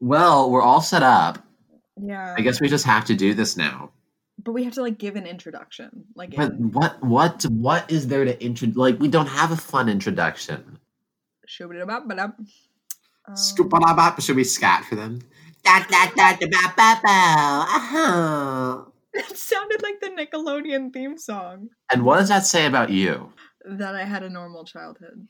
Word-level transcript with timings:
Well, 0.00 0.50
we're 0.50 0.62
all 0.62 0.80
set 0.80 1.02
up. 1.02 1.44
Yeah. 2.00 2.34
I 2.36 2.42
guess 2.42 2.60
we 2.60 2.68
just 2.68 2.84
have 2.84 3.04
to 3.06 3.14
do 3.14 3.34
this 3.34 3.56
now. 3.56 3.90
But 4.42 4.52
we 4.52 4.64
have 4.64 4.74
to 4.74 4.82
like 4.82 4.98
give 4.98 5.16
an 5.16 5.26
introduction. 5.26 6.04
Like 6.14 6.36
But 6.36 6.52
in 6.52 6.70
what 6.70 7.02
what 7.02 7.42
what 7.46 7.90
is 7.90 8.06
there 8.08 8.24
to 8.24 8.40
intro 8.42 8.68
like 8.74 9.00
we 9.00 9.08
don't 9.08 9.26
have 9.26 9.50
a 9.50 9.56
fun 9.56 9.88
introduction. 9.88 10.78
Um. 13.26 13.36
Should 14.20 14.36
we 14.36 14.44
scat 14.44 14.84
for 14.84 14.94
them? 14.94 15.20
Da, 15.64 15.80
da, 15.80 16.06
da, 16.14 16.36
da, 16.36 16.46
ba, 16.46 16.72
ba, 16.76 17.00
ba. 17.02 17.66
Uh-huh. 17.68 18.84
It 19.12 19.36
sounded 19.36 19.82
like 19.82 20.00
the 20.00 20.10
Nickelodeon 20.10 20.92
theme 20.92 21.18
song. 21.18 21.68
And 21.92 22.04
what 22.04 22.18
does 22.18 22.28
that 22.28 22.46
say 22.46 22.66
about 22.66 22.90
you? 22.90 23.32
That 23.64 23.96
I 23.96 24.04
had 24.04 24.22
a 24.22 24.30
normal 24.30 24.64
childhood. 24.64 25.26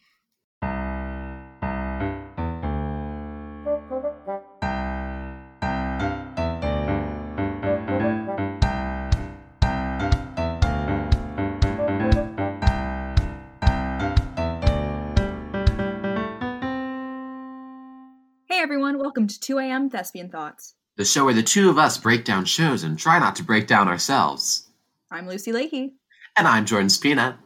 Welcome 19.18 19.27
to 19.27 19.40
2 19.40 19.58
a.m. 19.58 19.90
Thespian 19.90 20.29
Thoughts. 20.29 20.75
The 20.96 21.04
show 21.04 21.25
where 21.25 21.35
the 21.35 21.43
two 21.43 21.68
of 21.71 21.77
us 21.77 21.99
break 21.99 22.25
down 22.25 22.45
shows 22.45 22.85
and 22.85 22.96
try 22.96 23.18
not 23.18 23.35
to 23.35 23.43
break 23.43 23.67
down 23.67 23.89
ourselves. 23.89 24.68
I'm 25.11 25.27
Lucy 25.27 25.50
Leahy. 25.50 25.94
And 26.36 26.46
I'm 26.46 26.64
Jordan 26.64 26.89
Spina. 26.89 27.36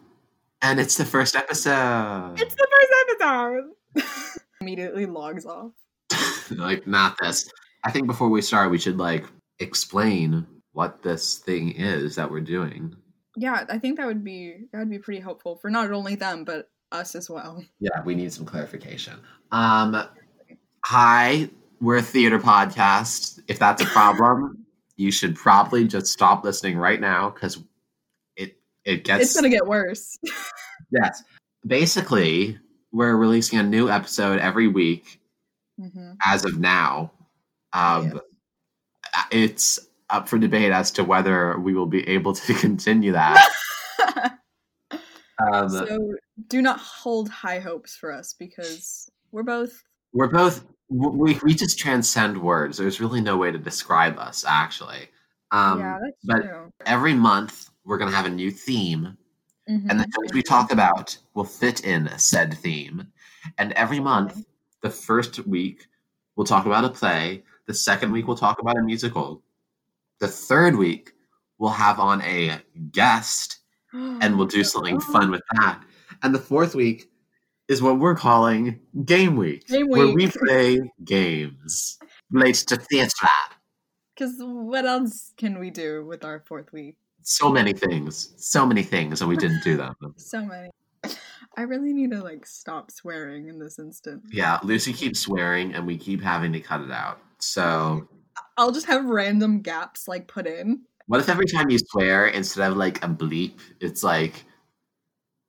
And 0.60 0.78
it's 0.78 0.98
the 0.98 1.06
first 1.06 1.34
episode. 1.34 2.34
It's 2.36 2.54
the 2.54 2.68
first 2.70 2.92
episode! 3.08 4.34
Immediately 4.60 5.06
logs 5.06 5.46
off. 5.46 5.72
like 6.50 6.86
not 6.86 7.16
this. 7.18 7.50
I 7.86 7.90
think 7.90 8.06
before 8.06 8.28
we 8.28 8.42
start 8.42 8.70
we 8.70 8.78
should 8.78 8.98
like 8.98 9.24
explain 9.58 10.46
what 10.72 11.02
this 11.02 11.38
thing 11.38 11.70
is 11.70 12.16
that 12.16 12.30
we're 12.30 12.40
doing. 12.42 12.94
Yeah, 13.34 13.64
I 13.70 13.78
think 13.78 13.96
that 13.96 14.06
would 14.06 14.22
be 14.22 14.66
that 14.74 14.80
would 14.80 14.90
be 14.90 14.98
pretty 14.98 15.22
helpful 15.22 15.56
for 15.56 15.70
not 15.70 15.90
only 15.90 16.16
them 16.16 16.44
but 16.44 16.68
us 16.90 17.14
as 17.14 17.30
well. 17.30 17.64
Yeah, 17.80 18.02
we 18.04 18.14
need 18.14 18.30
some 18.30 18.44
clarification. 18.44 19.18
Um 19.50 20.06
hi, 20.84 21.48
we're 21.82 21.96
a 21.96 22.02
theater 22.02 22.38
podcast. 22.38 23.42
If 23.48 23.58
that's 23.58 23.82
a 23.82 23.86
problem, 23.86 24.64
you 24.96 25.10
should 25.10 25.34
probably 25.34 25.86
just 25.86 26.06
stop 26.06 26.44
listening 26.44 26.78
right 26.78 27.00
now 27.00 27.30
because 27.30 27.62
it 28.36 28.56
it 28.84 29.04
gets 29.04 29.24
It's 29.24 29.34
gonna 29.34 29.50
get 29.50 29.66
worse. 29.66 30.16
yes. 30.92 31.22
Basically, 31.66 32.58
we're 32.92 33.16
releasing 33.16 33.58
a 33.58 33.62
new 33.62 33.90
episode 33.90 34.38
every 34.38 34.68
week 34.68 35.20
hmm 35.78 36.12
as 36.24 36.44
of 36.44 36.58
now. 36.58 37.10
Um, 37.72 38.20
It's 39.30 39.78
up 40.08 40.28
for 40.28 40.38
debate 40.38 40.72
as 40.72 40.90
to 40.92 41.04
whether 41.04 41.58
we 41.58 41.74
will 41.74 41.86
be 41.86 42.08
able 42.08 42.32
to 42.34 42.54
continue 42.66 43.12
that. 43.12 43.48
Um, 45.38 45.68
so 45.70 46.14
do 46.48 46.62
not 46.62 46.78
hold 46.78 47.28
high 47.28 47.58
hopes 47.58 47.96
for 47.96 48.12
us 48.12 48.32
because 48.38 49.10
we're 49.32 49.42
both 49.42 49.82
we're 50.12 50.28
both 50.28 50.64
we, 50.92 51.38
we 51.42 51.54
just 51.54 51.78
transcend 51.78 52.40
words. 52.40 52.76
There's 52.76 53.00
really 53.00 53.20
no 53.20 53.36
way 53.36 53.50
to 53.50 53.58
describe 53.58 54.18
us, 54.18 54.44
actually. 54.46 55.08
Um, 55.50 55.80
yeah, 55.80 55.98
that's 56.02 56.16
but 56.24 56.42
true. 56.42 56.72
every 56.86 57.14
month 57.14 57.70
we're 57.84 57.98
going 57.98 58.10
to 58.10 58.16
have 58.16 58.26
a 58.26 58.30
new 58.30 58.50
theme, 58.50 59.16
and 59.68 60.00
the 60.00 60.04
things 60.04 60.32
we 60.34 60.42
talk 60.42 60.72
about 60.72 61.16
will 61.34 61.44
fit 61.44 61.84
in 61.84 62.10
said 62.18 62.54
theme. 62.58 63.06
And 63.58 63.72
every 63.72 64.00
month, 64.00 64.44
the 64.82 64.90
first 64.90 65.46
week 65.46 65.86
we'll 66.36 66.46
talk 66.46 66.66
about 66.66 66.84
a 66.84 66.90
play. 66.90 67.42
The 67.66 67.74
second 67.74 68.12
week 68.12 68.26
we'll 68.26 68.36
talk 68.36 68.60
about 68.60 68.78
a 68.78 68.82
musical. 68.82 69.42
The 70.18 70.28
third 70.28 70.76
week 70.76 71.12
we'll 71.58 71.70
have 71.70 72.00
on 72.00 72.22
a 72.22 72.60
guest, 72.90 73.60
and 73.92 74.36
we'll 74.36 74.46
do 74.58 74.64
something 74.64 75.00
fun 75.00 75.30
with 75.30 75.42
that. 75.56 75.82
And 76.22 76.34
the 76.34 76.38
fourth 76.38 76.74
week 76.74 77.11
is 77.68 77.82
what 77.82 77.98
we're 77.98 78.14
calling 78.14 78.80
Game 79.04 79.36
Week, 79.36 79.66
Game 79.66 79.88
week. 79.88 79.96
where 79.96 80.14
we 80.14 80.28
play 80.28 80.80
games 81.04 81.98
related 82.30 82.68
to 82.68 82.76
theatre. 82.76 83.28
Because 84.14 84.34
what 84.38 84.84
else 84.84 85.32
can 85.36 85.58
we 85.58 85.70
do 85.70 86.04
with 86.04 86.24
our 86.24 86.40
fourth 86.40 86.72
week? 86.72 86.96
So 87.22 87.50
many 87.50 87.72
things, 87.72 88.34
so 88.36 88.66
many 88.66 88.82
things, 88.82 89.20
and 89.20 89.28
we 89.28 89.36
didn't 89.36 89.62
do 89.62 89.76
them. 89.76 89.94
So 90.16 90.44
many. 90.44 90.70
I 91.56 91.62
really 91.62 91.92
need 91.92 92.10
to 92.12 92.22
like 92.22 92.46
stop 92.46 92.90
swearing 92.90 93.48
in 93.48 93.58
this 93.58 93.78
instant. 93.78 94.22
Yeah, 94.30 94.58
Lucy 94.62 94.92
keeps 94.92 95.20
swearing, 95.20 95.74
and 95.74 95.86
we 95.86 95.96
keep 95.96 96.22
having 96.22 96.52
to 96.52 96.60
cut 96.60 96.80
it 96.80 96.90
out. 96.90 97.20
So, 97.38 98.08
I'll 98.56 98.72
just 98.72 98.86
have 98.86 99.04
random 99.04 99.60
gaps 99.60 100.08
like 100.08 100.26
put 100.28 100.46
in. 100.46 100.82
what 101.06 101.20
if 101.20 101.28
every 101.28 101.46
time 101.46 101.70
you 101.70 101.78
swear, 101.78 102.28
instead 102.28 102.70
of 102.70 102.76
like 102.76 103.04
a 103.04 103.08
bleep, 103.08 103.58
it's 103.80 104.02
like, 104.02 104.44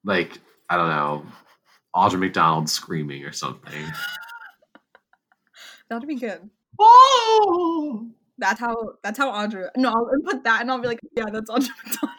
like 0.04 0.40
I 0.70 0.78
don't 0.78 0.90
know, 0.90 1.26
Audra 1.96 2.20
McDonald 2.20 2.70
screaming 2.70 3.24
or 3.24 3.32
something? 3.32 3.86
That'd 5.90 6.08
be 6.08 6.16
good. 6.16 6.50
Oh! 6.80 8.08
That's 8.38 8.60
how. 8.60 8.94
That's 9.04 9.18
how 9.18 9.32
Audra. 9.32 9.70
No, 9.78 9.90
I'll 9.90 10.10
input 10.14 10.44
that, 10.44 10.62
and 10.62 10.72
I'll 10.72 10.80
be 10.80 10.88
like, 10.88 11.00
yeah, 11.16 11.26
that's 11.32 11.50
Audra 11.52 11.70
McDonald. 11.86 12.18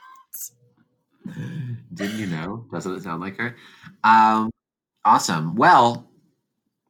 Didn't 1.94 2.18
you 2.18 2.26
know? 2.26 2.66
Doesn't 2.72 2.94
it 2.94 3.02
sound 3.02 3.20
like 3.20 3.36
her? 3.38 3.56
Um, 4.04 4.50
awesome. 5.04 5.54
Well, 5.56 6.08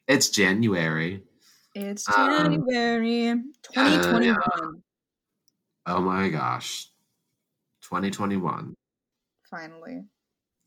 it's 0.06 0.28
January. 0.28 1.22
It's 1.74 2.08
Um, 2.08 2.64
January 2.66 3.42
2021. 3.72 4.82
Oh 5.86 6.00
my 6.00 6.28
gosh. 6.28 6.88
2021. 7.82 8.74
Finally. 9.50 10.04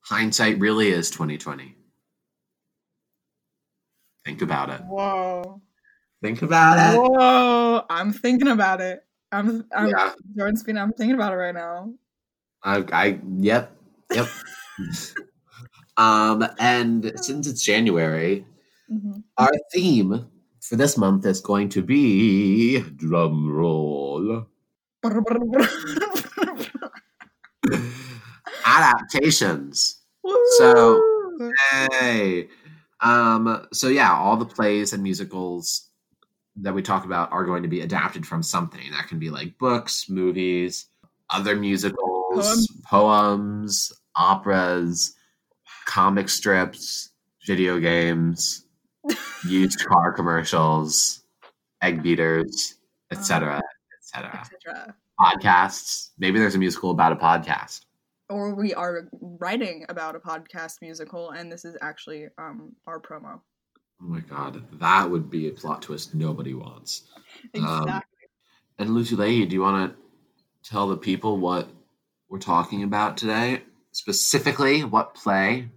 Hindsight 0.01 0.59
really 0.59 0.89
is 0.89 1.09
2020. 1.09 1.75
Think 4.28 4.42
about 4.42 4.70
it. 4.70 4.82
Whoa. 4.82 5.62
Think 6.22 6.42
about 6.42 6.76
it. 6.94 7.00
Whoa. 7.00 7.86
I'm 7.90 8.12
thinking 8.12 8.50
about 8.50 8.82
it. 8.82 9.00
I'm. 9.32 9.64
I'm 9.74 9.88
Yeah. 9.88 10.12
Jordan 10.36 10.58
Spina. 10.58 10.82
I'm 10.82 10.92
thinking 10.92 11.16
about 11.16 11.32
it 11.32 11.38
right 11.38 11.56
now. 11.56 11.94
I, 12.62 12.84
I 12.92 13.20
yep. 13.40 13.72
Yep. 14.14 14.28
um 15.98 16.46
and 16.60 17.14
since 17.16 17.48
it's 17.48 17.62
January, 17.64 18.46
Mhm. 18.92 19.24
our 19.38 19.52
theme 19.72 20.28
for 20.59 20.76
this 20.76 20.98
month 20.98 21.26
is 21.26 21.40
going 21.40 21.70
to 21.70 21.82
be 21.82 22.82
drum 22.98 23.48
roll 23.50 24.46
adaptations. 28.66 30.02
So- 30.58 31.02
Hey. 31.72 32.50
Um, 33.02 33.68
so 33.74 33.88
yeah, 33.90 34.13
all 34.13 34.38
the 34.38 34.46
plays 34.46 34.94
and 34.94 35.03
musicals 35.03 35.90
that 36.58 36.74
we 36.74 36.81
talk 36.81 37.06
about 37.06 37.31
are 37.31 37.46
going 37.46 37.63
to 37.63 37.69
be 37.69 37.81
adapted 37.81 38.25
from 38.25 38.41
something. 38.41 38.91
That 38.91 39.08
can 39.08 39.19
be 39.19 39.30
like 39.30 39.58
books, 39.58 40.09
movies, 40.09 40.88
other 41.30 41.56
musicals, 41.56 41.97
Poems. 42.34 42.68
poems, 42.85 43.94
operas, 44.16 45.16
comic 45.85 46.30
strips, 46.30 47.12
video 47.46 47.80
games, 47.80 48.66
used 49.47 49.85
car 49.85 50.12
commercials, 50.12 51.24
egg 51.81 52.02
beaters, 52.02 52.75
etc., 53.12 53.62
etc. 54.02 54.40
etc. 54.40 54.96
Podcasts. 55.19 56.09
Maybe 56.18 56.40
there's 56.40 56.56
a 56.56 56.59
musical 56.59 56.91
about 56.91 57.12
a 57.12 57.16
podcast. 57.16 57.81
Or 58.30 58.54
we 58.54 58.74
are 58.74 59.08
writing 59.22 59.86
about 59.90 60.16
a 60.16 60.20
podcast 60.20 60.82
musical, 60.82 61.32
and 61.32 61.52
this 61.52 61.66
is 61.66 61.78
actually 61.82 62.28
um 62.38 62.74
our 62.86 63.00
promo. 63.00 63.40
Oh 64.02 64.06
my 64.06 64.20
god, 64.20 64.64
that 64.80 65.10
would 65.10 65.30
be 65.30 65.48
a 65.48 65.52
plot 65.52 65.82
twist 65.82 66.14
nobody 66.14 66.54
wants. 66.54 67.04
Um, 67.56 67.64
Exactly. 67.64 68.28
And 68.79 68.94
Lucy 68.94 69.16
Leahy, 69.16 69.46
do 69.46 69.56
you 69.56 69.62
want 69.62 69.91
to 69.91 70.70
tell 70.70 70.88
the 70.88 70.97
people 70.97 71.38
what 71.38 71.68
we're 72.29 72.38
talking 72.38 72.84
about 72.84 73.18
today? 73.18 73.64
Specifically, 73.91 74.84
what 74.84 75.16
play? 75.16 75.70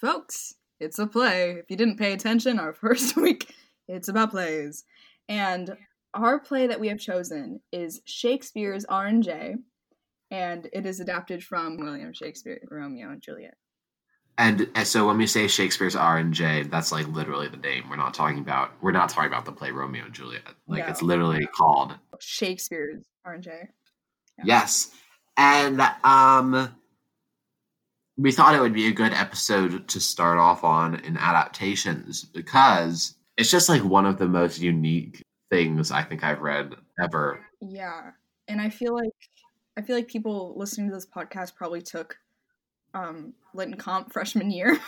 Folks, 0.00 0.54
it's 0.80 0.98
a 0.98 1.06
play. 1.06 1.50
If 1.50 1.70
you 1.70 1.76
didn't 1.76 1.98
pay 1.98 2.12
attention, 2.12 2.58
our 2.58 2.72
first 2.72 3.16
week, 3.16 3.54
it's 3.88 4.08
about 4.08 4.30
plays. 4.30 4.84
And 5.28 5.76
our 6.14 6.38
play 6.38 6.66
that 6.66 6.80
we 6.80 6.88
have 6.88 6.98
chosen 6.98 7.60
is 7.72 8.00
Shakespeare's 8.06 8.86
R&J, 8.86 9.56
and 10.30 10.68
it 10.72 10.86
is 10.86 11.00
adapted 11.00 11.42
from 11.42 11.76
William 11.78 12.12
Shakespeare, 12.12 12.60
Romeo 12.70 13.10
and 13.10 13.22
Juliet. 13.22 13.54
And, 14.36 14.68
and 14.76 14.86
so 14.86 15.06
when 15.08 15.18
we 15.18 15.26
say 15.26 15.48
Shakespeare's 15.48 15.96
R 15.96 16.18
and 16.18 16.32
J, 16.32 16.62
that's 16.62 16.92
like 16.92 17.08
literally 17.08 17.48
the 17.48 17.56
name. 17.56 17.90
We're 17.90 17.96
not 17.96 18.14
talking 18.14 18.38
about 18.38 18.70
we're 18.80 18.92
not 18.92 19.08
talking 19.08 19.26
about 19.32 19.44
the 19.44 19.52
play 19.52 19.72
Romeo 19.72 20.04
and 20.04 20.14
Juliet. 20.14 20.42
Like 20.68 20.84
No. 20.84 20.90
it's 20.90 21.02
literally 21.02 21.44
called 21.56 21.94
Shakespeare's 22.20 23.04
R&J. 23.24 23.50
Yeah. 24.38 24.44
Yes. 24.46 24.92
And 25.36 25.80
um 26.04 26.72
we 28.16 28.30
thought 28.32 28.54
it 28.54 28.60
would 28.60 28.72
be 28.74 28.86
a 28.88 28.92
good 28.92 29.12
episode 29.12 29.88
to 29.88 30.00
start 30.00 30.38
off 30.38 30.62
on 30.62 30.96
in 31.00 31.16
adaptations 31.16 32.24
because 32.24 33.16
It's 33.36 33.50
just 33.50 33.68
like 33.68 33.82
one 33.82 34.06
of 34.06 34.18
the 34.18 34.28
most 34.28 34.60
unique 34.60 35.22
things 35.50 35.90
I 35.90 36.02
think 36.04 36.22
I've 36.22 36.40
read 36.40 36.74
ever. 37.02 37.44
Yeah. 37.60 38.10
And 38.46 38.60
I 38.60 38.70
feel 38.70 38.94
like 38.94 39.10
I 39.78 39.80
feel 39.82 39.94
like 39.96 40.08
people 40.08 40.54
listening 40.56 40.88
to 40.88 40.94
this 40.94 41.06
podcast 41.06 41.54
probably 41.54 41.80
took 41.80 42.18
um 42.94 43.32
Lit 43.54 43.68
and 43.68 43.78
Comp 43.78 44.12
freshman 44.12 44.50
year. 44.50 44.78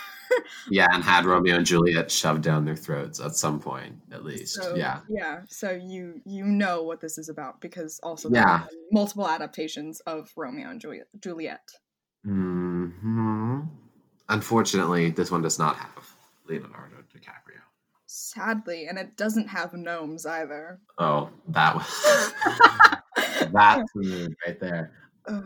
Yeah, 0.69 0.87
and 0.91 1.03
had 1.03 1.25
Romeo 1.25 1.55
and 1.55 1.65
Juliet 1.65 2.11
shoved 2.11 2.41
down 2.43 2.65
their 2.65 2.75
throats 2.75 3.19
at 3.19 3.35
some 3.35 3.59
point, 3.59 3.95
at 4.11 4.23
least. 4.23 4.55
so 4.55 4.75
yeah. 4.75 4.99
Yeah. 5.09 5.41
So 5.47 5.71
you 5.71 6.21
you 6.25 6.43
know 6.45 6.83
what 6.83 6.99
this 6.99 7.17
is 7.17 7.29
about 7.29 7.61
because 7.61 7.99
also 8.03 8.29
there 8.29 8.41
Yeah. 8.43 8.65
multiple 8.91 9.27
adaptations 9.27 10.01
of 10.01 10.29
Romeo 10.35 10.69
and 10.69 10.79
Juliet 10.81 11.07
Juliet. 11.19 11.69
hmm 12.25 13.61
Unfortunately, 14.29 15.09
this 15.09 15.31
one 15.31 15.41
does 15.41 15.59
not 15.59 15.75
have 15.75 16.15
Leonardo 16.47 16.97
DiCaprio. 17.13 17.59
Sadly, 18.07 18.87
and 18.87 18.97
it 18.97 19.17
doesn't 19.17 19.47
have 19.47 19.73
gnomes 19.73 20.25
either. 20.25 20.79
Oh, 20.97 21.29
that 21.49 21.75
was 21.75 22.33
that's 23.51 23.91
the 23.93 24.01
move 24.03 24.33
right 24.45 24.59
there. 24.59 24.91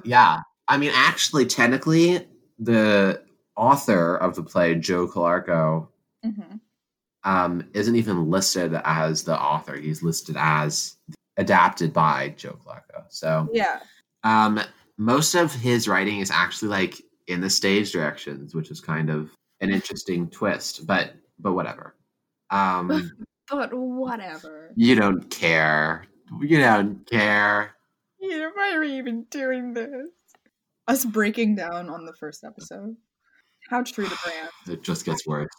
Yeah, 0.04 0.40
I 0.68 0.78
mean, 0.78 0.92
actually, 0.94 1.46
technically, 1.46 2.28
the 2.60 3.24
author 3.56 4.16
of 4.18 4.36
the 4.36 4.44
play, 4.44 4.76
Joe 4.76 5.08
Calarco, 5.08 5.88
Mhm. 6.26 6.60
um, 7.24 7.68
isn't 7.74 7.96
even 7.96 8.30
listed 8.30 8.74
as 8.84 9.24
the 9.24 9.40
author. 9.40 9.76
He's 9.76 10.02
listed 10.04 10.36
as 10.38 10.98
adapted 11.38 11.94
by 11.94 12.30
Joe 12.38 12.58
Calarco. 12.66 13.06
So, 13.10 13.50
Yeah. 13.54 13.80
um, 14.24 14.60
most 14.98 15.36
of 15.36 15.52
his 15.54 15.88
writing 15.88 16.20
is 16.20 16.32
actually 16.32 16.70
like 16.70 17.02
in 17.28 17.42
the 17.42 17.50
stage 17.50 17.92
directions, 17.92 18.56
which 18.56 18.72
is 18.72 18.80
kind 18.80 19.10
of 19.10 19.32
an 19.62 19.70
interesting 19.72 20.30
twist. 20.30 20.86
But 20.88 21.14
but 21.40 21.54
whatever. 21.54 21.96
Um, 22.50 22.88
But 23.52 23.74
whatever. 23.74 24.72
you 24.76 24.96
don't 24.96 25.30
care. 25.30 26.06
You 26.42 26.58
don't 26.60 27.06
care. 27.08 27.75
Yeah, 28.20 28.50
why 28.54 28.74
are 28.76 28.80
we 28.80 28.98
even 28.98 29.24
doing 29.30 29.74
this? 29.74 30.10
Us 30.88 31.06
breaking 31.06 31.56
down 31.56 31.90
on 31.90 32.06
the 32.06 32.14
first 32.14 32.44
episode. 32.44 32.96
How 33.70 33.82
true 33.84 34.08
to 34.08 34.18
brand. 34.24 34.50
It 34.68 34.84
just 34.84 35.06
gets 35.06 35.26
worse. 35.28 35.50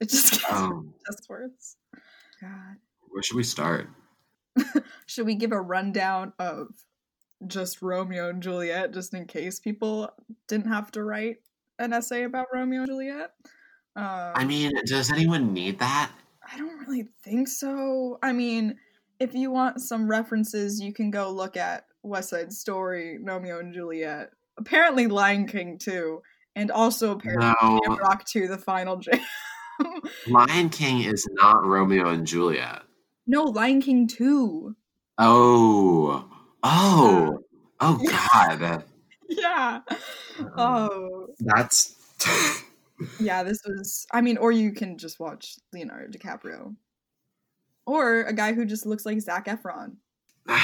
It 0.00 0.08
just 0.10 0.32
gets 0.32 0.44
Um, 0.52 0.94
just 1.06 1.28
worse. 1.28 1.76
God. 2.40 2.76
where 3.10 3.22
should 3.22 3.36
we 3.36 3.44
start? 3.44 3.88
Should 5.06 5.26
we 5.26 5.34
give 5.34 5.52
a 5.52 5.60
rundown 5.60 6.32
of 6.38 6.68
just 7.46 7.80
Romeo 7.80 8.28
and 8.28 8.42
Juliet, 8.42 8.92
just 8.92 9.14
in 9.14 9.26
case 9.26 9.58
people 9.60 10.10
didn't 10.46 10.66
have 10.68 10.90
to 10.92 11.02
write 11.02 11.38
an 11.78 11.92
essay 11.94 12.24
about 12.24 12.48
Romeo 12.52 12.80
and 12.80 12.88
Juliet? 12.88 13.30
Uh, 13.96 14.32
I 14.34 14.44
mean, 14.44 14.72
does 14.84 15.10
anyone 15.10 15.54
need 15.54 15.78
that? 15.78 16.10
I 16.52 16.58
don't 16.58 16.78
really 16.80 17.08
think 17.24 17.48
so. 17.48 18.18
I 18.22 18.32
mean, 18.32 18.76
if 19.22 19.34
you 19.34 19.52
want 19.52 19.80
some 19.80 20.08
references, 20.08 20.80
you 20.80 20.92
can 20.92 21.10
go 21.12 21.30
look 21.30 21.56
at 21.56 21.86
West 22.02 22.30
Side 22.30 22.52
Story, 22.52 23.18
Romeo 23.22 23.60
and 23.60 23.72
Juliet, 23.72 24.30
apparently 24.58 25.06
Lion 25.06 25.46
King 25.46 25.78
too, 25.78 26.22
and 26.56 26.72
also 26.72 27.12
apparently 27.12 27.54
No, 27.62 27.96
Rock 27.96 28.24
2, 28.24 28.48
The 28.48 28.58
Final 28.58 28.96
Jam. 28.96 29.20
Lion 30.26 30.70
King 30.70 31.02
is 31.02 31.24
not 31.34 31.64
Romeo 31.64 32.08
and 32.08 32.26
Juliet. 32.26 32.82
no, 33.28 33.44
Lion 33.44 33.80
King 33.80 34.08
2. 34.08 34.74
Oh, 35.18 36.28
oh, 36.64 37.38
oh, 37.80 38.00
God, 38.04 38.84
Yeah. 39.28 39.80
Um, 40.40 40.50
Oh, 40.56 41.26
that's 41.38 41.94
yeah, 43.20 43.44
this 43.44 43.60
was. 43.64 44.04
I 44.12 44.20
mean, 44.20 44.36
or 44.36 44.50
you 44.50 44.72
can 44.72 44.98
just 44.98 45.20
watch 45.20 45.56
Leonardo 45.72 46.10
DiCaprio. 46.10 46.74
Or 47.86 48.22
a 48.22 48.32
guy 48.32 48.52
who 48.52 48.64
just 48.64 48.86
looks 48.86 49.04
like 49.04 49.20
Zac 49.20 49.46
Efron. 49.46 49.96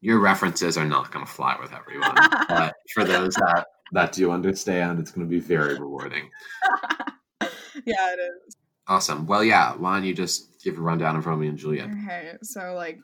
your 0.00 0.18
references 0.18 0.76
are 0.78 0.84
not 0.84 1.10
going 1.10 1.24
to 1.24 1.30
fly 1.30 1.56
with 1.60 1.72
everyone, 1.72 2.14
but 2.48 2.74
for 2.94 3.04
those 3.04 3.34
that 3.34 3.66
that 3.92 4.12
do 4.12 4.30
understand, 4.30 4.98
it's 4.98 5.10
going 5.10 5.26
to 5.26 5.30
be 5.30 5.40
very 5.40 5.78
rewarding. 5.78 6.28
yeah, 7.86 8.12
it 8.12 8.20
is. 8.20 8.56
Awesome. 8.86 9.26
Well, 9.26 9.42
yeah. 9.42 9.74
Why 9.76 9.96
don't 9.96 10.06
you 10.06 10.14
just 10.14 10.62
give 10.62 10.78
a 10.78 10.80
rundown 10.80 11.16
of 11.16 11.26
Romeo 11.26 11.48
and 11.50 11.58
Juliet? 11.58 11.88
Okay, 11.90 12.34
so 12.42 12.74
like 12.74 13.00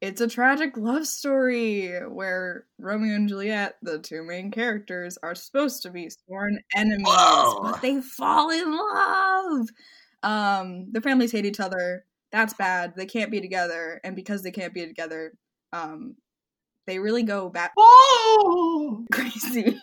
it's 0.00 0.20
a 0.20 0.28
tragic 0.28 0.76
love 0.76 1.06
story 1.06 1.98
where 2.08 2.66
Romeo 2.78 3.14
and 3.14 3.28
Juliet, 3.28 3.76
the 3.82 3.98
two 3.98 4.22
main 4.22 4.50
characters, 4.50 5.18
are 5.22 5.34
supposed 5.34 5.82
to 5.82 5.90
be 5.90 6.10
sworn 6.10 6.60
enemies, 6.74 7.06
Whoa. 7.06 7.62
but 7.62 7.80
they 7.80 8.00
fall 8.00 8.50
in 8.50 8.76
love. 8.76 9.68
Um, 10.22 10.92
their 10.92 11.02
families 11.02 11.32
hate 11.32 11.46
each 11.46 11.60
other. 11.60 12.04
That's 12.34 12.52
bad. 12.54 12.94
They 12.96 13.06
can't 13.06 13.30
be 13.30 13.40
together, 13.40 14.00
and 14.02 14.16
because 14.16 14.42
they 14.42 14.50
can't 14.50 14.74
be 14.74 14.84
together, 14.84 15.34
um, 15.72 16.16
they 16.84 16.98
really 16.98 17.22
go 17.22 17.48
back 17.48 17.72
Oh. 17.78 19.06
crazy, 19.12 19.80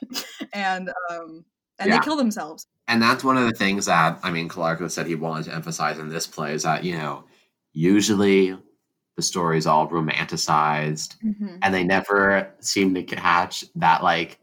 and 0.54 0.90
um, 1.10 1.46
and 1.80 1.88
Yeah. 1.90 1.98
they 2.00 2.04
kill 2.04 2.18
themselves. 2.18 2.68
And 2.90 3.02
that's 3.02 3.24
one 3.24 3.38
of 3.38 3.46
the 3.46 3.54
things 3.54 3.86
that 3.86 4.20
I 4.22 4.32
mean, 4.32 4.50
Calarco 4.50 4.92
said 4.92 5.08
he 5.08 5.16
wanted 5.16 5.46
to 5.46 5.56
emphasize 5.56 5.98
in 5.98 6.10
this 6.10 6.28
play 6.28 6.54
is 6.54 6.64
that 6.64 6.84
you 6.84 6.98
know, 6.98 7.24
usually 7.72 8.58
the 9.16 9.22
story 9.22 9.58
is 9.58 9.66
all 9.66 9.88
romanticized, 9.88 11.16
Mhm. 11.24 11.60
and 11.62 11.74
they 11.74 11.86
never 11.86 12.54
seem 12.60 12.94
to 12.96 13.04
catch 13.04 13.64
that 13.76 14.04
like 14.04 14.40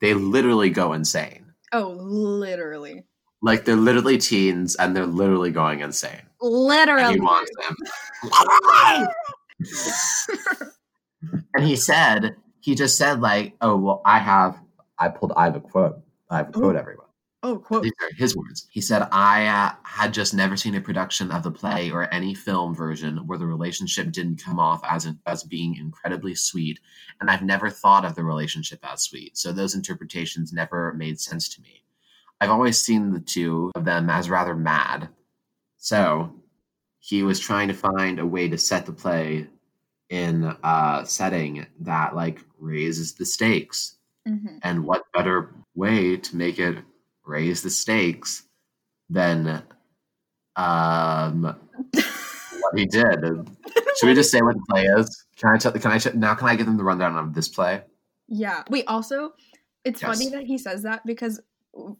they 0.00 0.14
literally 0.14 0.68
go 0.70 0.94
insane. 0.94 1.52
Oh, 1.72 1.90
literally, 1.90 3.04
Like 3.42 3.64
they're 3.64 3.76
literally 3.76 4.18
teens 4.18 4.76
and 4.76 4.96
they're 4.96 5.06
literally 5.06 5.50
going 5.50 5.80
insane. 5.80 6.22
And 6.40 6.50
literally. 6.50 7.14
he 7.14 7.20
wants 7.20 7.50
them. 7.58 7.76
and 11.54 11.64
he 11.64 11.76
said, 11.76 12.36
he 12.60 12.74
just 12.74 12.96
said 12.96 13.20
like, 13.20 13.54
"Oh 13.60 13.76
well, 13.76 14.02
I 14.04 14.18
have, 14.18 14.58
I 14.98 15.08
pulled, 15.08 15.32
I 15.36 15.44
have 15.44 15.56
a 15.56 15.60
quote, 15.60 16.00
I 16.30 16.38
have 16.38 16.48
a 16.50 16.52
quote, 16.52 16.76
Ooh. 16.76 16.78
everyone." 16.78 17.06
oh, 17.42 17.58
quote. 17.58 17.82
These 17.82 17.92
are 18.00 18.14
his 18.16 18.36
words. 18.36 18.66
He 18.70 18.80
said, 18.80 19.08
I 19.10 19.46
uh, 19.46 19.72
had 19.82 20.14
just 20.14 20.34
never 20.34 20.56
seen 20.56 20.74
a 20.74 20.80
production 20.80 21.30
of 21.30 21.42
the 21.42 21.50
play 21.50 21.90
or 21.90 22.12
any 22.12 22.34
film 22.34 22.74
version 22.74 23.18
where 23.26 23.38
the 23.38 23.46
relationship 23.46 24.12
didn't 24.12 24.42
come 24.42 24.58
off 24.58 24.80
as, 24.88 25.08
as 25.26 25.44
being 25.44 25.76
incredibly 25.76 26.34
sweet, 26.34 26.80
and 27.20 27.30
I've 27.30 27.42
never 27.42 27.70
thought 27.70 28.04
of 28.04 28.14
the 28.14 28.24
relationship 28.24 28.80
as 28.82 29.02
sweet, 29.02 29.36
so 29.36 29.52
those 29.52 29.74
interpretations 29.74 30.52
never 30.52 30.94
made 30.94 31.20
sense 31.20 31.48
to 31.50 31.62
me. 31.62 31.81
I've 32.42 32.50
always 32.50 32.76
seen 32.80 33.12
the 33.12 33.20
two 33.20 33.70
of 33.76 33.84
them 33.84 34.10
as 34.10 34.28
rather 34.28 34.56
mad. 34.56 35.08
So 35.78 36.34
he 36.98 37.22
was 37.22 37.38
trying 37.38 37.68
to 37.68 37.74
find 37.74 38.18
a 38.18 38.26
way 38.26 38.48
to 38.48 38.58
set 38.58 38.84
the 38.84 38.92
play 38.92 39.46
in 40.10 40.52
a 40.64 41.02
setting 41.04 41.64
that 41.80 42.16
like 42.16 42.40
raises 42.58 43.14
the 43.14 43.24
stakes 43.24 43.96
Mhm. 44.26 44.58
and 44.64 44.84
what 44.84 45.04
better 45.14 45.54
way 45.76 46.16
to 46.16 46.36
make 46.36 46.58
it 46.58 46.78
raise 47.24 47.62
the 47.62 47.70
stakes 47.70 48.42
than 49.08 49.62
um 50.56 51.42
what 51.92 52.76
he 52.76 52.86
did? 52.86 53.20
Should 53.98 54.06
we 54.08 54.14
just 54.14 54.32
say 54.32 54.42
what 54.42 54.56
the 54.56 54.64
play 54.68 54.82
is? 54.86 55.26
Can 55.36 55.50
I 55.54 55.58
tell? 55.58 55.70
The 55.70 55.78
can 55.78 55.92
I 55.92 56.00
now? 56.16 56.34
Can 56.34 56.48
I 56.48 56.56
give 56.56 56.66
them 56.66 56.76
the 56.76 56.84
rundown 56.84 57.16
of 57.16 57.34
this 57.34 57.48
play? 57.48 57.82
Yeah. 58.26 58.64
Wait, 58.68 58.84
also, 58.88 59.32
it's 59.84 60.02
Yes. 60.02 60.18
funny 60.18 60.30
that 60.30 60.44
he 60.44 60.58
says 60.58 60.82
that 60.82 61.06
because 61.06 61.40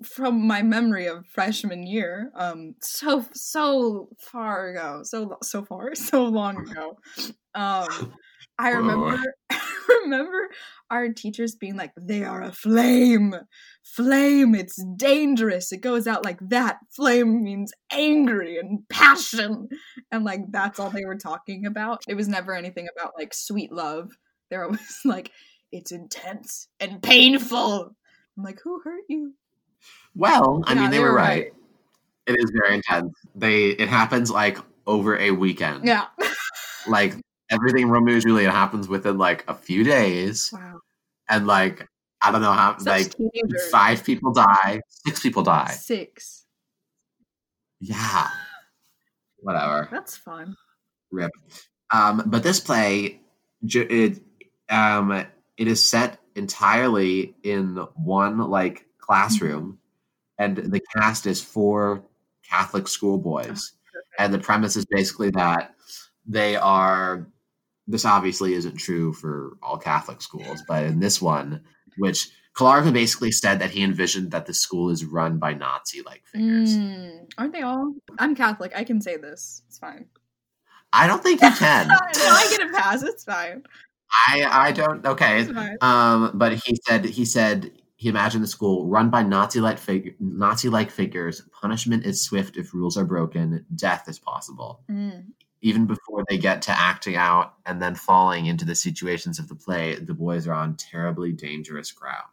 from 0.03 0.47
my 0.47 0.63
memory 0.63 1.07
of 1.07 1.27
freshman 1.27 1.87
year, 1.87 2.31
um, 2.35 2.75
so 2.81 3.25
so 3.33 4.09
far 4.19 4.71
ago, 4.71 5.01
so 5.05 5.37
so 5.43 5.65
far, 5.65 5.95
so 5.95 6.25
long 6.25 6.69
ago, 6.69 6.99
um, 7.55 8.13
I 8.59 8.71
remember 8.71 9.23
I 9.51 10.01
remember 10.05 10.51
our 10.91 11.09
teachers 11.09 11.55
being 11.55 11.77
like, 11.77 11.93
"They 11.97 12.23
are 12.23 12.43
a 12.43 12.53
flame, 12.53 13.35
flame. 13.83 14.55
It's 14.55 14.83
dangerous. 14.97 15.73
It 15.73 15.81
goes 15.81 16.07
out 16.07 16.25
like 16.25 16.39
that. 16.51 16.79
Flame 16.91 17.43
means 17.43 17.73
angry 17.91 18.59
and 18.59 18.87
passion, 18.91 19.69
and 20.11 20.25
like 20.25 20.43
that's 20.51 20.79
all 20.79 20.91
they 20.91 21.05
were 21.07 21.19
talking 21.19 21.65
about. 21.67 22.03
It 22.09 22.15
was 22.15 22.29
never 22.29 22.55
anything 22.55 22.89
about 22.95 23.13
like 23.19 23.33
sweet 23.33 23.73
love. 23.73 24.11
They're 24.51 24.65
always 24.65 25.01
like." 25.05 25.31
It's 25.75 25.91
intense 25.91 26.69
and 26.81 27.03
painful. 27.03 27.97
I'm 28.37 28.45
like, 28.45 28.61
who 28.63 28.83
hurt 28.85 29.05
you? 29.09 29.33
Well, 30.15 30.63
I 30.67 30.75
mean, 30.75 30.91
they, 30.91 30.99
were 30.99 31.15
right. 31.15 31.53
It 32.27 32.37
is 32.39 32.51
very 32.55 32.75
intense. 32.77 33.13
They 33.35 33.67
it 33.71 33.89
happens 33.89 34.31
like 34.31 34.59
over 34.87 35.19
a 35.19 35.31
weekend. 35.31 35.85
Yeah. 35.85 36.07
Like 36.89 37.15
everything 37.51 37.89
Romeo 37.89 38.15
and 38.15 38.23
Juliet 38.23 38.53
happens 38.53 38.89
within 38.89 39.19
like 39.19 39.45
a 39.49 39.55
few 39.55 39.85
days, 39.85 40.51
Wow. 40.53 40.81
and 41.29 41.47
like 41.47 41.87
I 42.21 42.31
don't 42.33 42.43
know 42.43 42.53
how 42.53 42.77
Such 42.79 42.87
like 42.87 43.15
teenagers. 43.17 43.69
five 43.71 44.05
people 44.05 44.33
die, 44.33 44.81
six 44.89 45.21
people 45.21 45.43
die. 45.43 45.71
Six. 45.71 46.45
Yeah. 47.81 48.29
Whatever. 49.39 49.89
That's 49.91 50.17
fun. 50.17 50.57
Rip. 51.11 51.33
Um, 51.93 52.23
but 52.27 52.43
this 52.43 52.61
play, 52.61 53.21
it 53.63 54.21
um, 54.71 55.11
it 55.57 55.69
is 55.69 55.83
set 55.83 56.19
entirely 56.37 57.35
in 57.43 57.77
one 57.95 58.39
like 58.39 58.87
classroom, 59.03 59.79
and 60.39 60.57
the 60.57 60.81
cast 60.97 61.27
is 61.27 61.43
four 61.43 62.03
Catholic 62.49 62.89
schoolboys, 62.89 63.73
And 64.19 64.33
the 64.33 64.39
premise 64.39 64.77
is 64.77 64.87
basically 64.87 65.31
that 65.31 65.75
they 66.27 66.57
are. 66.57 67.29
This 67.89 68.05
obviously 68.05 68.55
isn't 68.55 68.77
true 68.77 69.13
for 69.13 69.57
all 69.63 69.77
Catholic 69.77 70.23
schools, 70.23 70.63
but 70.69 70.85
in 70.85 71.01
this 71.01 71.21
one, 71.21 71.63
which 71.99 72.29
Calarco 72.57 72.93
basically 72.93 73.33
said 73.33 73.59
that 73.59 73.71
he 73.71 73.83
envisioned 73.83 74.31
that 74.31 74.47
the 74.47 74.55
school 74.55 74.91
is 74.91 75.05
run 75.05 75.39
by 75.39 75.55
Nazi-like 75.55 76.23
figures. 76.27 76.77
Mm, 76.77 77.27
aren't 77.39 77.53
they 77.53 77.63
all? 77.63 77.93
I'm 78.19 78.35
Catholic. 78.37 78.73
I 78.77 78.85
can 78.85 79.01
say 79.01 79.17
this. 79.17 79.63
It's 79.69 79.79
fine. 79.79 80.07
I 80.93 81.07
don't 81.07 81.23
think 81.23 81.41
you 81.43 81.51
can. 81.59 81.89
no, 81.89 81.97
I 81.99 82.47
get 82.57 82.69
a 82.69 82.73
pass. 82.73 83.03
It's 83.03 83.25
fine. 83.25 83.63
I 84.29 84.45
I 84.51 84.73
don't. 84.73 85.05
Okay. 85.07 85.49
Um, 85.81 86.33
but 86.35 86.53
he 86.53 86.77
said 86.87 87.05
he 87.05 87.25
said 87.25 87.73
he 88.03 88.09
imagined 88.09 88.43
the 88.43 88.49
school 88.49 88.89
run 88.89 89.11
by 89.11 89.23
Nazi-like 89.23 89.79
fig- 89.79 90.17
Nazi-like 90.19 90.91
figures. 90.91 91.41
Punishment 91.53 92.05
is 92.05 92.21
swift 92.21 92.57
if 92.57 92.75
rules 92.75 92.97
are 92.97 93.05
broken. 93.05 93.65
Death 93.77 94.09
is 94.09 94.19
possible. 94.19 94.81
Mm. 94.91 95.27
Even 95.61 95.87
before 95.87 96.25
they 96.29 96.37
get 96.37 96.63
to 96.63 96.77
acting 96.77 97.15
out 97.15 97.55
and 97.65 97.81
then 97.81 97.95
falling 97.95 98.47
into 98.47 98.65
the 98.65 98.75
situations 98.75 99.39
of 99.39 99.47
the 99.47 99.55
play, 99.55 99.95
the 99.95 100.15
boys 100.15 100.49
are 100.49 100.53
on 100.53 100.75
terribly 100.75 101.31
dangerous 101.31 101.93
ground. 101.93 102.27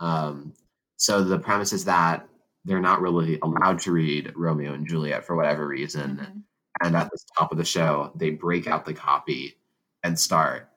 Um, 0.00 0.52
so 0.98 1.24
the 1.24 1.38
premise 1.38 1.72
is 1.72 1.86
that 1.86 2.28
they're 2.66 2.78
not 2.78 3.00
really 3.00 3.38
allowed 3.40 3.80
to 3.80 3.92
read 3.92 4.34
Romeo 4.36 4.74
and 4.74 4.86
Juliet 4.86 5.24
for 5.24 5.34
whatever 5.34 5.66
reason. 5.66 6.18
Mhm. 6.18 6.42
And 6.82 6.94
at 6.94 7.10
the 7.10 7.18
top 7.38 7.52
of 7.52 7.56
the 7.56 7.64
show, 7.64 8.12
they 8.16 8.28
break 8.28 8.66
out 8.66 8.84
the 8.84 8.92
copy 8.92 9.56
and 10.02 10.20
start 10.20 10.68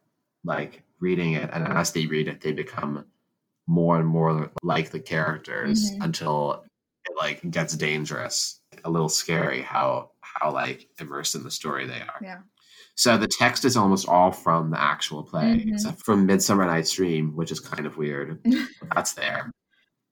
like 0.46 0.82
reading 1.02 1.34
it. 1.34 1.50
And 1.52 1.68
as 1.68 1.92
they 1.92 2.06
read 2.06 2.30
it, 2.30 2.40
they 2.40 2.54
become 2.54 3.04
more 3.72 3.98
and 3.98 4.08
more 4.08 4.52
like 4.64 4.92
the 4.92 5.00
characters 5.00 5.92
Mhm. 5.92 6.04
until 6.04 6.64
it 7.08 7.14
like 7.18 7.50
gets 7.50 7.76
dangerous. 7.76 8.60
A 8.84 8.90
little 8.90 9.10
scary 9.10 9.62
how 9.62 10.12
how 10.22 10.52
like 10.52 10.90
immersed 11.00 11.36
in 11.36 11.44
the 11.44 11.52
story 11.52 11.88
they 11.88 12.02
are. 12.02 12.20
Yeah. 12.22 12.42
So 12.96 13.18
the 13.18 13.28
text 13.40 13.64
is 13.66 13.78
almost 13.78 14.08
all 14.08 14.32
from 14.32 14.72
the 14.72 14.82
actual 14.82 15.24
play, 15.24 15.64
Mhm. 15.66 15.74
except 15.74 16.04
from 16.06 16.26
Midsummer 16.26 16.66
Night's 16.66 16.92
Dream, 16.92 17.36
which 17.36 17.52
is 17.52 17.60
kind 17.60 17.86
of 17.86 17.98
weird. 17.98 18.40
that's 18.96 19.14
there. 19.14 19.52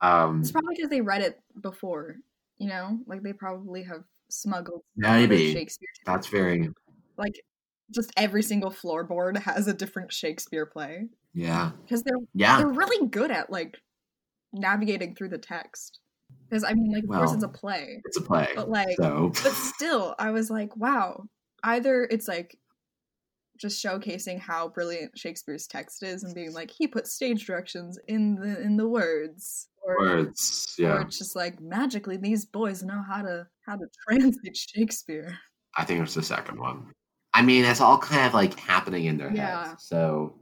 Um, 0.01 0.39
It's 0.41 0.51
probably 0.51 0.75
because 0.75 0.89
they 0.89 1.01
read 1.01 1.21
it 1.21 1.39
before. 1.61 2.15
You 2.57 2.67
know, 2.69 2.99
like 3.07 3.21
they 3.23 3.33
probably 3.33 3.83
have 3.83 4.03
smuggled 4.29 4.83
Maybe. 4.95 5.53
Shakespeare. 5.53 5.87
that's 6.05 6.27
very 6.27 6.69
Like, 7.17 7.35
just 7.91 8.11
every 8.15 8.43
single 8.43 8.71
floorboard 8.71 9.37
has 9.39 9.67
a 9.67 9.73
different 9.73 10.13
Shakespeare 10.13 10.65
play 10.65 11.09
yeah 11.33 11.71
because 11.83 12.03
they're 12.03 12.17
yeah. 12.33 12.57
they're 12.57 12.67
really 12.67 13.07
good 13.07 13.31
at 13.31 13.51
like 13.51 13.77
navigating 14.53 15.15
through 15.15 15.29
the 15.29 15.37
text. 15.37 15.99
Because 16.49 16.63
I 16.63 16.73
mean, 16.73 16.91
like, 16.91 17.03
of 17.03 17.09
course, 17.09 17.33
it's 17.33 17.43
a 17.43 17.47
play, 17.47 18.01
It's 18.05 18.17
a 18.17 18.21
play. 18.21 18.47
but 18.55 18.69
like, 18.69 18.95
so 18.97 19.31
but 19.43 19.53
still, 19.53 20.15
I 20.17 20.31
was 20.31 20.49
like, 20.49 20.75
wow. 20.75 21.25
Either 21.63 22.07
it's 22.09 22.27
like 22.27 22.57
just 23.57 23.83
showcasing 23.83 24.39
how 24.39 24.69
brilliant 24.69 25.17
Shakespeare's 25.17 25.67
text 25.67 26.01
is 26.01 26.23
and 26.23 26.33
being 26.33 26.53
like 26.53 26.71
he 26.71 26.87
put 26.87 27.05
stage 27.07 27.45
directions 27.45 27.99
in 28.07 28.35
the 28.35 28.59
in 28.61 28.77
the 28.77 28.87
words, 28.87 29.67
or 29.83 29.97
words. 29.99 30.75
or 30.79 30.83
Yeah, 30.83 31.01
it's 31.01 31.17
just 31.19 31.35
like 31.35 31.59
magically 31.61 32.17
these 32.17 32.45
boys 32.45 32.81
know 32.83 33.03
how 33.07 33.21
to 33.21 33.45
how 33.67 33.75
to 33.75 33.85
translate 34.07 34.57
Shakespeare. 34.57 35.37
I 35.77 35.83
think 35.85 36.01
it's 36.01 36.15
the 36.15 36.23
second 36.23 36.59
one. 36.59 36.91
I 37.33 37.43
mean, 37.43 37.63
it's 37.65 37.81
all 37.81 37.99
kind 37.99 38.25
of 38.25 38.33
like 38.33 38.57
happening 38.59 39.05
in 39.05 39.17
their 39.17 39.31
Yeah. 39.31 39.67
heads. 39.69 39.83
So 39.85 40.35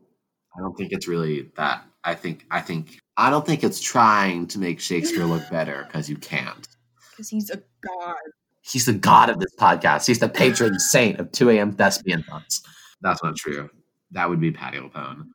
I 0.58 0.62
don't 0.62 0.76
think 0.78 0.92
it's 0.92 1.08
really 1.08 1.52
that. 1.56 1.84
I 2.04 2.16
think 2.16 2.46
I 2.52 2.62
think 2.62 3.00
I 3.18 3.30
don't 3.30 3.46
think 3.46 3.64
it's 3.64 3.82
trying 3.82 4.48
to 4.48 4.60
make 4.60 4.80
Shakespeare 4.80 5.26
look 5.26 5.50
better 5.52 5.84
because 5.88 6.10
you 6.10 6.18
can't. 6.18 6.68
Because 7.12 7.30
he's 7.30 7.50
a 7.50 7.62
god. 7.82 8.16
He's 8.62 8.86
the 8.86 8.94
god 8.94 9.30
of 9.30 9.40
this 9.40 9.56
podcast. 9.56 10.08
He's 10.08 10.20
the 10.20 10.30
patron 10.30 10.78
saint 10.80 11.20
of 11.20 11.32
2 11.32 11.50
a.m. 11.52 11.72
thespian 11.74 12.24
thoughts. 12.24 12.62
That's 13.02 13.24
not 13.24 13.36
true. 13.36 13.70
That 14.12 14.30
would 14.30 14.40
be 14.42 14.52
Patti 14.52 14.78
LuPone. 14.80 15.28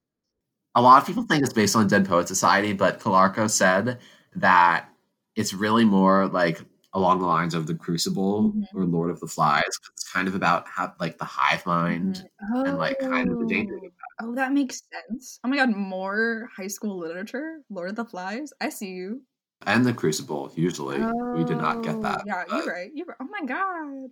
A 0.75 0.83
lot 0.83 1.01
of 1.01 1.07
people 1.07 1.25
think 1.25 1.43
it's 1.45 1.53
based 1.53 1.77
on 1.77 1.87
Dead 1.87 2.07
Poet 2.07 2.29
Society, 2.29 2.73
but 2.73 2.99
Calarco 3.01 3.49
said 3.51 3.99
that 4.37 4.89
it's 5.37 5.53
really 5.55 5.85
more 5.85 6.27
like 6.29 6.61
along 6.95 7.21
the 7.21 7.27
lines 7.27 7.55
of 7.55 7.67
the 7.67 7.75
Crucible 7.75 8.53
Mhm. 8.53 8.65
or 8.75 8.85
Lord 8.85 9.11
of 9.11 9.21
the 9.21 9.27
Flies. 9.27 9.63
It's 9.93 10.11
kind 10.11 10.29
of 10.29 10.35
about 10.35 10.67
how 10.69 10.93
like 11.01 11.19
the 11.19 11.25
hive 11.25 11.65
mind. 11.67 12.27
Mhm. 12.55 12.69
and, 12.69 12.79
like, 12.79 12.99
kind 13.01 13.31
of 13.31 13.39
the 13.39 13.47
danger 13.47 13.77
of 13.77 13.83
Oh, 14.23 14.35
that 14.37 14.53
makes 14.53 14.83
sense. 15.09 15.39
Oh 15.45 15.49
my 15.49 15.57
god, 15.57 15.71
more 15.75 16.49
high 16.57 16.69
school 16.69 16.99
literature? 16.99 17.59
Lord 17.71 17.91
of 17.91 17.97
the 17.97 18.05
Flies? 18.05 18.53
I 18.61 18.69
see 18.69 18.91
you. 18.91 19.23
and 19.67 19.85
the 19.85 19.93
Crucible. 19.93 20.53
Usually, 20.57 20.99
we 21.35 21.45
did 21.45 21.59
not 21.59 21.83
get 21.83 21.97
Oh, 21.97 22.03
that. 22.03 22.23
Yeah, 22.27 22.45
but- 22.49 22.57
you're 22.65 22.73
right. 22.75 22.91
You're 22.95 23.07
right. 23.07 23.17
Oh 23.21 23.29
my 23.31 23.45
god. 23.47 24.11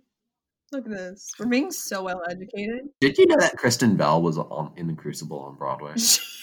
Look 0.71 0.85
at 0.85 0.91
this. 0.91 1.29
We're 1.37 1.47
being 1.47 1.69
so 1.71 2.03
well 2.03 2.21
educated. 2.29 2.87
Did 3.01 3.17
you 3.17 3.25
know 3.27 3.35
that 3.39 3.57
Kristen 3.57 3.97
Bell 3.97 4.21
was 4.21 4.37
on 4.37 4.71
in 4.77 4.87
the 4.87 4.93
Crucible 4.93 5.39
on 5.39 5.55
Broadway? 5.55 5.93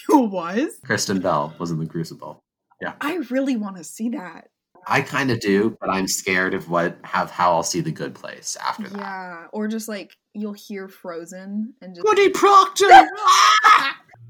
She 0.09 0.15
was? 0.15 0.71
Kristen 0.83 1.19
Bell 1.19 1.53
was 1.59 1.69
in 1.71 1.79
the 1.79 1.85
Crucible. 1.87 2.43
Yeah. 2.81 2.93
I 3.01 3.15
really 3.29 3.55
want 3.57 3.77
to 3.77 3.83
see 3.83 4.09
that. 4.09 4.47
I 4.87 5.01
kind 5.01 5.29
of 5.29 5.39
do, 5.39 5.77
but 5.79 5.89
I'm 5.89 6.07
scared 6.07 6.53
of 6.55 6.69
what 6.69 6.97
have 7.03 7.29
how 7.29 7.51
I'll 7.53 7.63
see 7.63 7.81
the 7.81 7.91
good 7.91 8.15
place 8.15 8.55
after 8.63 8.87
that. 8.89 8.97
Yeah. 8.99 9.45
Or 9.53 9.67
just 9.67 9.87
like 9.87 10.15
you'll 10.39 10.53
hear 10.53 10.87
Frozen 10.87 11.73
and 11.81 11.95
just 11.95 12.05
Woody 12.07 12.29
Proctor. 12.29 12.87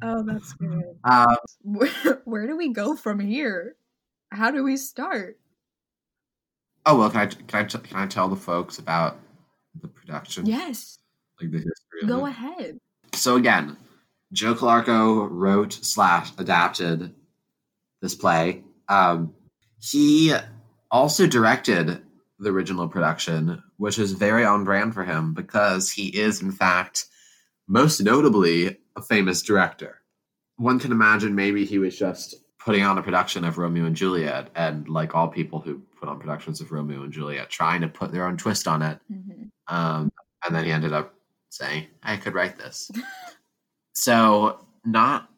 Oh, 0.01 0.24
that's 0.24 0.54
good. 0.54 0.96
um, 1.04 1.36
Where, 1.63 2.22
where 2.24 2.48
do 2.48 2.56
we 2.56 2.70
go 2.72 2.96
from 2.96 3.20
here? 3.20 3.75
How 4.32 4.50
do 4.50 4.63
we 4.63 4.78
start? 4.78 5.38
oh 6.86 6.98
well, 6.98 7.10
can 7.10 7.20
I 7.20 7.25
can 7.25 7.60
I 7.60 7.63
t- 7.68 7.78
can 7.80 7.98
I 7.98 8.08
tell 8.08 8.30
the 8.30 8.36
folks 8.38 8.80
about 8.80 9.20
the 9.82 9.89
production? 9.89 10.46
Yes. 10.46 11.00
like 11.42 11.51
the 11.51 11.58
history. 11.58 12.01
Of 12.04 12.08
Go 12.08 12.25
it? 12.25 12.30
ahead. 12.30 12.78
So 13.13 13.36
again, 13.36 13.75
Joe 14.32 14.56
Calarco 14.56 15.28
wrote 15.30 15.74
slash 15.74 16.32
adapted 16.38 17.13
this 18.01 18.16
play. 18.16 18.63
Um, 18.88 19.34
he 19.82 20.34
also 20.89 21.28
directed 21.28 22.01
the 22.39 22.50
original 22.50 22.88
production, 22.88 23.62
which 23.80 23.98
is 23.98 24.12
very 24.12 24.44
on 24.44 24.66
brand 24.66 24.94
for 24.94 25.06
him 25.06 25.34
because 25.34 25.90
he 25.90 26.10
is, 26.10 26.42
in 26.42 26.52
fact, 26.52 27.06
most 27.66 28.02
notably 28.02 28.78
a 28.98 29.02
famous 29.02 29.42
director. 29.42 30.02
One 30.58 30.80
can 30.80 30.92
imagine 30.92 31.34
maybe 31.34 31.64
he 31.64 31.80
was 31.80 31.98
just 31.98 32.36
putting 32.60 32.84
on 32.84 32.98
a 32.98 33.02
production 33.02 33.46
of 33.46 33.58
Romeo 33.58 33.86
and 33.86 33.96
Juliet, 33.96 34.50
and 34.54 34.90
like 34.90 35.16
all 35.16 35.30
people 35.30 35.62
who 35.62 35.82
put 35.98 36.10
on 36.10 36.20
productions 36.20 36.60
of 36.60 36.74
Romeo 36.74 37.04
and 37.04 37.14
Juliet, 37.14 37.50
trying 37.50 37.80
to 37.80 37.88
put 37.88 38.12
their 38.12 38.28
own 38.28 38.36
twist 38.36 38.68
on 38.68 38.82
it. 38.82 39.00
hmm 39.08 39.44
Um, 39.74 40.12
and 40.46 40.54
then 40.54 40.66
he 40.66 40.72
ended 40.72 40.92
up 40.92 41.14
saying, 41.50 41.88
I 42.04 42.18
could 42.18 42.34
write 42.34 42.58
this. 42.58 42.92
so, 43.94 44.66
not 44.84 45.30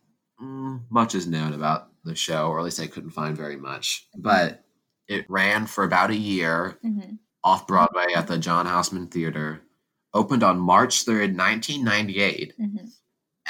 mm, 0.42 0.82
much 0.90 1.14
is 1.14 1.28
known 1.28 1.54
about 1.54 1.90
the 2.04 2.16
show, 2.16 2.48
or 2.48 2.58
at 2.58 2.66
least 2.66 2.80
I 2.80 2.88
couldn't 2.88 3.12
find 3.12 3.38
very 3.38 3.58
much. 3.58 4.08
But 4.18 4.64
it 5.08 5.30
ran 5.30 5.68
for 5.68 5.84
about 5.84 6.10
a 6.10 6.16
year 6.16 6.80
hmm 6.82 7.18
off 7.44 7.68
Broadway 7.68 8.08
at 8.16 8.28
the 8.28 8.38
John 8.38 8.66
Houseman 8.66 9.08
Theater, 9.08 9.62
opened 10.14 10.44
on 10.44 10.60
March 10.60 11.06
3rd, 11.06 11.36
1998, 11.38 12.54
hmm 12.58 12.78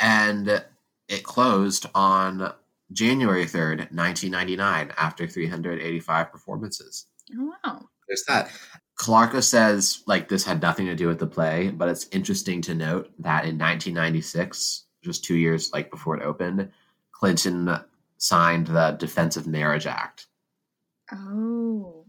and 0.01 0.63
it 1.09 1.23
closed 1.23 1.85
on 1.93 2.53
January 2.93 3.45
3rd, 3.45 3.91
1999, 3.91 4.91
after 4.97 5.27
385 5.27 6.31
performances 6.31 7.05
Oh 7.37 7.53
wow. 7.63 7.81
there's 8.07 8.23
that. 8.27 8.49
Calarco 8.99 9.43
says 9.43 10.03
like 10.05 10.27
this 10.29 10.43
had 10.45 10.61
nothing 10.61 10.85
to 10.87 10.95
do 10.95 11.07
with 11.07 11.19
the 11.19 11.27
play, 11.27 11.69
but 11.69 11.89
it's 11.89 12.07
interesting 12.11 12.61
to 12.63 12.75
note 12.75 13.11
that 13.19 13.45
in 13.45 13.57
1996, 13.57 14.85
just 15.03 15.23
two 15.23 15.35
years 15.35 15.71
like 15.73 15.89
before 15.89 16.17
it 16.17 16.23
opened, 16.23 16.69
Clinton 17.11 17.77
signed 18.17 18.67
the 18.67 18.91
Defense 18.91 19.37
of 19.37 19.47
Marriage 19.47 19.87
Act. 19.87 20.27
Oh. 21.11 22.00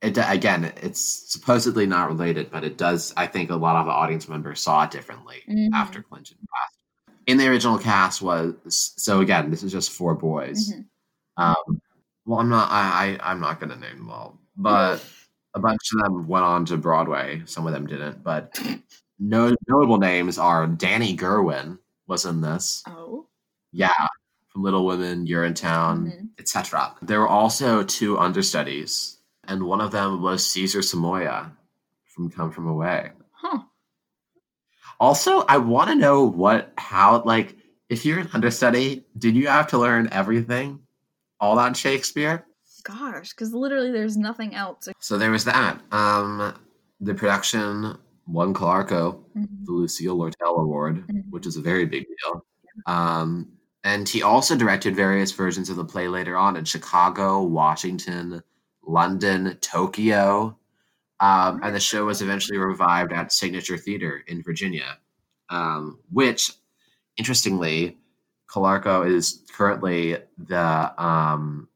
It 0.00 0.16
again, 0.16 0.72
it's 0.76 1.00
supposedly 1.00 1.84
not 1.86 2.08
related, 2.08 2.50
but 2.50 2.62
it 2.62 2.78
does. 2.78 3.12
I 3.16 3.26
think 3.26 3.50
a 3.50 3.56
lot 3.56 3.76
of 3.76 3.86
the 3.86 3.92
audience 3.92 4.28
members 4.28 4.60
saw 4.60 4.84
it 4.84 4.92
differently 4.92 5.42
Mhm. 5.48 5.70
after 5.74 6.02
Clinton 6.02 6.36
passed. 6.54 6.78
In 7.26 7.36
the 7.36 7.48
original 7.48 7.78
cast 7.78 8.22
was 8.22 8.54
so 8.96 9.20
again, 9.20 9.50
this 9.50 9.62
is 9.64 9.72
just 9.72 9.90
four 9.90 10.14
boys. 10.14 10.72
Mhm. 10.72 10.84
Um, 11.36 11.80
well, 12.26 12.38
I'm 12.38 12.48
not. 12.48 12.70
I, 12.70 13.18
I 13.20 13.30
I'm 13.30 13.40
not 13.40 13.58
going 13.58 13.70
to 13.70 13.76
name 13.76 13.98
them 13.98 14.10
all, 14.10 14.38
but 14.56 15.04
a 15.54 15.58
bunch 15.60 15.80
of 15.92 16.02
them 16.04 16.28
went 16.28 16.44
on 16.44 16.64
to 16.66 16.76
Broadway. 16.76 17.42
Some 17.46 17.66
of 17.66 17.72
them 17.72 17.86
didn't, 17.86 18.22
but 18.22 18.56
no 19.18 19.54
notable 19.66 19.98
names 19.98 20.38
are 20.38 20.66
Danny 20.68 21.16
Gurwin 21.16 21.78
was 22.06 22.24
in 22.24 22.40
this. 22.40 22.84
Oh. 22.86 23.26
Yeah, 23.72 23.92
from 24.52 24.62
Little 24.62 24.86
Women, 24.86 25.26
Urinetown, 25.26 26.06
Mhm. 26.06 26.28
etc. 26.38 26.94
There 27.02 27.20
were 27.20 27.28
also 27.28 27.82
two 27.82 28.16
understudies, 28.18 29.17
and 29.48 29.62
one 29.64 29.80
of 29.80 29.90
them 29.90 30.22
was 30.22 30.46
Caesar 30.46 30.80
Samayoa 30.80 31.50
from 32.04 32.30
Come 32.30 32.50
From 32.52 32.68
Away. 32.68 33.10
Huh. 33.32 33.62
Also, 35.00 35.40
I 35.42 35.58
want 35.58 35.90
to 35.90 35.94
know 35.96 36.24
what 36.24 36.72
how 36.76 37.22
like 37.24 37.56
if 37.88 38.04
you're 38.04 38.18
an 38.18 38.28
understudy, 38.34 39.06
did 39.16 39.34
you 39.34 39.48
have 39.48 39.68
to 39.68 39.78
learn 39.78 40.08
everything 40.12 40.80
all 41.40 41.58
on 41.58 41.74
Shakespeare? 41.74 42.44
Gosh, 42.84 43.30
because 43.30 43.52
literally 43.52 43.90
there's 43.90 44.16
nothing 44.16 44.54
else. 44.54 44.88
So 45.00 45.18
there 45.18 45.30
was 45.30 45.44
that. 45.44 45.80
Um, 45.92 46.54
the 47.00 47.14
production 47.14 47.96
won 48.26 48.52
Calarco 48.52 49.24
Mhm. 49.36 49.64
the 49.64 49.72
Lucille 49.72 50.16
Lortel 50.16 50.58
Award, 50.60 51.06
Mhm. 51.06 51.24
which 51.30 51.46
is 51.46 51.56
a 51.56 51.62
very 51.62 51.86
big 51.86 52.04
deal. 52.06 52.44
Um, 52.86 53.48
and 53.84 54.08
he 54.08 54.22
also 54.22 54.56
directed 54.56 54.94
various 54.94 55.32
versions 55.32 55.70
of 55.70 55.76
the 55.76 55.84
play 55.84 56.08
later 56.08 56.36
on 56.36 56.56
in 56.56 56.64
Chicago, 56.64 57.42
Washington, 57.42 58.42
London, 58.88 59.56
Tokyo. 59.60 60.56
Um, 61.20 61.60
and 61.64 61.74
the 61.74 61.80
show 61.80 62.04
was 62.06 62.22
eventually 62.22 62.58
revived 62.58 63.12
at 63.12 63.32
Signature 63.32 63.76
Theater 63.76 64.22
in 64.28 64.42
Virginia, 64.42 64.98
um, 65.50 65.98
which, 66.12 66.52
interestingly, 67.16 67.98
Calarco 68.48 69.04
is 69.08 69.42
currently 69.52 70.16
the. 70.38 71.02
Um, 71.02 71.68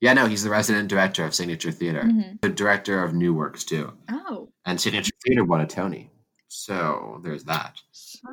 yeah, 0.00 0.12
no, 0.14 0.26
he's 0.26 0.44
the 0.44 0.50
resident 0.50 0.88
director 0.88 1.24
of 1.24 1.34
Signature 1.34 1.72
Theater, 1.72 2.02
Mhm. 2.04 2.40
the 2.40 2.48
director 2.48 3.02
of 3.02 3.14
new 3.14 3.32
works 3.34 3.64
too. 3.64 3.92
Oh. 4.10 4.48
And 4.64 4.80
Signature 4.80 5.12
Theater 5.24 5.44
won 5.44 5.60
a 5.60 5.66
Tony. 5.66 6.10
So 6.48 7.20
there's 7.24 7.44
that. 7.44 7.80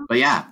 But 0.07 0.17
yeah. 0.19 0.45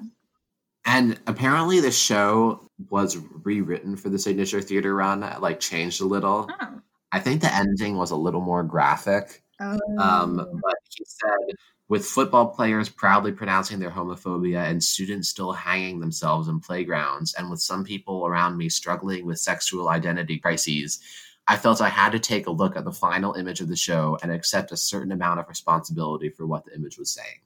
And 0.86 1.20
apparently 1.28 1.80
the 1.80 1.92
show 1.92 2.70
was 2.90 3.18
rewritten 3.44 3.96
for 3.96 4.10
the 4.10 4.20
Signature 4.20 4.62
Theater 4.62 4.94
run, 4.96 5.22
like 5.40 5.60
changed 5.60 6.02
a 6.02 6.06
little. 6.06 6.50
Oh. 6.62 6.82
I 7.14 7.20
think 7.20 7.42
the 7.42 7.56
ending 7.56 7.96
was 7.96 8.10
a 8.10 8.16
little 8.16 8.42
more 8.42 8.64
graphic. 8.64 9.44
Oh. 9.62 9.80
Um, 10.00 10.36
but 10.38 10.76
he 10.90 11.06
said, 11.06 11.56
with 11.88 12.06
football 12.06 12.48
players 12.48 12.90
proudly 12.90 13.32
pronouncing 13.32 13.80
their 13.80 13.92
homophobia 13.92 14.68
and 14.68 14.84
students 14.84 15.30
still 15.30 15.52
hanging 15.52 16.00
themselves 16.00 16.48
in 16.48 16.60
playgrounds, 16.60 17.36
and 17.36 17.52
with 17.52 17.62
some 17.62 17.84
people 17.84 18.26
around 18.26 18.58
me 18.58 18.68
struggling 18.68 19.28
with 19.28 19.38
sexual 19.38 19.90
identity 19.90 20.40
crises, 20.40 21.00
I 21.48 21.56
felt 21.56 21.82
I 21.82 21.90
had 21.90 22.14
to 22.14 22.20
take 22.20 22.48
a 22.48 22.52
look 22.52 22.76
at 22.76 22.84
the 22.84 22.92
final 22.92 23.34
image 23.34 23.62
of 23.62 23.68
the 23.68 23.76
show 23.76 24.18
and 24.24 24.32
accept 24.32 24.72
a 24.72 24.78
certain 24.78 25.12
amount 25.12 25.40
of 25.40 25.48
responsibility 25.48 26.30
for 26.30 26.48
what 26.48 26.66
the 26.66 26.74
image 26.74 26.98
was 26.98 27.12
saying. 27.12 27.42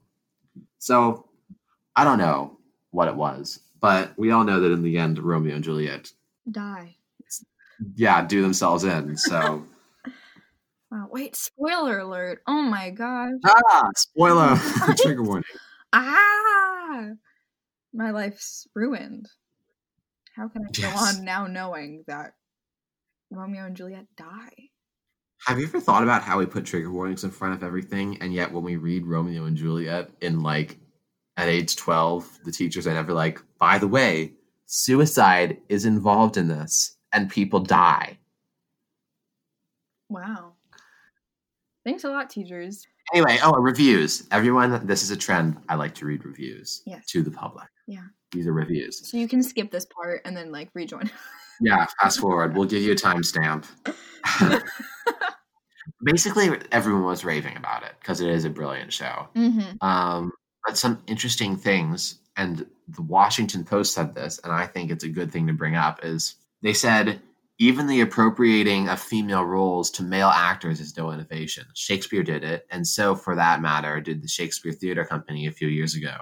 So, 0.79 1.27
I 1.93 2.05
don't 2.05 2.19
know 2.19 2.57
what 2.91 3.09
it 3.09 3.15
was, 3.15 3.59
but 3.81 4.13
we 4.17 4.31
all 4.31 4.45
know 4.45 4.61
that 4.61 4.71
in 4.71 4.81
the 4.81 4.97
end, 4.97 5.19
Romeo 5.19 5.55
and 5.55 5.63
Juliet, 5.63 6.13
Die. 6.49 6.96
Yeah, 7.95 8.25
do 8.25 8.41
themselves 8.41 8.83
in. 8.83 9.17
So, 9.17 9.65
Wow. 10.91 11.07
Wait, 11.11 11.35
spoiler 11.35 11.99
alert. 11.99 12.41
Oh 12.47 12.61
my 12.61 12.91
gosh. 12.91 13.31
ah, 13.45 13.89
spoiler, 13.95 14.55
trigger 14.97 15.23
warning. 15.23 15.43
Ah! 15.91 17.07
My 17.93 18.11
life's 18.11 18.67
ruined. 18.75 19.25
How 20.35 20.47
can 20.47 20.61
I 20.63 20.67
go 20.71 20.87
Yes. 20.87 21.17
on 21.17 21.25
now 21.25 21.47
knowing 21.47 22.03
that 22.07 22.33
Romeo 23.31 23.65
and 23.65 23.75
Juliet 23.75 24.05
die? 24.15 24.69
Have 25.45 25.59
you 25.59 25.65
ever 25.65 25.79
thought 25.79 26.03
about 26.03 26.23
how 26.23 26.39
we 26.39 26.45
put 26.45 26.65
trigger 26.65 26.91
warnings 26.91 27.23
in 27.23 27.31
front 27.31 27.53
of 27.55 27.63
everything, 27.63 28.21
and 28.21 28.33
yet 28.33 28.51
when 28.51 28.63
we 28.63 28.75
read 28.75 29.05
Romeo 29.05 29.45
and 29.45 29.57
Juliet 29.57 30.09
in 30.21 30.41
like 30.41 30.77
at 31.37 31.47
age 31.49 31.75
twelve, 31.75 32.29
the 32.43 32.51
teachers 32.51 32.87
are 32.87 32.93
never 32.93 33.13
like, 33.13 33.41
by 33.59 33.77
the 33.77 33.87
way, 33.87 34.33
suicide 34.65 35.57
is 35.69 35.85
involved 35.85 36.37
in 36.37 36.47
this, 36.47 36.96
and 37.13 37.29
people 37.29 37.59
die. 37.59 38.17
Wow. 40.09 40.53
Thanks 41.85 42.03
a 42.03 42.09
lot, 42.09 42.29
teachers. 42.29 42.85
Anyway, 43.13 43.37
oh, 43.43 43.53
reviews. 43.53 44.27
Everyone, 44.31 44.85
this 44.85 45.03
is 45.03 45.11
a 45.11 45.17
trend. 45.17 45.57
I 45.69 45.75
like 45.75 45.95
to 45.95 46.05
read 46.05 46.25
reviews 46.25 46.81
Yes. 46.85 47.05
to 47.07 47.21
the 47.21 47.31
public. 47.31 47.67
Yeah. 47.87 48.03
These 48.33 48.47
are 48.47 48.53
reviews. 48.53 49.09
So 49.09 49.17
you 49.17 49.27
can 49.27 49.41
skip 49.41 49.71
this 49.71 49.85
part 49.85 50.21
and 50.25 50.35
then 50.35 50.51
like 50.51 50.69
rejoin. 50.73 51.09
Yeah, 51.59 51.87
fast 51.99 52.19
forward. 52.19 52.55
We'll 52.55 52.67
give 52.67 52.83
you 52.83 52.91
a 52.91 52.95
timestamp. 52.95 53.65
Basically, 56.03 56.51
everyone 56.71 57.03
was 57.05 57.25
raving 57.25 57.57
about 57.57 57.81
it 57.81 57.93
because 57.99 58.21
it 58.21 58.29
is 58.29 58.45
a 58.45 58.49
brilliant 58.51 58.93
show. 58.93 59.27
mm-hmm. 59.35 59.83
Um, 59.83 60.31
but 60.67 60.77
some 60.77 61.01
interesting 61.07 61.55
things, 61.57 62.19
and 62.35 62.63
the 62.89 63.01
Washington 63.01 63.63
Post 63.63 63.95
said 63.95 64.13
this, 64.13 64.39
and 64.43 64.53
I 64.53 64.67
think 64.67 64.91
it's 64.91 65.03
a 65.03 65.09
good 65.09 65.31
thing 65.31 65.47
to 65.47 65.53
bring 65.53 65.75
up, 65.75 66.01
is 66.03 66.35
they 66.61 66.73
said 66.73 67.21
even 67.59 67.87
the 67.87 68.01
appropriating 68.01 68.87
of 68.87 68.99
female 68.99 69.43
roles 69.43 69.89
to 69.91 70.03
male 70.03 70.27
actors 70.29 70.79
is 70.79 70.95
no 70.95 71.11
innovation. 71.11 71.65
Shakespeare 71.73 72.23
did 72.23 72.43
it, 72.43 72.67
and 72.69 72.85
so, 72.85 73.15
for 73.15 73.35
that 73.35 73.61
matter, 73.61 73.99
did 73.99 74.21
the 74.21 74.27
Shakespeare 74.27 74.71
Theatre 74.71 75.05
Company 75.05 75.47
a 75.47 75.51
few 75.51 75.67
years 75.67 75.95
ago. 75.95 76.17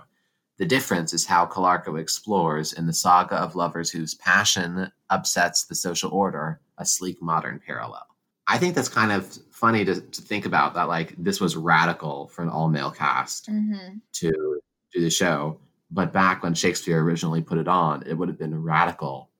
The 0.57 0.65
difference 0.65 1.13
is 1.13 1.25
how 1.25 1.45
Calarco 1.45 1.99
explores 1.99 2.71
in 2.71 2.85
the 2.87 2.93
saga 2.93 3.35
of 3.35 3.55
lovers 3.55 3.91
whose 3.91 4.15
passion 4.15 4.89
upsets 5.09 5.65
the 5.65 5.75
social 5.75 6.11
order, 6.11 6.61
a 6.77 6.85
sleek 6.85 7.21
modern 7.21 7.59
parallel. 7.65 8.07
I 8.47 8.57
think 8.57 8.73
that's 8.73 8.87
kind 8.87 9.11
of 9.11 9.37
funny 9.51 9.83
to, 9.83 9.99
to 9.99 10.21
think 10.21 10.45
about 10.45 10.73
that, 10.75 10.87
like, 10.87 11.13
this 11.17 11.41
was 11.41 11.57
radical 11.57 12.29
for 12.29 12.43
an 12.43 12.49
all 12.49 12.69
male 12.69 12.91
cast 12.91 13.49
Mm-hmm. 13.49 13.97
to 14.13 14.61
do 14.93 15.01
the 15.01 15.09
show. 15.09 15.59
But 15.91 16.13
back 16.13 16.43
when 16.43 16.53
Shakespeare 16.53 17.01
originally 17.01 17.41
put 17.41 17.57
it 17.57 17.67
on, 17.67 18.03
it 18.07 18.13
would 18.13 18.29
have 18.29 18.39
been 18.39 18.61
radical 18.61 19.31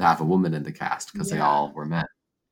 to 0.00 0.06
have 0.06 0.20
a 0.20 0.24
woman 0.24 0.54
in 0.54 0.62
the 0.62 0.72
cast 0.72 1.12
because 1.12 1.30
they 1.30 1.38
all 1.40 1.72
were 1.72 1.84
men. 1.86 2.04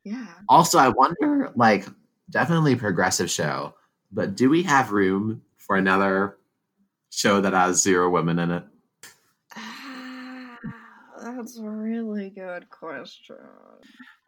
Yeah. 0.05 0.27
Also, 0.49 0.79
I 0.79 0.89
wonder, 0.89 1.51
like, 1.57 1.87
definitely 2.31 2.77
progressive 2.77 3.31
show, 3.31 3.75
but 4.13 4.37
do 4.37 4.49
we 4.51 4.63
have 4.63 4.93
room 4.93 5.43
for 5.57 5.77
another 5.77 6.39
show 7.11 7.41
that 7.41 7.53
has 7.53 7.83
zero 7.83 8.09
women 8.11 8.39
in 8.39 8.51
it? 8.51 8.65
That's 11.23 11.59
a 11.59 11.69
really 11.69 12.31
good 12.31 12.71
question. 12.71 13.37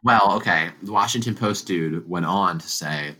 Well, 0.03 0.33
okay. 0.37 0.71
The 0.83 0.91
Washington 0.91 1.35
Post 1.35 1.65
dude 1.67 2.07
went 2.09 2.25
on 2.25 2.59
to 2.59 2.67
say 2.67 3.15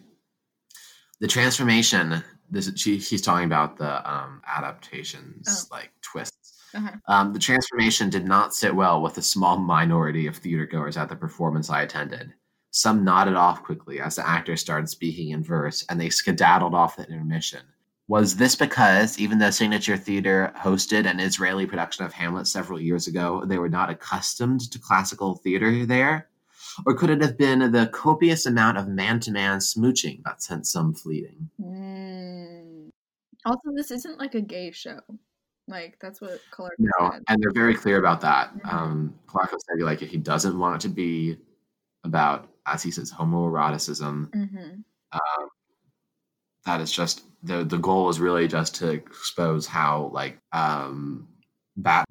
the 1.19 1.27
transformation. 1.27 2.23
This 2.49 2.67
is- 2.67 2.79
she, 2.81 2.99
she's 2.99 3.21
talking 3.21 3.45
about 3.45 3.77
the 3.77 4.09
um, 4.11 4.41
adaptations, 4.47 5.67
Oh. 5.71 5.75
like 5.75 5.91
twists. 6.01 6.35
Uh-huh. 6.73 6.91
Um, 7.07 7.33
the 7.33 7.39
transformation 7.39 8.09
did 8.09 8.25
not 8.25 8.53
sit 8.53 8.75
well 8.75 9.01
with 9.01 9.17
a 9.17 9.21
small 9.21 9.57
minority 9.57 10.27
of 10.27 10.41
theatergoers 10.41 10.97
at 10.97 11.09
the 11.09 11.15
performance 11.15 11.69
I 11.69 11.81
attended. 11.81 12.33
Some 12.71 13.03
nodded 13.03 13.35
off 13.35 13.63
quickly 13.63 13.99
as 13.99 14.15
the 14.15 14.27
actors 14.27 14.61
started 14.61 14.87
speaking 14.87 15.31
in 15.31 15.43
verse, 15.43 15.85
and 15.89 15.99
they 15.99 16.09
skedaddled 16.09 16.73
off 16.73 16.95
the 16.95 17.05
intermission. 17.07 17.61
Was 18.07 18.35
this 18.35 18.55
because, 18.55 19.19
even 19.19 19.39
though 19.39 19.51
Signature 19.51 19.97
Theater 19.97 20.53
hosted 20.57 21.05
an 21.05 21.19
Israeli 21.19 21.65
production 21.65 22.05
of 22.05 22.13
Hamlet 22.13 22.47
several 22.47 22.79
years 22.79 23.07
ago, 23.07 23.43
they 23.45 23.57
were 23.57 23.69
not 23.69 23.89
accustomed 23.89 24.71
to 24.71 24.79
classical 24.79 25.35
theater 25.35 25.85
there? 25.85 26.29
Or 26.85 26.93
could 26.93 27.09
it 27.09 27.21
have 27.21 27.37
been 27.37 27.71
the 27.71 27.87
copious 27.87 28.45
amount 28.45 28.77
of 28.77 28.87
man 28.87 29.19
to 29.21 29.31
man 29.31 29.59
smooching 29.59 30.23
that 30.23 30.41
sent 30.41 30.67
some 30.67 30.93
fleeting? 30.93 31.49
Mm. 31.61 32.91
Also, 33.45 33.71
this 33.75 33.91
isn't 33.91 34.19
like 34.19 34.35
a 34.35 34.41
gay 34.41 34.71
show. 34.71 34.99
Like 35.67 35.97
that's 36.01 36.19
what 36.21 36.39
Color 36.51 36.71
No, 36.79 37.11
said. 37.11 37.23
and 37.29 37.41
they're 37.41 37.51
very 37.53 37.75
clear 37.75 37.97
about 37.99 38.21
that. 38.21 38.53
Mhm. 38.57 38.73
Um, 38.73 39.15
Clark 39.27 39.51
said 39.51 39.79
like 39.79 40.01
if 40.01 40.09
he 40.09 40.17
doesn't 40.17 40.57
want 40.57 40.83
it 40.83 40.87
to 40.87 40.93
be 40.93 41.37
about, 42.03 42.49
as 42.65 42.81
he 42.83 42.91
says, 42.91 43.11
homoeroticism. 43.11 44.29
Mm-hmm. 44.31 44.81
Um, 45.13 45.49
that 46.65 46.81
is 46.81 46.91
just 46.91 47.23
the 47.43 47.63
the 47.63 47.77
goal 47.77 48.09
is 48.09 48.19
really 48.19 48.47
just 48.47 48.75
to 48.75 48.89
expose 48.89 49.65
how 49.67 50.09
like 50.13 50.37
um 50.51 51.27
bat 51.77 52.05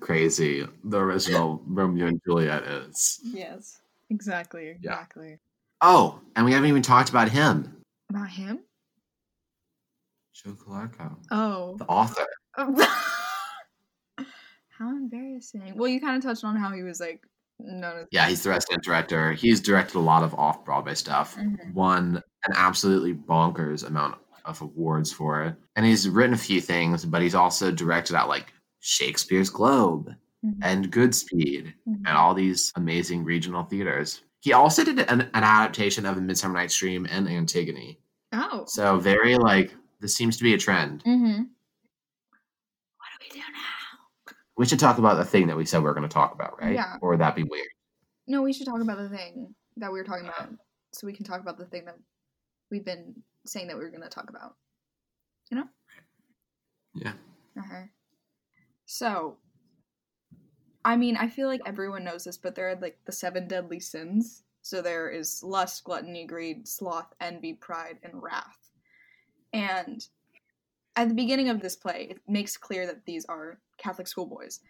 crazy 0.00 0.66
the 0.84 0.98
original 0.98 1.62
Romeo 1.66 2.06
and 2.06 2.20
Juliet 2.24 2.62
is. 2.64 3.20
Yes. 3.24 3.80
Exactly. 4.10 4.76
Yeah. 4.80 4.92
Exactly. 4.92 5.38
Oh, 5.80 6.20
and 6.34 6.44
we 6.46 6.52
haven't 6.52 6.68
even 6.70 6.82
talked 6.82 7.08
about 7.10 7.28
him, 7.28 7.76
About 8.10 8.28
him? 8.30 8.60
Joe 10.44 10.52
Calarco, 10.52 11.16
Oh. 11.30 11.76
the 11.78 11.86
author. 11.86 12.26
how 14.78 14.88
embarrassing. 14.90 15.72
Well, 15.76 15.88
you 15.88 16.00
kind 16.00 16.16
of 16.16 16.22
touched 16.22 16.44
on 16.44 16.56
how 16.56 16.70
he 16.72 16.82
was 16.82 17.00
like 17.00 17.22
known 17.58 17.98
as. 18.00 18.06
Yeah, 18.12 18.28
he's 18.28 18.42
the 18.44 18.50
resident 18.50 18.84
director. 18.84 19.32
He's 19.32 19.60
directed 19.60 19.96
a 19.96 20.00
lot 20.00 20.22
of 20.22 20.34
off 20.34 20.64
Broadway 20.64 20.94
stuff. 20.94 21.36
Mhm. 21.36 21.72
Won 21.74 22.22
an 22.46 22.52
absolutely 22.54 23.14
bonkers 23.14 23.84
amount 23.86 24.16
of 24.44 24.60
awards 24.62 25.12
for 25.12 25.42
it. 25.42 25.56
And 25.76 25.84
he's 25.84 26.08
written 26.08 26.34
a 26.34 26.38
few 26.38 26.60
things, 26.60 27.04
but 27.04 27.20
he's 27.20 27.34
also 27.34 27.70
directed 27.72 28.14
at 28.16 28.28
like 28.28 28.52
Shakespeare's 28.80 29.50
Globe 29.50 30.14
Mhm. 30.44 30.58
and 30.62 30.92
Goodspeed 30.92 31.74
Mhm. 31.88 31.96
and 32.06 32.16
all 32.16 32.32
these 32.34 32.72
amazing 32.76 33.24
regional 33.24 33.64
theaters. 33.64 34.22
He 34.40 34.52
also 34.52 34.84
did 34.84 35.00
an, 35.00 35.22
an 35.22 35.30
adaptation 35.42 36.06
of 36.06 36.16
A 36.16 36.20
Midsummer 36.20 36.54
Night's 36.54 36.76
Dream 36.78 37.06
and 37.10 37.28
Antigone. 37.28 37.98
Oh. 38.32 38.62
So 38.68 38.98
very 38.98 39.34
like 39.36 39.74
this 40.00 40.14
seems 40.14 40.36
to 40.36 40.44
be 40.44 40.54
a 40.54 40.58
trend. 40.58 41.02
Mm-hmm. 41.04 41.42
What 41.42 43.08
do 43.10 43.18
we 43.20 43.28
do 43.30 43.38
now? 43.38 44.34
We 44.56 44.66
should 44.66 44.80
talk 44.80 44.98
about 44.98 45.16
the 45.16 45.24
thing 45.24 45.46
that 45.46 45.56
we 45.56 45.64
said 45.64 45.82
we 45.82 45.88
are 45.88 45.94
going 45.94 46.08
to 46.08 46.12
talk 46.12 46.34
about, 46.34 46.60
right? 46.60 46.74
Yeah. 46.74 46.96
Or 47.00 47.10
would 47.10 47.20
that 47.20 47.36
be 47.36 47.44
weird? 47.44 47.68
No, 48.26 48.42
we 48.42 48.52
should 48.52 48.66
talk 48.66 48.80
about 48.80 48.98
the 48.98 49.08
thing 49.08 49.54
that 49.76 49.92
we 49.92 49.98
were 49.98 50.04
talking 50.04 50.26
about, 50.26 50.48
so 50.92 51.06
we 51.06 51.12
can 51.12 51.24
talk 51.24 51.40
about 51.40 51.58
the 51.58 51.66
thing 51.66 51.84
that 51.84 51.96
we've 52.70 52.84
been 52.84 53.14
saying 53.46 53.68
that 53.68 53.76
we 53.76 53.84
were 53.84 53.90
going 53.90 54.02
to 54.02 54.08
talk 54.08 54.28
about. 54.28 54.54
You 55.50 55.58
know? 55.58 55.68
Yeah. 56.94 57.12
Uh-huh. 57.56 57.84
So, 58.86 59.38
I 60.84 60.96
mean, 60.96 61.16
I 61.16 61.28
feel 61.28 61.48
like 61.48 61.62
everyone 61.64 62.04
knows 62.04 62.24
this, 62.24 62.36
but 62.36 62.54
there 62.54 62.68
are 62.68 62.76
like 62.76 62.98
the 63.06 63.12
seven 63.12 63.48
deadly 63.48 63.80
sins. 63.80 64.42
So 64.62 64.82
there 64.82 65.08
is 65.08 65.42
lust, 65.42 65.84
gluttony, 65.84 66.26
greed, 66.26 66.68
sloth, 66.68 67.14
envy, 67.20 67.54
pride, 67.54 67.98
and 68.02 68.22
wrath. 68.22 68.58
And 69.52 70.06
at 70.96 71.08
the 71.08 71.14
beginning 71.14 71.48
of 71.48 71.60
this 71.60 71.76
play, 71.76 72.08
it 72.10 72.18
makes 72.28 72.56
clear 72.56 72.86
that 72.86 73.04
these 73.04 73.24
are 73.26 73.58
Catholic 73.78 74.08
schoolboys. 74.08 74.60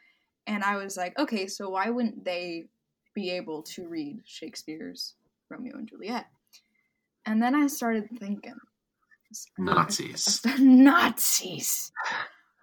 And 0.47 0.63
I 0.65 0.77
was 0.77 0.97
like, 0.97 1.19
okay, 1.19 1.47
so 1.47 1.71
why 1.71 1.91
wouldn't 1.91 2.25
they 2.25 2.67
be 3.15 3.31
able 3.31 3.63
to 3.63 3.89
read 3.89 4.21
Shakespeare's 4.25 5.15
Romeo 5.51 5.77
and 5.77 5.89
Juliet? 5.89 6.27
And 7.27 7.43
then 7.43 7.55
I 7.55 7.67
started 7.67 8.09
thinking 8.19 8.55
Nazis. 9.59 10.41
Nazis. 10.59 11.93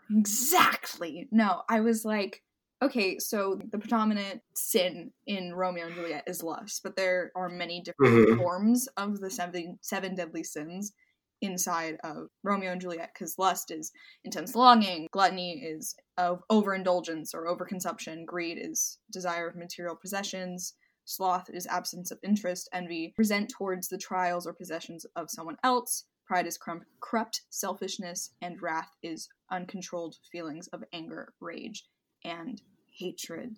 Exactly. 0.10 1.28
No, 1.32 1.64
I 1.70 1.82
was 1.82 2.06
like, 2.06 2.42
okay, 2.82 3.18
so 3.20 3.60
the 3.72 3.78
predominant 3.78 4.42
sin 4.56 5.12
in 5.26 5.54
Romeo 5.54 5.88
and 5.88 5.96
Juliet 5.96 6.24
is 6.28 6.44
lust, 6.44 6.82
but 6.84 6.96
there 6.96 7.32
are 7.36 7.50
many 7.50 7.82
different 7.82 8.30
Mhm. 8.30 8.38
forms 8.38 8.88
of 8.98 9.20
the 9.20 9.30
seven 9.30 9.78
seven 9.82 10.16
deadly 10.16 10.44
sins 10.44 10.94
inside 11.42 11.98
of 12.04 12.30
Romeo 12.44 12.72
and 12.72 12.82
Juliet 12.82 13.12
because 13.14 13.38
lust 13.38 13.72
is 13.72 13.92
intense 14.24 14.56
longing, 14.56 15.08
gluttony 15.12 15.62
is 15.64 15.96
of 16.18 16.44
overindulgence 16.50 17.34
or 17.34 17.46
overconsumption, 17.46 18.26
greed 18.26 18.58
is 18.60 19.00
desire 19.12 19.48
of 19.48 19.56
material 19.56 19.96
possessions, 19.96 20.74
sloth 21.06 21.50
is 21.54 21.68
absence 21.68 22.12
of 22.12 22.20
interest, 22.24 22.70
envy, 22.74 23.14
resent 23.18 23.50
towards 23.50 23.88
the 23.88 23.98
trials 23.98 24.48
or 24.48 24.54
possessions 24.54 25.06
of 25.16 25.30
someone 25.30 25.58
else, 25.64 26.06
pride 26.26 26.48
is 26.48 26.58
crump- 26.58 26.86
corrupt 27.00 27.42
selfishness, 27.50 28.32
and 28.42 28.62
wrath 28.62 28.96
is 29.04 29.30
uncontrolled 29.52 30.16
feelings 30.32 30.68
of 30.70 30.84
anger, 30.92 31.34
rage, 31.40 31.86
and 32.24 32.62
hatred. 32.92 33.58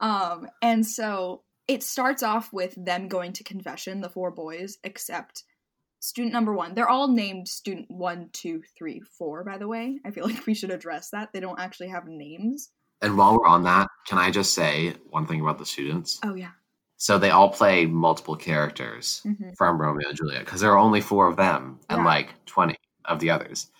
Um, 0.00 0.48
and 0.62 0.86
so 0.86 1.42
it 1.66 1.82
starts 1.82 2.22
off 2.22 2.52
with 2.52 2.74
them 2.82 3.08
going 3.08 3.32
to 3.34 3.44
confession, 3.44 4.00
the 4.00 4.08
four 4.08 4.30
boys, 4.30 4.78
except 4.82 5.44
student 6.00 6.32
number 6.32 6.52
one. 6.52 6.74
They're 6.74 6.88
all 6.88 7.08
named 7.08 7.48
student 7.48 7.90
one, 7.90 8.30
two, 8.32 8.62
three, 8.76 9.00
four, 9.00 9.44
by 9.44 9.58
the 9.58 9.68
way. 9.68 9.98
I 10.04 10.10
feel 10.10 10.24
like 10.28 10.46
we 10.46 10.54
should 10.54 10.70
address 10.70 11.10
that. 11.10 11.32
They 11.32 11.40
don't 11.40 11.60
actually 11.60 11.88
have 11.88 12.06
names. 12.06 12.70
And 13.00 13.16
while 13.16 13.38
we're 13.38 13.46
on 13.46 13.62
that, 13.64 13.88
can 14.06 14.18
I 14.18 14.30
just 14.30 14.54
say 14.54 14.94
one 15.10 15.26
thing 15.26 15.40
about 15.40 15.58
the 15.58 15.66
students? 15.66 16.18
Oh, 16.24 16.34
yeah. 16.34 16.50
So 16.96 17.16
they 17.16 17.30
all 17.30 17.48
play 17.50 17.86
multiple 17.86 18.34
characters 18.36 19.22
hmm 19.24 19.50
from 19.56 19.80
Romeo 19.80 20.08
and 20.08 20.16
Juliet 20.16 20.44
because 20.44 20.60
there 20.60 20.70
are 20.72 20.78
only 20.78 21.00
four 21.00 21.26
of 21.28 21.36
them 21.36 21.80
and 21.88 22.00
Yeah. 22.00 22.04
like 22.04 22.34
20 22.46 22.76
of 23.06 23.18
the 23.18 23.30
others. 23.30 23.70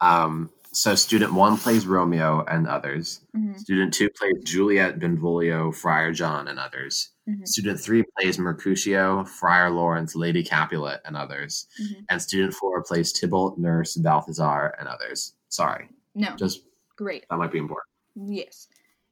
Um, 0.00 0.50
so 0.72 0.94
student 0.94 1.32
one 1.32 1.56
plays 1.56 1.86
Romeo 1.86 2.44
and 2.44 2.66
others. 2.66 3.20
hmm 3.34 3.54
Student 3.54 3.94
two 3.94 4.08
plays 4.10 4.34
Juliet, 4.44 4.98
Benvolio, 4.98 5.70
Friar 5.72 6.12
John, 6.12 6.48
and 6.48 6.58
others. 6.58 7.10
Hmm 7.28 7.44
Student 7.44 7.78
three 7.80 8.04
plays 8.18 8.38
Mercutio, 8.38 9.24
Friar 9.24 9.70
Lawrence, 9.70 10.14
Lady 10.16 10.42
Capulet, 10.42 11.00
and 11.04 11.16
others. 11.16 11.66
Mhm. 11.80 12.04
And 12.08 12.22
student 12.22 12.54
four 12.54 12.82
plays 12.82 13.12
Tybalt, 13.12 13.58
Nurse, 13.58 13.96
Balthazar, 13.96 14.74
and 14.78 14.88
others. 14.88 15.34
Sorry, 15.50 15.88
No, 16.14 16.34
just 16.36 16.62
great. 16.96 17.26
that 17.30 17.36
might 17.36 17.52
be 17.52 17.58
important. 17.58 17.88
Yes. 18.16 18.68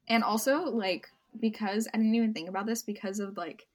And 0.07 0.23
also, 0.23 0.63
like, 0.65 1.09
because 1.39 1.87
I 1.93 1.97
didn't 1.97 2.15
even 2.15 2.33
think 2.33 2.49
about 2.49 2.65
this 2.65 2.81
because 2.81 3.19
of 3.19 3.37
like 3.37 3.67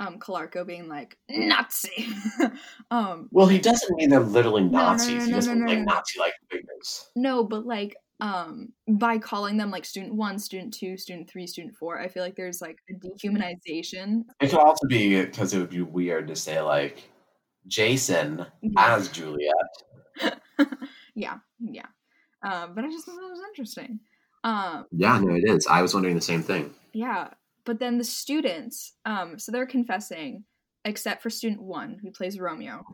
um 0.00 0.18
Calarco 0.18 0.66
being 0.66 0.88
like 0.88 1.16
Nazi. 1.30 2.08
um 2.90 3.28
Well, 3.30 3.46
he 3.46 3.58
doesn't 3.60 3.94
mean 3.96 4.10
they're 4.10 4.18
literally 4.20 4.64
no, 4.64 4.78
Nazis. 4.78 5.08
no, 5.14 5.24
he 5.24 5.30
no, 5.30 5.36
just 5.36 5.48
no, 5.48 5.54
means 5.54 5.64
no, 5.66 5.70
like 5.72 5.78
no. 5.86 5.92
Nazi-like 5.94 6.32
figures. 6.50 7.10
no, 7.14 7.44
but 7.44 7.64
like 7.64 7.96
um 8.20 8.68
by 8.88 9.18
calling 9.18 9.56
them 9.56 9.70
like 9.70 9.84
student 9.84 10.14
one, 10.14 10.38
student 10.38 10.72
two, 10.72 10.96
student 10.96 11.28
three, 11.28 11.46
student 11.46 11.74
four, 11.76 12.00
I 12.00 12.08
feel 12.08 12.22
like 12.22 12.36
there's 12.36 12.60
like 12.60 12.78
a 12.90 12.94
dehumanization. 12.94 14.22
It 14.40 14.50
could 14.50 14.58
also 14.58 14.86
be 14.86 15.22
because 15.24 15.54
it 15.54 15.58
would 15.58 15.70
be 15.70 15.82
weird 15.82 16.28
to 16.28 16.36
say 16.36 16.60
like 16.60 17.08
Jason 17.66 18.44
as 18.78 19.08
Juliet. 19.08 19.54
yeah, 21.14 21.38
yeah. 21.60 21.86
Um, 22.44 22.74
but 22.74 22.84
I 22.84 22.88
just 22.88 23.06
thought 23.06 23.16
that 23.16 23.30
was 23.30 23.40
interesting. 23.48 24.00
Um, 24.44 24.84
Yeah, 24.92 25.18
no, 25.18 25.34
it 25.34 25.44
is. 25.48 25.66
I 25.66 25.82
was 25.82 25.94
wondering 25.94 26.14
the 26.14 26.20
same 26.20 26.42
thing. 26.42 26.74
Yeah, 26.92 27.30
but 27.64 27.80
then 27.80 27.98
the 27.98 28.04
students, 28.04 28.92
um, 29.06 29.38
so 29.38 29.50
they're 29.50 29.66
confessing, 29.66 30.44
except 30.84 31.22
for 31.22 31.30
student 31.30 31.62
one 31.62 31.98
who 32.02 32.10
plays 32.10 32.38
Romeo, 32.38 32.84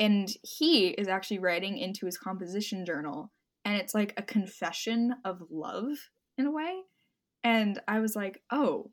and 0.00 0.28
he 0.42 0.88
is 0.88 1.08
actually 1.08 1.38
writing 1.38 1.78
into 1.78 2.04
his 2.04 2.18
composition 2.18 2.84
journal, 2.84 3.30
and 3.68 3.76
it's 3.76 3.94
like 3.94 4.14
a 4.16 4.22
confession 4.22 5.14
of 5.26 5.42
love 5.50 5.98
in 6.38 6.46
a 6.46 6.50
way. 6.50 6.80
And 7.44 7.78
I 7.86 8.00
was 8.00 8.16
like, 8.16 8.40
oh, 8.50 8.90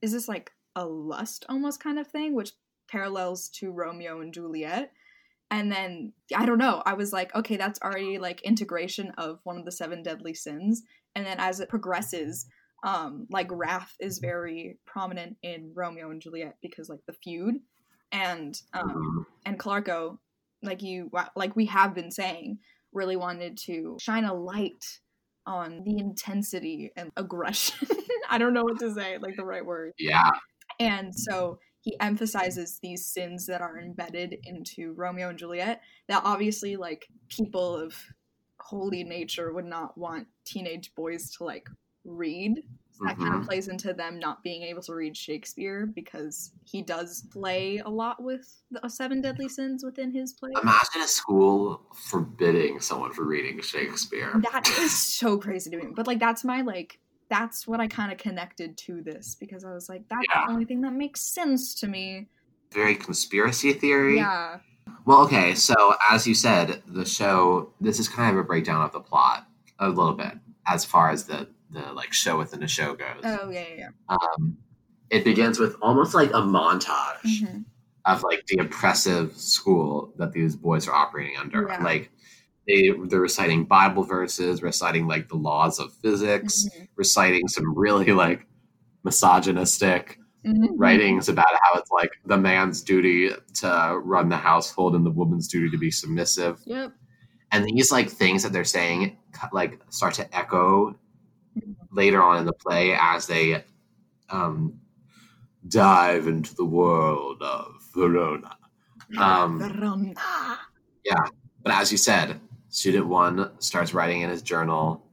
is 0.00 0.12
this 0.12 0.28
like 0.28 0.50
a 0.74 0.86
lust 0.86 1.44
almost 1.50 1.78
kind 1.78 1.98
of 1.98 2.06
thing, 2.06 2.34
which 2.34 2.52
parallels 2.90 3.50
to 3.50 3.70
Romeo 3.70 4.22
and 4.22 4.32
Juliet? 4.32 4.92
And 5.50 5.70
then 5.70 6.14
I 6.34 6.46
don't 6.46 6.56
know. 6.56 6.82
I 6.86 6.94
was 6.94 7.12
like, 7.12 7.34
okay, 7.34 7.58
that's 7.58 7.78
already 7.82 8.18
like 8.18 8.40
integration 8.40 9.12
of 9.18 9.40
one 9.44 9.58
of 9.58 9.66
the 9.66 9.70
seven 9.72 10.02
deadly 10.02 10.32
sins. 10.32 10.82
And 11.14 11.26
then 11.26 11.36
as 11.38 11.60
it 11.60 11.68
progresses, 11.68 12.46
um 12.84 13.26
like 13.30 13.48
wrath 13.50 13.94
is 14.00 14.18
very 14.18 14.78
prominent 14.86 15.36
in 15.44 15.70
romeo 15.72 16.10
and 16.10 16.20
juliet 16.20 16.56
because 16.60 16.88
like 16.88 16.98
the 17.06 17.12
feud 17.12 17.54
and 18.10 18.60
um 18.74 18.88
Mhm. 18.88 19.26
and 19.46 19.58
calarco 19.60 20.18
like 20.64 20.82
you 20.82 21.08
like 21.36 21.54
we 21.54 21.66
have 21.66 21.94
been 21.94 22.10
saying 22.10 22.58
really 22.92 23.16
wanted 23.16 23.58
to 23.66 23.96
shine 24.00 24.24
a 24.24 24.34
light 24.34 24.84
on 25.46 25.82
the 25.84 25.98
intensity 25.98 26.92
and 26.96 27.10
aggression. 27.16 27.88
I 28.30 28.38
don't 28.38 28.54
know 28.54 28.64
what 28.64 28.78
to 28.80 28.94
say 28.94 29.18
like 29.18 29.36
the 29.36 29.44
right 29.44 29.64
word. 29.64 29.92
Yeah, 29.98 30.30
and 30.78 31.14
so 31.14 31.58
he 31.82 31.98
emphasizes 32.00 32.78
these 32.80 33.06
sins 33.06 33.46
that 33.46 33.60
are 33.60 33.78
embedded 33.78 34.36
into 34.44 34.94
Romeo 34.94 35.30
and 35.30 35.38
Juliet 35.38 35.80
that 36.08 36.22
obviously 36.24 36.76
like 36.76 37.06
people 37.28 37.76
of 37.76 37.94
holy 38.60 39.02
nature 39.02 39.52
would 39.52 39.64
not 39.64 39.98
want 39.98 40.28
teenage 40.44 40.94
boys 40.94 41.30
to 41.36 41.44
like 41.44 41.68
read. 42.04 42.62
That 43.04 43.16
kind 43.18 43.28
of 43.28 43.40
mm-hmm. 43.40 43.46
plays 43.48 43.68
into 43.68 43.92
them 43.92 44.18
not 44.18 44.42
being 44.42 44.62
able 44.62 44.82
to 44.82 44.94
read 44.94 45.16
Shakespeare 45.16 45.86
because 45.86 46.52
he 46.64 46.82
does 46.82 47.24
play 47.32 47.78
a 47.78 47.88
lot 47.88 48.22
with 48.22 48.62
the 48.70 48.84
uh, 48.84 48.88
seven 48.88 49.20
deadly 49.20 49.48
sins 49.48 49.84
within 49.84 50.12
his 50.12 50.32
play. 50.32 50.50
imagine 50.60 51.02
a 51.02 51.08
school 51.08 51.82
forbidding 51.94 52.80
someone 52.80 53.12
from 53.12 53.28
reading 53.28 53.60
Shakespeare. 53.60 54.32
That 54.52 54.68
is 54.78 54.96
so 54.96 55.38
crazy 55.38 55.70
to 55.70 55.76
me. 55.76 55.86
But 55.94 56.06
like 56.06 56.18
that's 56.18 56.44
my 56.44 56.62
like 56.62 56.98
that's 57.28 57.66
what 57.66 57.80
I 57.80 57.88
kind 57.88 58.12
of 58.12 58.18
connected 58.18 58.76
to 58.78 59.02
this 59.02 59.36
because 59.38 59.64
I 59.64 59.72
was 59.72 59.88
like 59.88 60.02
that's 60.08 60.26
Yeah. 60.32 60.46
the 60.46 60.52
only 60.52 60.64
thing 60.64 60.82
that 60.82 60.92
makes 60.92 61.22
sense 61.22 61.74
to 61.76 61.88
me. 61.88 62.28
Very 62.72 62.94
conspiracy 62.94 63.72
theory. 63.72 64.16
Yeah. 64.16 64.58
Well, 65.04 65.22
okay, 65.22 65.54
so 65.54 65.74
as 66.10 66.26
you 66.26 66.34
said, 66.34 66.82
the 66.86 67.04
show 67.04 67.72
this 67.80 67.98
is 67.98 68.08
kind 68.08 68.36
of 68.36 68.40
a 68.40 68.44
breakdown 68.44 68.82
of 68.82 68.92
the 68.92 69.00
plot 69.00 69.46
a 69.78 69.88
little 69.88 70.14
bit 70.14 70.34
as 70.66 70.84
far 70.84 71.10
as 71.10 71.24
the 71.24 71.48
the 71.72 71.92
like 71.92 72.12
show 72.12 72.38
within 72.38 72.60
the 72.60 72.68
show 72.68 72.94
goes. 72.94 73.22
Oh 73.24 73.50
yeah, 73.50 73.64
yeah. 73.76 73.88
Um, 74.08 74.56
it 75.10 75.24
begins 75.24 75.58
with 75.58 75.76
almost 75.82 76.14
like 76.14 76.30
a 76.30 76.40
montage 76.40 77.18
yeah. 77.24 77.48
Mhm. 77.48 77.64
of 78.06 78.22
like 78.22 78.44
the 78.46 78.58
oppressive 78.62 79.36
school 79.36 80.12
that 80.18 80.32
these 80.32 80.56
boys 80.56 80.88
are 80.88 80.94
operating 80.94 81.36
under. 81.38 81.66
Yeah. 81.68 81.82
Like 81.82 82.10
they 82.66 82.90
they're 83.08 83.20
reciting 83.20 83.64
Bible 83.64 84.04
verses, 84.04 84.62
reciting 84.62 85.06
like 85.06 85.28
the 85.28 85.36
laws 85.36 85.78
of 85.78 85.92
physics, 85.94 86.64
Mhm. 86.64 86.88
reciting 86.96 87.48
some 87.48 87.76
really 87.76 88.12
like 88.12 88.46
misogynistic 89.04 90.18
Mhm. 90.46 90.68
writings 90.76 91.28
about 91.28 91.46
how 91.62 91.78
it's 91.78 91.90
like 91.90 92.10
the 92.24 92.36
man's 92.36 92.82
duty 92.82 93.30
to 93.54 94.00
run 94.02 94.28
the 94.28 94.36
household 94.36 94.94
and 94.96 95.06
the 95.06 95.10
woman's 95.10 95.46
duty 95.48 95.70
to 95.70 95.78
be 95.78 95.90
submissive. 95.90 96.60
Yep. 96.64 96.92
And 97.52 97.64
these 97.66 97.92
like 97.92 98.08
things 98.08 98.42
that 98.42 98.52
they're 98.52 98.64
saying 98.64 99.18
like 99.52 99.78
start 99.90 100.14
to 100.14 100.36
echo 100.36 100.96
later 101.92 102.22
on 102.22 102.38
in 102.38 102.46
the 102.46 102.52
play 102.52 102.96
as 102.98 103.26
they 103.26 103.62
um, 104.30 104.74
dive 105.68 106.26
into 106.26 106.54
the 106.54 106.64
world 106.64 107.40
of 107.42 107.74
Verona. 107.94 108.56
Um, 109.18 109.58
Verona. 109.58 110.14
But 111.64 111.74
as 111.74 111.92
you 111.92 111.98
said, 111.98 112.40
student 112.70 113.06
one 113.06 113.50
starts 113.60 113.94
writing 113.94 114.22
in 114.22 114.30
his 114.30 114.42
journal. 114.42 115.06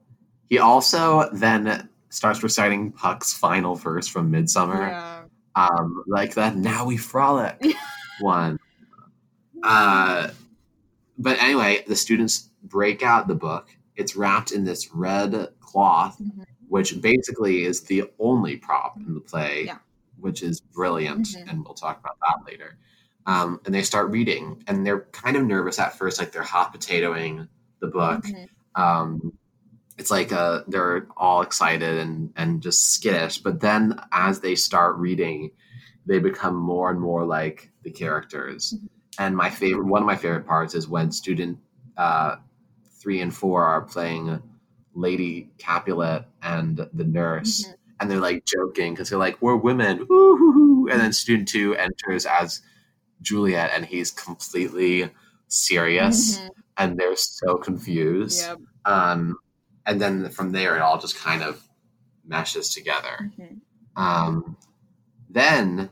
He 0.48 0.58
also 0.58 1.30
then 1.32 1.88
starts 2.10 2.42
reciting 2.42 2.92
Puck's 2.92 3.32
final 3.34 3.76
verse 3.76 4.08
from 4.08 4.32
Midsummer, 4.32 4.88
Yeah. 4.88 5.22
um, 5.56 6.04
like 6.08 6.34
that 6.34 6.56
"Now 6.56 6.86
we 6.86 6.98
frolic" 6.98 7.62
one. 8.20 8.58
Uh, 9.62 10.30
but 11.20 11.38
anyway, 11.40 11.84
the 11.88 11.96
students 11.96 12.50
break 12.64 13.04
out 13.04 13.28
the 13.28 13.36
book. 13.36 13.68
It's 13.96 14.16
wrapped 14.16 14.52
in 14.52 14.64
this 14.64 14.92
red 14.94 15.50
cloth, 15.60 16.18
Mhm. 16.20 16.46
Which 16.70 17.02
basically 17.02 17.66
is 17.66 17.82
the 17.82 18.04
only 18.20 18.56
prop 18.56 18.96
in 18.98 19.14
the 19.14 19.20
play, 19.20 19.66
Yeah. 19.66 19.80
which 20.20 20.42
is 20.44 20.62
brilliant, 20.62 21.28
Mhm. 21.28 21.50
and 21.50 21.66
we'll 21.66 21.74
talk 21.74 22.00
about 22.00 22.18
that 22.22 22.46
later. 22.50 22.78
Um, 23.26 23.60
and 23.66 23.76
they 23.76 23.84
start 23.84 24.10
reading, 24.12 24.64
and 24.68 24.86
they're 24.86 25.02
kind 25.12 25.36
of 25.36 25.44
nervous 25.46 25.80
at 25.80 25.98
first, 25.98 26.20
like 26.20 26.32
they're 26.32 26.42
hot 26.44 26.74
potatoing 26.74 27.48
the 27.80 27.88
book. 27.88 28.24
Mhm. 28.24 28.48
Um, 28.76 29.34
it's 29.98 30.12
like 30.12 30.32
uh, 30.32 30.64
they're 30.68 31.08
all 31.18 31.42
excited 31.42 31.98
and 31.98 32.32
and 32.38 32.62
just 32.62 32.94
skittish, 32.94 33.40
but 33.40 33.60
then 33.60 34.00
as 34.12 34.40
they 34.40 34.56
start 34.56 34.96
reading, 34.98 35.52
they 36.06 36.20
become 36.20 36.56
more 36.56 36.90
and 36.90 37.00
more 37.00 37.26
like 37.26 37.72
the 37.84 37.92
characters. 37.92 38.74
Mhm. 38.74 38.90
And 39.18 39.36
my 39.36 39.50
favorite, 39.50 39.86
one 39.86 40.02
of 40.02 40.06
my 40.06 40.16
favorite 40.16 40.46
parts 40.48 40.74
is 40.76 40.88
when 40.88 41.12
student 41.12 41.60
uh, 41.98 42.38
three 43.02 43.20
and 43.20 43.34
four 43.36 43.66
are 43.66 43.82
playing 43.82 44.42
Lady 44.94 45.52
Capulet 45.58 46.26
and 46.42 46.78
the 46.94 47.04
nurse, 47.04 47.66
Mhm. 47.66 47.74
and 48.00 48.12
they're 48.12 48.20
like 48.20 48.46
joking 48.46 48.94
because 48.94 49.10
they're 49.10 49.20
like, 49.20 49.42
"We're 49.42 49.56
women," 49.56 50.06
Woo-hoo-hoo. 50.10 50.88
and 50.90 51.00
then 51.00 51.14
student 51.14 51.48
two 51.48 51.76
enters 51.76 52.26
as 52.26 52.62
Juliet, 53.22 53.72
and 53.74 53.86
he's 53.86 54.12
completely 54.12 55.10
serious, 55.48 56.38
Mhm. 56.40 56.50
and 56.78 56.98
they're 56.98 57.16
so 57.16 57.58
confused. 57.58 58.42
Yep. 58.42 58.60
Um, 58.86 59.38
and 59.86 60.00
then 60.00 60.30
from 60.30 60.52
there, 60.52 60.76
it 60.76 60.82
all 60.82 61.00
just 61.00 61.18
kind 61.18 61.42
of 61.44 61.62
meshes 62.26 62.74
together. 62.74 63.32
Mhm. 63.38 63.60
Um, 63.96 64.56
then, 65.30 65.90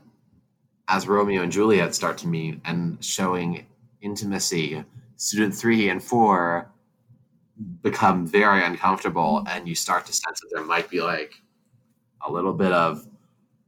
as 0.88 1.06
Romeo 1.06 1.42
and 1.42 1.52
Juliet 1.52 1.94
start 1.94 2.16
to 2.18 2.28
meet 2.28 2.60
and 2.64 3.02
showing 3.04 3.66
intimacy, 4.00 4.84
student 5.16 5.54
three 5.54 5.90
and 5.90 6.02
four 6.02 6.70
become 7.82 8.26
very 8.26 8.64
uncomfortable, 8.64 9.44
and 9.48 9.68
you 9.68 9.74
start 9.74 10.06
to 10.06 10.12
sense 10.12 10.40
that 10.40 10.48
there 10.52 10.64
might 10.64 10.88
be 10.88 11.00
like 11.00 11.32
a 12.26 12.30
little 12.30 12.52
bit 12.52 12.72
of 12.72 13.06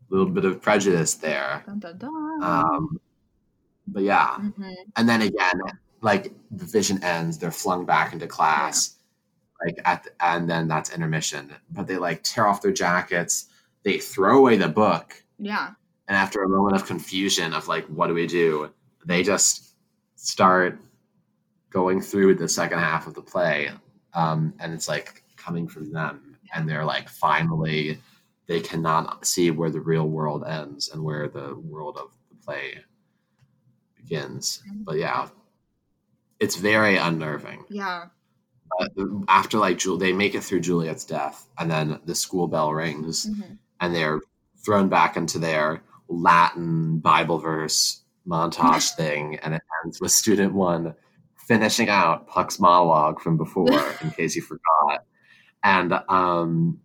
little 0.09 0.27
bit 0.27 0.45
of 0.45 0.61
prejudice 0.61 1.15
there. 1.15 1.63
Dun, 1.67 1.79
dun, 1.79 1.99
dun. 1.99 2.43
Um, 2.43 3.01
but 3.87 4.03
yeah, 4.03 4.37
Mhm. 4.39 4.75
and 4.97 5.09
then 5.09 5.23
again, 5.23 5.61
like 6.01 6.33
the 6.51 6.65
vision 6.65 7.03
ends, 7.05 7.39
they're 7.39 7.53
flung 7.53 7.85
back 7.85 8.13
into 8.13 8.27
class, 8.27 8.97
like 9.65 9.79
at 9.85 10.03
the, 10.05 10.11
and 10.25 10.49
then 10.51 10.67
that's 10.67 10.91
intermission. 10.91 11.55
But 11.71 11.87
they 11.87 11.97
like 11.97 12.23
tear 12.25 12.47
off 12.47 12.61
their 12.63 12.73
jackets, 12.73 13.47
they 13.85 13.99
throw 13.99 14.39
away 14.39 14.57
the 14.57 14.69
book, 14.69 15.23
Yeah. 15.39 15.75
and 16.09 16.17
after 16.17 16.43
a 16.43 16.49
moment 16.49 16.75
of 16.75 16.87
confusion 16.87 17.53
of 17.53 17.69
like, 17.69 17.87
what 17.87 18.09
do 18.09 18.15
we 18.15 18.27
do? 18.27 18.71
They 19.07 19.23
just 19.23 19.75
start 20.17 20.79
going 21.71 22.01
through 22.01 22.35
the 22.35 22.49
second 22.49 22.79
half 22.81 23.07
of 23.07 23.15
the 23.15 23.23
play, 23.23 23.71
um, 24.15 24.53
and 24.59 24.73
it's 24.75 24.89
like 24.89 25.23
coming 25.37 25.69
from 25.69 25.93
them, 25.93 26.37
and 26.55 26.69
they're 26.69 26.85
like 26.85 27.09
finally 27.09 27.99
they 28.47 28.61
cannot 28.61 29.25
see 29.25 29.51
where 29.53 29.71
the 29.71 29.81
real 29.81 30.09
world 30.09 30.45
ends 30.45 30.89
and 30.89 31.03
where 31.03 31.29
the 31.29 31.55
world 31.55 31.97
of 31.97 32.11
the 32.31 32.35
play 32.45 32.75
begins. 33.97 34.63
But 34.85 34.97
yeah, 34.99 35.29
it's 36.41 36.57
very 36.57 36.97
unnerving. 36.97 37.65
Yeah. 37.69 38.07
But 38.79 38.91
after 39.29 39.59
like 39.59 39.79
Jul- 39.79 39.99
they 39.99 40.13
make 40.13 40.35
it 40.35 40.43
through 40.43 40.61
Juliet's 40.61 41.05
death, 41.05 41.49
and 41.59 41.71
then 41.71 42.01
the 42.05 42.15
school 42.15 42.47
bell 42.49 42.73
rings, 42.73 43.27
Mhm. 43.27 43.59
and 43.81 43.95
they're 43.95 44.21
thrown 44.65 44.89
back 44.89 45.17
into 45.17 45.39
their 45.39 45.83
Latin 46.09 46.99
Bible 46.99 47.39
verse 47.39 48.03
montage 48.27 48.91
thing, 48.97 49.37
and 49.37 49.55
it 49.55 49.63
ends 49.85 50.01
with 50.01 50.11
student 50.13 50.55
one 50.55 50.95
finishing 51.47 51.89
out 51.89 52.27
Puck's 52.29 52.59
monologue 52.61 53.21
from 53.21 53.37
before, 53.37 53.81
in 54.03 54.11
case 54.17 54.35
you 54.37 54.43
forgot, 54.43 55.05
and 55.63 55.93
um, 56.09 56.81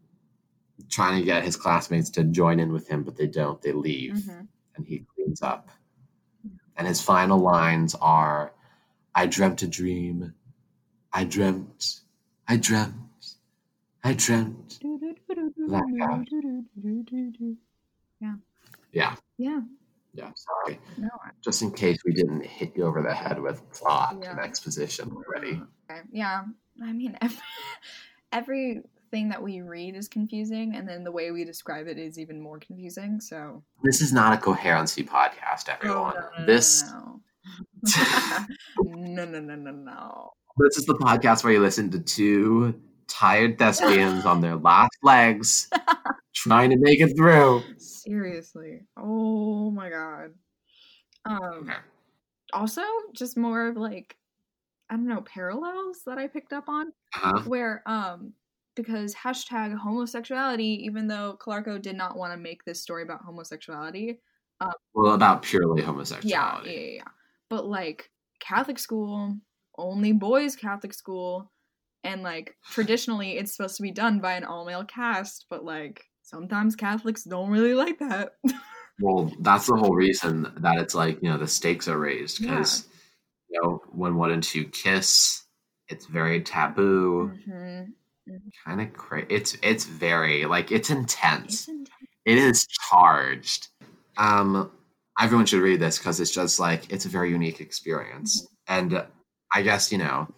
trying 0.90 1.20
to 1.20 1.26
get 1.26 1.44
his 1.44 1.56
classmates 1.56 2.10
to 2.12 2.24
join 2.24 2.60
in 2.60 2.72
with 2.72 2.88
him, 2.88 3.04
but 3.04 3.16
they 3.16 3.28
don't. 3.28 3.62
They 3.62 3.72
leave, 3.72 4.14
Mhm. 4.14 4.48
and 4.76 4.86
he 4.86 5.06
cleans 5.16 5.42
up. 5.42 5.70
And 6.78 6.86
his 6.88 7.02
final 7.02 7.40
lines 7.40 7.96
are, 7.96 8.54
"I 9.14 9.28
dreamt 9.28 9.62
a 9.62 9.68
dream, 9.68 10.34
I 11.14 11.24
dreamt, 11.24 12.02
I 12.48 12.58
dreamt, 12.58 13.36
I 14.04 14.14
dreamt." 14.14 14.80
Blackout. 15.68 16.28
Yeah, 18.92 19.16
Yeah. 19.38 19.62
Yeah. 20.16 20.32
Sorry. 20.36 20.80
No. 20.98 21.10
just 21.44 21.62
in 21.62 21.72
case 21.72 21.98
we 22.06 22.14
didn't 22.14 22.46
hit 22.46 22.74
you 22.76 22.86
over 22.86 23.02
the 23.02 23.14
head 23.14 23.42
with 23.42 23.70
plot 23.72 24.14
and 24.14 24.40
exposition 24.40 25.12
already. 25.16 25.62
Uh, 25.90 25.94
okay. 25.94 26.02
Yeah. 26.12 26.44
I 26.84 26.94
mean, 26.94 27.18
every, 27.22 27.42
everything 28.32 29.30
that 29.30 29.42
we 29.42 29.62
read 29.62 29.96
is 29.96 30.08
confusing, 30.08 30.76
and 30.76 30.88
then 30.88 31.04
the 31.04 31.12
way 31.12 31.32
we 31.32 31.46
describe 31.46 31.88
it 31.88 31.98
is 31.98 32.20
even 32.20 32.42
more 32.42 32.60
confusing. 32.60 33.20
So. 33.22 33.64
This 33.84 34.02
is 34.02 34.12
not 34.12 34.34
a 34.34 34.38
coherency 34.38 35.04
podcast, 35.04 35.70
oh, 35.70 35.74
everyone. 35.74 36.46
this 36.46 36.84
Oh, 36.88 37.22
No, 38.84 39.26
no, 39.26 39.40
no, 39.40 39.56
no, 39.56 39.72
no. 39.72 40.34
this 40.58 40.78
is 40.78 40.86
the 40.86 40.96
podcast 40.96 41.44
where 41.44 41.54
you 41.54 41.62
listen 41.62 41.92
to 41.92 42.00
two 42.00 42.80
tired 43.08 43.60
thespians 43.60 44.26
on 44.26 44.42
their 44.42 44.56
last 44.56 44.98
legs 45.04 45.70
trying 46.36 46.70
to 46.72 46.78
make 46.78 47.00
it 47.02 47.16
through. 47.16 47.64
Seriously. 47.78 48.82
Oh 48.98 49.72
my 49.72 49.90
god. 49.90 50.32
Um. 51.26 51.42
Okay. 51.70 51.74
Also, 52.54 52.82
just 53.14 53.38
more 53.38 53.68
of 53.68 53.78
like, 53.78 54.16
I 54.90 54.96
don't 54.96 55.08
know, 55.08 55.22
parallels 55.22 56.02
that 56.06 56.18
I 56.20 56.28
picked 56.28 56.54
up 56.54 56.70
on. 56.70 56.92
Uh-huh. 57.16 57.42
where 57.48 57.82
um 57.86 58.34
because 58.76 59.16
hashtag 59.16 59.74
homosexuality 59.78 60.84
even 60.86 61.08
though 61.08 61.38
calarco 61.42 61.82
did 61.82 61.96
not 61.96 62.18
want 62.18 62.34
to 62.34 62.38
make 62.38 62.66
this 62.66 62.82
story 62.82 63.04
about 63.04 63.22
homosexuality 63.24 64.20
Well, 64.94 65.14
about 65.14 65.42
purely 65.44 65.80
yeah, 65.80 65.86
yeah 65.86 65.92
homosexuality. 65.94 66.70
yeah 66.72 66.96
yeah 66.98 67.08
but 67.50 67.66
like 67.66 68.10
catholic 68.42 68.78
school 68.80 69.38
only 69.78 70.12
boys 70.12 70.58
catholic 70.58 70.94
school 70.94 71.54
and 72.04 72.22
like 72.22 72.58
traditionally 72.70 73.38
it's 73.38 73.56
supposed 73.56 73.78
to 73.78 73.82
be 73.84 73.92
done 73.92 74.20
by 74.20 74.34
an 74.34 74.44
all-male 74.44 74.84
cast 74.84 75.46
but 75.50 75.64
like 75.64 76.04
sometimes 76.26 76.76
catholics 76.76 77.24
don't 77.24 77.50
really 77.50 77.74
like 77.74 78.00
that 78.00 78.34
Well, 79.02 79.32
that's 79.42 79.68
the 79.68 79.76
whole 79.76 79.94
reason 79.94 80.54
that 80.60 80.78
it's 80.78 80.96
like, 80.96 81.22
you 81.22 81.30
know, 81.30 81.38
the 81.38 81.48
stakes 81.48 81.88
are 81.88 81.98
raised 81.98 82.40
because, 82.40 82.88
you 83.50 83.60
know, 83.62 83.82
when 83.92 84.16
one 84.16 84.32
and 84.32 84.42
two 84.42 84.66
kiss, 84.66 85.44
it's 85.90 86.06
very 86.06 86.42
taboo. 86.42 87.34
Mhm. 87.50 87.94
kind 88.66 88.82
of 88.82 88.94
crazy. 88.94 89.28
It's 89.30 89.58
it's 89.62 89.86
very 89.86 90.46
like 90.46 90.72
it's 90.72 90.90
intense. 90.90 91.54
It's 91.62 91.68
intense. 91.68 91.92
It 92.26 92.38
is 92.38 92.66
charged. 92.68 93.68
Um, 94.18 94.72
everyone 95.20 95.46
should 95.46 95.62
read 95.62 95.80
this 95.82 95.98
because 95.98 96.20
it's 96.20 96.32
just 96.32 96.60
like 96.60 96.92
it's 96.92 97.06
a 97.06 97.10
very 97.10 97.30
unique 97.32 97.60
experience, 97.62 98.48
and 98.68 98.94
uh, 98.94 99.06
I 99.54 99.62
guess 99.62 99.92
you 99.92 99.98
know 99.98 100.34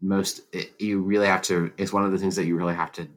most 0.00 0.40
it, 0.52 0.72
you 0.78 1.00
really 1.02 1.26
have 1.26 1.42
to. 1.42 1.72
It's 1.76 1.92
one 1.92 2.04
of 2.04 2.12
the 2.12 2.18
things 2.18 2.36
that 2.36 2.46
you 2.46 2.56
really 2.56 2.74
have 2.74 2.92
to 2.92 3.08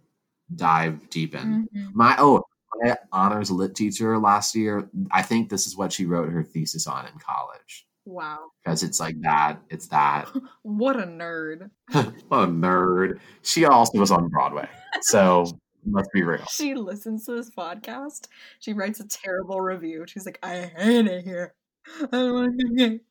dive 0.56 1.10
deep 1.10 1.36
in. 1.36 1.68
Mhm. 1.76 1.94
My 1.94 2.16
oh, 2.20 2.44
my 2.82 2.96
honors 3.12 3.52
lit 3.52 3.76
teacher 3.76 4.18
last 4.18 4.56
year. 4.56 4.90
I 5.12 5.22
think 5.22 5.50
this 5.50 5.68
is 5.68 5.76
what 5.78 5.92
she 5.94 6.06
wrote 6.06 6.30
her 6.32 6.44
thesis 6.44 6.88
on 6.88 7.06
in 7.08 7.14
college 7.20 7.88
wow 8.08 8.40
because 8.64 8.84
it's 8.84 9.00
like 9.00 9.20
that. 9.22 9.60
It's 9.70 9.88
that. 9.88 10.28
what 10.64 10.96
a 10.96 11.04
nerd 11.06 11.70
what 11.92 12.44
a 12.44 12.48
nerd. 12.48 13.20
She 13.44 13.66
also 13.66 14.00
was 14.00 14.12
on 14.12 14.30
Broadway, 14.30 14.68
so 15.02 15.46
let's 15.92 16.10
be 16.14 16.24
real. 16.24 16.46
she 16.50 16.74
listens 16.74 17.26
to 17.26 17.34
this 17.34 17.50
podcast. 17.50 18.28
She 18.60 18.74
writes 18.74 19.00
a 19.00 19.08
terrible 19.08 19.62
review. 19.62 20.06
She's 20.08 20.26
like, 20.26 20.40
I 20.42 20.72
hate 20.76 21.08
it 21.08 21.24
here. 21.24 21.54
I 22.02 22.08
don't 22.12 22.34
want 22.34 22.60
to 22.60 22.76
get 22.76 23.02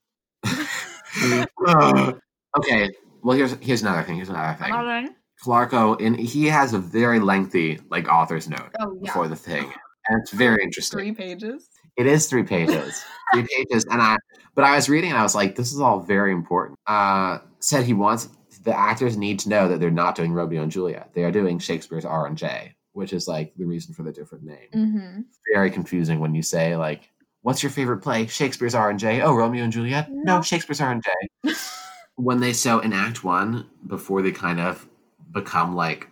Uh, 1.66 2.12
okay, 2.58 2.90
well 3.22 3.36
here's 3.36 3.54
here's 3.60 3.82
another 3.82 4.02
thing. 4.02 4.16
Here's 4.16 4.28
another 4.28 4.56
thing. 4.58 4.72
gay. 4.72 5.08
Calarco, 5.44 6.00
and 6.00 6.18
he 6.18 6.46
has 6.46 6.72
a 6.72 6.78
very 6.78 7.20
lengthy 7.20 7.80
like 7.90 8.08
author's 8.08 8.48
note 8.48 8.70
Oh 8.80 8.92
yeah, 8.94 9.00
before 9.06 9.28
the 9.28 9.36
thing, 9.36 9.64
and 10.08 10.20
it's 10.22 10.32
very 10.32 10.62
interesting. 10.62 10.98
three 10.98 11.12
pages. 11.12 11.68
It 11.96 12.06
is 12.06 12.26
three 12.26 12.42
pages, 12.42 13.02
three 13.32 13.46
pages, 13.56 13.84
and 13.90 14.00
I. 14.02 14.16
But 14.54 14.64
I 14.64 14.74
was 14.76 14.88
reading, 14.88 15.10
and 15.10 15.18
I 15.18 15.22
was 15.22 15.34
like, 15.34 15.54
this 15.56 15.72
is 15.72 15.80
all 15.80 16.00
very 16.00 16.32
important. 16.32 16.78
Uh, 16.86 17.38
said 17.60 17.84
he 17.84 17.92
wants 17.94 18.28
the 18.62 18.76
actors 18.76 19.16
need 19.16 19.38
to 19.40 19.48
know 19.48 19.68
that 19.68 19.78
they're 19.80 19.90
not 19.90 20.14
doing 20.16 20.32
Romeo 20.32 20.62
and 20.62 20.72
Juliet. 20.72 21.10
They 21.14 21.22
are 21.24 21.30
doing 21.30 21.58
Shakespeare's 21.58 22.04
R 22.04 22.26
and 22.26 22.36
J, 22.36 22.74
which 22.92 23.12
is 23.12 23.28
like 23.28 23.52
the 23.56 23.64
reason 23.64 23.94
for 23.94 24.02
the 24.02 24.12
different 24.12 24.44
name. 24.44 24.68
Mm-hmm. 24.74 25.20
very 25.54 25.70
confusing 25.70 26.18
when 26.20 26.34
you 26.34 26.42
say 26.42 26.76
like, 26.76 27.10
"What's 27.42 27.62
your 27.62 27.70
favorite 27.70 27.98
play?" 27.98 28.26
Shakespeare's 28.26 28.74
R 28.74 28.90
and 28.90 28.98
J. 28.98 29.20
Oh, 29.22 29.34
Romeo 29.34 29.62
and 29.64 29.72
Juliet. 29.72 30.08
No, 30.10 30.36
No. 30.36 30.42
Shakespeare's 30.42 30.80
R 30.80 30.90
and 30.92 31.04
J. 31.44 31.52
when 32.16 32.40
they 32.40 32.52
so 32.52 32.80
in 32.80 32.92
Act 32.92 33.22
One, 33.24 33.66
before 33.86 34.22
they 34.22 34.32
kind 34.32 34.60
of 34.60 34.86
become 35.36 35.74
like 35.76 36.08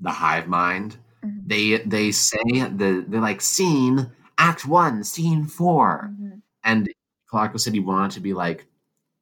the 0.00 0.10
hive 0.10 0.46
mind, 0.48 0.96
Mhm. 1.24 1.42
they 1.46 1.76
they 1.78 2.10
say 2.12 2.38
the 2.80 3.04
they're 3.08 3.20
like 3.20 3.40
scene 3.40 4.10
Act 4.38 4.66
One, 4.66 5.04
Scene 5.04 5.44
4 5.46 6.10
Mhm. 6.12 6.42
and 6.64 6.88
Calarco 7.30 7.60
said 7.60 7.74
he 7.74 7.80
wanted 7.80 8.12
to 8.12 8.20
be 8.20 8.32
like 8.32 8.66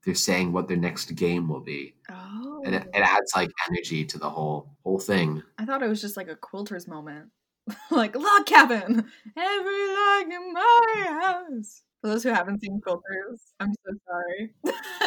they're 0.04 0.14
saying 0.14 0.52
what 0.52 0.68
their 0.68 0.76
next 0.76 1.14
game 1.16 1.48
will 1.48 1.60
be, 1.60 1.94
Oh, 2.08 2.62
and 2.64 2.74
it, 2.74 2.82
it 2.94 3.00
adds 3.02 3.32
like 3.36 3.50
energy 3.68 4.04
to 4.06 4.18
the 4.18 4.30
whole 4.30 4.70
whole 4.84 4.98
thing. 5.00 5.42
I 5.58 5.64
thought 5.66 5.82
it 5.82 5.88
was 5.88 6.00
just 6.00 6.16
like 6.16 6.28
a 6.28 6.36
quilter's 6.36 6.86
moment, 6.88 7.30
like 7.90 8.14
log 8.16 8.46
cabin, 8.46 9.10
every 9.36 9.86
log 9.98 10.26
in 10.32 10.52
my 10.54 11.20
house. 11.20 11.82
For 12.00 12.08
those 12.08 12.22
who 12.22 12.28
haven't 12.30 12.60
seen 12.60 12.80
Quilters, 12.80 13.40
I'm 13.58 13.72
so 13.86 13.92
sorry. 14.06 14.54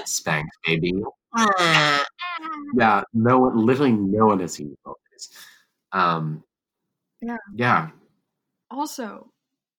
Spanked 0.05 0.51
baby. 0.65 1.01
yeah, 2.77 3.03
no 3.13 3.39
one, 3.39 3.65
literally 3.65 3.93
no 3.93 4.25
one 4.25 4.39
has 4.41 4.53
seen 4.53 4.75
Quilters. 4.85 5.29
Um, 5.93 6.43
Yeah. 7.21 7.37
yeah, 7.55 7.91
also, 8.69 9.31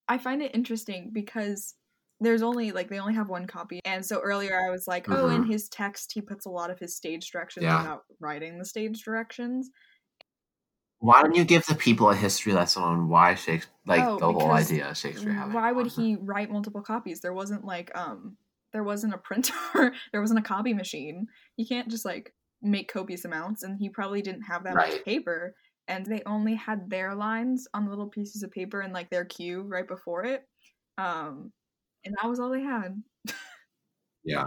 I 0.08 0.18
find 0.18 0.42
it 0.42 0.54
interesting 0.54 1.10
because 1.12 1.74
there's 2.20 2.42
only 2.42 2.72
like 2.72 2.88
they 2.88 2.98
only 3.00 3.14
have 3.14 3.28
one 3.28 3.46
copy, 3.46 3.80
and 3.84 4.04
so 4.04 4.20
earlier 4.20 4.58
I 4.60 4.70
was 4.70 4.86
like, 4.86 5.08
oh, 5.10 5.28
in 5.28 5.42
Mhm. 5.42 5.46
his 5.46 5.68
text 5.68 6.12
he 6.12 6.20
puts 6.20 6.46
a 6.46 6.50
lot 6.50 6.70
of 6.70 6.78
his 6.78 6.96
stage 6.96 7.30
directions 7.30 7.64
Yeah. 7.64 7.78
without 7.78 8.02
writing 8.20 8.58
the 8.58 8.64
stage 8.64 9.02
directions. 9.02 9.70
Why 11.02 11.20
don't 11.20 11.34
you 11.34 11.44
give 11.44 11.66
the 11.66 11.74
people 11.74 12.10
a 12.10 12.14
history 12.14 12.52
lesson 12.52 12.84
on 12.84 13.08
why 13.08 13.34
Shakespeare, 13.34 13.72
like 13.86 14.04
Oh, 14.04 14.20
the 14.20 14.32
whole 14.32 14.52
idea 14.52 14.88
of 14.88 14.96
Shakespeare 14.96 15.32
having 15.32 15.52
Why 15.52 15.72
would 15.72 15.88
he 15.88 16.14
write 16.14 16.48
multiple 16.48 16.80
copies? 16.80 17.20
There 17.20 17.32
wasn't 17.32 17.64
like 17.64 17.90
um 17.96 18.36
there 18.72 18.84
wasn't 18.84 19.12
a 19.12 19.18
printer, 19.18 19.52
there 20.12 20.20
wasn't 20.20 20.38
a 20.38 20.42
copy 20.42 20.72
machine. 20.72 21.26
You 21.56 21.66
can't 21.66 21.90
just 21.90 22.04
like 22.04 22.32
make 22.62 22.92
copious 22.92 23.24
amounts 23.24 23.64
and 23.64 23.76
he 23.80 23.88
probably 23.88 24.22
didn't 24.22 24.42
have 24.42 24.62
that 24.62 24.76
much 24.76 25.04
paper 25.04 25.56
and 25.88 26.06
they 26.06 26.22
only 26.24 26.54
had 26.54 26.88
their 26.88 27.16
lines 27.16 27.66
on 27.74 27.88
little 27.90 28.06
pieces 28.06 28.44
of 28.44 28.52
paper 28.52 28.80
and 28.80 28.92
like 28.92 29.10
their 29.10 29.24
cue 29.24 29.62
right 29.62 29.88
before 29.88 30.24
it. 30.24 30.44
Um 30.98 31.50
and 32.04 32.14
that 32.22 32.28
was 32.28 32.38
all 32.38 32.50
they 32.50 32.62
had. 32.62 33.02
Yeah. 34.24 34.46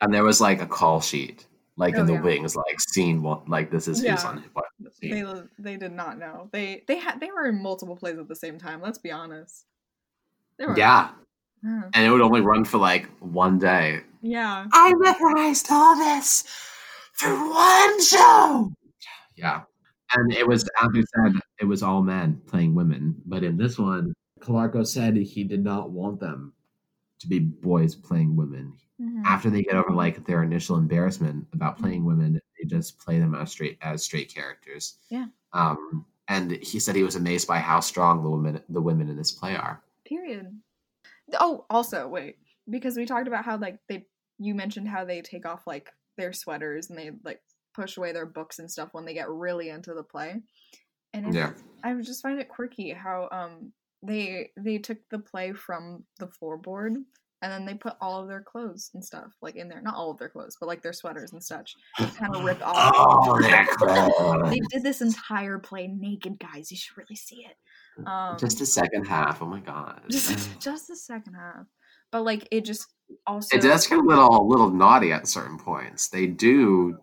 And 0.00 0.14
there 0.14 0.24
was 0.24 0.40
like 0.40 0.62
a 0.62 0.66
call 0.66 1.02
sheet, 1.02 1.46
like 1.78 1.96
Oh, 1.96 2.00
in 2.00 2.06
the 2.06 2.12
yeah. 2.14 2.20
wings, 2.20 2.56
like 2.56 2.78
scene 2.80 3.22
one, 3.22 3.42
like 3.46 3.70
this 3.70 3.88
is 3.88 3.98
who's 3.98 4.04
Yeah. 4.22 4.28
on 4.28 4.44
what. 4.52 4.66
They 5.00 5.24
they 5.58 5.76
did 5.76 5.92
not 5.92 6.18
know. 6.18 6.48
They 6.52 6.82
they 6.86 6.98
had 6.98 7.20
they 7.20 7.30
were 7.30 7.46
in 7.46 7.62
multiple 7.62 7.96
plays 7.96 8.18
at 8.18 8.28
the 8.28 8.36
same 8.36 8.58
time, 8.58 8.82
let's 8.82 8.98
be 8.98 9.10
honest. 9.10 9.64
They 10.58 10.66
were 10.66 10.76
Yeah, 10.76 11.10
Yeah. 11.62 11.82
and 11.94 12.04
it 12.06 12.10
would 12.10 12.20
only 12.20 12.40
run 12.40 12.64
for 12.64 12.78
like 12.78 13.08
one 13.20 13.58
day. 13.58 14.00
Yeah. 14.20 14.66
I 14.72 14.92
memorized 14.94 15.68
all 15.70 15.96
this 15.96 16.44
for 17.14 17.30
one 17.30 18.02
show. 18.02 18.72
Yeah, 19.36 19.62
and 20.16 20.32
it 20.32 20.46
was 20.46 20.68
as 20.82 20.88
we 20.92 21.04
said, 21.14 21.34
it 21.60 21.64
was 21.64 21.82
all 21.84 22.02
men 22.02 22.40
playing 22.46 22.74
women, 22.74 23.14
but 23.26 23.44
in 23.44 23.56
this 23.56 23.78
one, 23.78 24.12
Calarco 24.40 24.84
said 24.86 25.16
he 25.16 25.44
did 25.44 25.62
not 25.62 25.90
want 25.90 26.18
them 26.20 26.52
to 27.20 27.26
be 27.26 27.38
boys 27.38 27.94
playing 27.94 28.36
women. 28.36 28.76
Mhm. 29.00 29.22
After 29.24 29.50
they 29.50 29.62
get 29.62 29.76
over 29.76 29.90
like 29.90 30.24
their 30.26 30.42
initial 30.42 30.76
embarrassment 30.76 31.46
about 31.52 31.78
playing 31.78 32.04
women, 32.04 32.40
they 32.58 32.64
just 32.66 32.98
play 32.98 33.18
them 33.18 33.34
as 33.34 33.50
straight 33.52 33.78
as 33.82 34.02
straight 34.02 34.32
characters. 34.32 34.98
Yeah. 35.08 35.26
Um, 35.52 36.04
and 36.28 36.52
he 36.52 36.80
said 36.80 36.96
he 36.96 37.02
was 37.04 37.16
amazed 37.16 37.46
by 37.46 37.58
how 37.58 37.80
strong 37.80 38.22
the 38.22 38.30
women 38.30 38.62
the 38.68 38.82
women 38.82 39.08
in 39.08 39.16
this 39.16 39.32
play 39.32 39.56
are. 39.56 39.82
Period. 40.04 40.60
Oh, 41.38 41.64
also, 41.70 42.08
wait, 42.08 42.38
because 42.68 42.96
we 42.96 43.06
talked 43.06 43.28
about 43.28 43.44
how 43.44 43.56
like 43.58 43.78
they 43.88 44.06
you 44.38 44.54
mentioned 44.54 44.88
how 44.88 45.04
they 45.04 45.20
take 45.22 45.46
off 45.46 45.66
like 45.66 45.90
their 46.16 46.32
sweaters 46.32 46.90
and 46.90 46.98
they 46.98 47.12
like 47.24 47.40
push 47.74 47.96
away 47.96 48.12
their 48.12 48.26
books 48.26 48.58
and 48.58 48.70
stuff 48.70 48.88
when 48.92 49.04
they 49.04 49.14
get 49.14 49.28
really 49.30 49.68
into 49.68 49.94
the 49.94 50.02
play. 50.02 50.42
And 51.14 51.32
Yeah. 51.32 51.52
I 51.84 51.94
just 51.94 52.22
find 52.22 52.40
it 52.40 52.48
quirky 52.48 52.90
how 52.90 53.28
um 53.30 53.72
they 54.02 54.50
they 54.56 54.78
took 54.78 54.98
the 55.10 55.18
play 55.18 55.52
from 55.52 56.04
the 56.18 56.26
floorboard 56.26 56.94
and 57.40 57.52
then 57.52 57.64
they 57.64 57.74
put 57.74 57.94
all 58.00 58.20
of 58.20 58.28
their 58.28 58.42
clothes 58.42 58.90
and 58.94 59.04
stuff 59.04 59.32
like 59.40 59.56
in 59.56 59.68
there. 59.68 59.80
Not 59.80 59.94
all 59.94 60.10
of 60.10 60.18
their 60.18 60.28
clothes, 60.28 60.56
but 60.58 60.66
like 60.66 60.82
their 60.82 60.92
sweaters 60.92 61.32
and 61.32 61.42
such. 61.42 61.74
Kind 61.96 62.34
of 62.34 62.44
rip 62.44 62.60
off. 62.64 62.92
Oh, 62.96 64.48
they 64.48 64.60
did 64.70 64.82
this 64.82 65.00
entire 65.00 65.58
play 65.58 65.86
naked, 65.86 66.38
guys. 66.40 66.70
You 66.70 66.76
should 66.76 66.96
really 66.96 67.16
see 67.16 67.46
it. 67.46 68.06
Um, 68.06 68.36
just 68.38 68.58
the 68.58 68.66
second 68.66 69.06
half. 69.06 69.42
Oh 69.42 69.46
my 69.46 69.60
god. 69.60 70.00
just 70.10 70.60
just 70.60 70.88
the 70.88 70.96
second 70.96 71.34
half 71.34 71.66
but 72.10 72.24
like 72.24 72.48
it 72.50 72.64
just 72.64 72.86
also 73.26 73.56
it 73.56 73.62
does 73.62 73.86
get 73.86 73.98
a 73.98 74.02
little 74.02 74.40
a 74.40 74.46
little 74.46 74.70
naughty 74.70 75.12
at 75.12 75.26
certain 75.26 75.58
points. 75.58 76.08
They 76.08 76.26
do. 76.26 76.98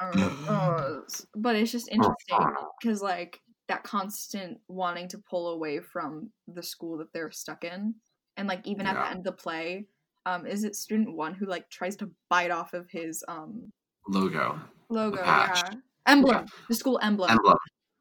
Oh, 0.00 0.46
uh, 0.48 1.00
but 1.34 1.56
it's 1.56 1.72
just 1.72 1.88
interesting 1.88 2.38
because 2.80 3.02
like 3.02 3.40
that 3.68 3.84
constant 3.84 4.58
wanting 4.68 5.08
to 5.08 5.18
pull 5.18 5.48
away 5.50 5.78
from 5.80 6.30
the 6.46 6.62
school 6.62 6.96
that 6.98 7.12
they're 7.12 7.30
stuck 7.30 7.64
in 7.64 7.94
and 8.36 8.48
like 8.48 8.66
even 8.66 8.86
at 8.86 8.94
the 8.94 9.06
end 9.10 9.18
of 9.18 9.24
the 9.24 9.32
play 9.32 9.86
um 10.26 10.46
is 10.46 10.64
it 10.64 10.74
student 10.74 11.14
one 11.16 11.34
who 11.34 11.46
like 11.46 11.68
tries 11.70 11.96
to 11.96 12.10
bite 12.28 12.50
off 12.50 12.72
of 12.74 12.88
his 12.90 13.22
um 13.28 13.72
Logo 14.08 14.58
logo 14.88 15.16
yeah 15.18 15.62
emblem 16.06 16.46
the 16.68 16.74
school 16.74 16.98
emblem 17.02 17.30
emblem. 17.30 17.56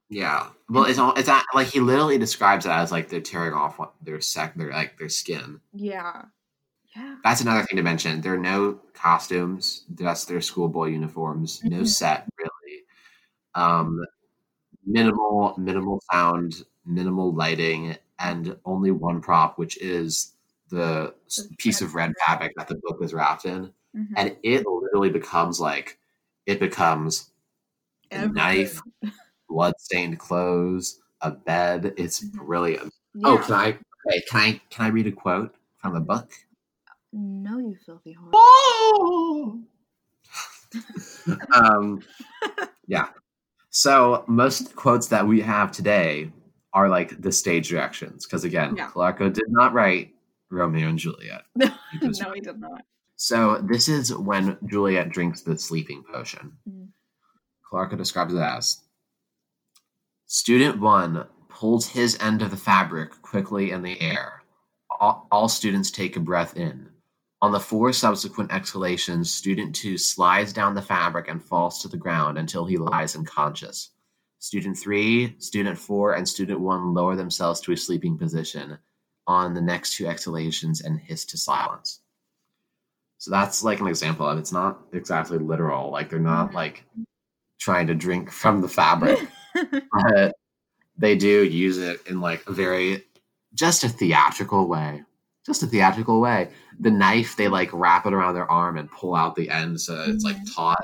Yeah. 0.10 0.48
Well, 0.70 0.86
it's 0.86 1.00
all. 1.00 1.14
It's 1.16 1.28
not, 1.28 1.44
like 1.54 1.68
he 1.68 1.82
literally 1.82 2.18
describes 2.18 2.66
it 2.66 2.70
as 2.70 2.94
like 2.94 3.10
they're 3.10 3.20
tearing 3.20 3.54
off 3.54 3.78
what- 3.78 3.94
their 4.02 4.22
sec, 4.22 4.56
their 4.56 4.72
like 4.72 4.98
their 4.98 5.10
skin. 5.10 5.60
yeah 5.74 6.22
yeah 6.96 7.16
That's 7.26 7.42
another 7.42 7.64
thing 7.64 7.76
to 7.76 7.84
mention. 7.84 8.22
There 8.22 8.34
are 8.34 8.38
no 8.40 8.80
costumes. 8.94 9.84
That's 9.90 10.24
their 10.24 10.40
schoolboy 10.40 10.92
uniforms. 10.92 11.62
No 11.66 11.80
Mhm. 11.82 11.88
set 11.90 12.26
really. 12.40 12.84
Um, 13.54 14.00
minimal, 14.88 15.54
minimal 15.60 16.02
sound, 16.12 16.66
minimal 16.86 17.34
lighting, 17.34 17.98
and 18.20 18.58
only 18.66 18.92
one 18.92 19.22
prop, 19.22 19.60
which 19.60 19.78
is 19.80 20.34
the 20.70 21.14
piece 21.60 21.82
of 21.82 21.94
red 21.96 22.14
fabric 22.26 22.54
that 22.58 22.68
the 22.68 22.76
book 22.84 23.00
was 23.00 23.14
wrapped 23.14 23.46
in, 23.46 23.74
Mhm. 23.96 24.14
and 24.18 24.38
it 24.44 24.66
literally 24.66 25.12
becomes 25.12 25.60
like 25.60 26.00
it 26.48 26.60
becomes 26.60 27.32
a 28.12 28.28
knife, 28.30 28.82
blood-stained 29.50 30.20
clothes, 30.20 31.02
a 31.22 31.32
bed. 31.32 31.94
It's 31.98 32.22
Mhm. 32.24 32.46
brilliant. 32.48 32.94
yeah. 33.16 33.30
Oh, 33.30 33.38
can 33.40 33.56
I? 33.56 33.68
Okay, 34.08 34.22
can 34.30 34.40
I? 34.42 34.62
Can 34.70 34.86
I 34.86 34.90
read 34.90 35.08
a 35.08 35.12
quote 35.12 35.56
from 35.78 35.94
the 35.94 36.02
book? 36.02 36.32
no 37.14 37.58
you 37.60 37.76
filthy 37.86 38.14
whore 38.16 38.32
Oh. 38.34 39.64
um, 41.54 42.04
yeah. 42.88 43.10
So 43.78 44.24
most 44.26 44.76
quotes 44.76 45.06
that 45.10 45.28
we 45.28 45.40
have 45.42 45.72
today 45.72 46.32
are 46.74 46.90
like 46.90 47.22
the 47.22 47.32
stage 47.32 47.70
directions, 47.70 48.26
because 48.26 48.44
again, 48.44 48.76
Yeah. 48.76 48.90
Did 49.30 49.50
not 49.50 49.72
write 49.72 50.16
Romeo 50.50 50.90
and 50.90 50.98
Juliet. 50.98 51.44
no 51.56 51.68
He 51.92 52.00
did 52.00 52.60
not 52.60 52.84
So 53.18 53.62
this 53.62 53.88
is 53.88 54.16
when 54.16 54.58
Juliet 54.66 55.10
drinks 55.10 55.42
the 55.42 55.56
sleeping 55.60 56.04
potion. 56.12 56.58
Mm. 56.68 56.88
Calarco 57.72 57.96
describes 57.96 58.34
it 58.34 58.40
as 58.40 58.82
Student 60.26 60.80
one 60.80 61.28
pulls 61.48 61.88
his 61.88 62.18
end 62.20 62.42
of 62.42 62.50
the 62.50 62.58
fabric 62.58 63.22
quickly 63.22 63.70
in 63.70 63.84
the 63.84 64.02
air. 64.02 64.42
All, 65.00 65.28
all 65.32 65.48
students 65.48 65.92
take 65.92 66.16
a 66.16 66.20
breath 66.20 66.58
in. 66.58 66.90
On 67.42 67.52
the 67.52 67.60
four 67.60 67.94
subsequent 67.94 68.52
exhalations, 68.52 69.32
student 69.32 69.76
two 69.76 69.98
slides 69.98 70.52
down 70.54 70.74
the 70.74 70.82
fabric 70.82 71.28
and 71.28 71.44
falls 71.44 71.82
to 71.82 71.88
the 71.88 71.98
ground 71.98 72.38
until 72.38 72.66
he 72.66 72.78
lies 72.78 73.16
unconscious. 73.16 73.92
Student 74.40 74.78
three, 74.78 75.36
student 75.40 75.78
four, 75.78 76.14
and 76.14 76.28
student 76.28 76.60
one 76.60 76.94
lower 76.94 77.16
themselves 77.16 77.60
to 77.62 77.72
a 77.74 77.78
sleeping 77.78 78.18
position 78.18 78.78
on 79.28 79.54
the 79.54 79.62
next 79.62 79.96
two 79.96 80.08
exhalations 80.08 80.82
and 80.82 81.00
hiss 81.00 81.26
to 81.26 81.38
silence. 81.38 82.00
So 83.20 83.30
that's 83.32 83.64
like 83.64 83.80
an 83.82 83.88
example 83.88 84.28
of 84.28 84.38
it's 84.38 84.52
not 84.52 84.80
exactly 84.94 85.38
literal. 85.38 85.92
Like 85.92 86.10
they're 86.10 86.20
not 86.20 86.52
Mhm. 86.52 86.54
like 86.54 86.86
trying 87.60 87.88
to 87.88 87.96
drink 87.96 88.32
from 88.32 88.62
the 88.62 88.70
fabric, 88.70 89.28
but 89.92 90.36
they 90.98 91.16
do 91.16 91.44
use 91.44 91.78
it 91.78 92.06
in 92.08 92.22
like 92.22 92.48
a 92.48 92.52
very 92.52 93.06
just 93.54 93.84
a 93.84 93.90
theatrical 93.90 94.68
way. 94.68 95.04
Just 95.48 95.64
a 95.64 95.68
theatrical 95.68 96.20
way. 96.22 96.52
The 96.80 96.92
knife, 96.92 97.36
they 97.38 97.48
like 97.48 97.70
wrap 97.74 98.06
it 98.06 98.14
around 98.14 98.36
their 98.36 98.52
arm 98.52 98.78
and 98.78 98.92
pull 98.92 99.16
out 99.16 99.36
the 99.36 99.50
end 99.50 99.80
so 99.82 100.04
it's 100.08 100.24
like 100.24 100.36
Mhm. 100.38 100.54
taut. 100.56 100.78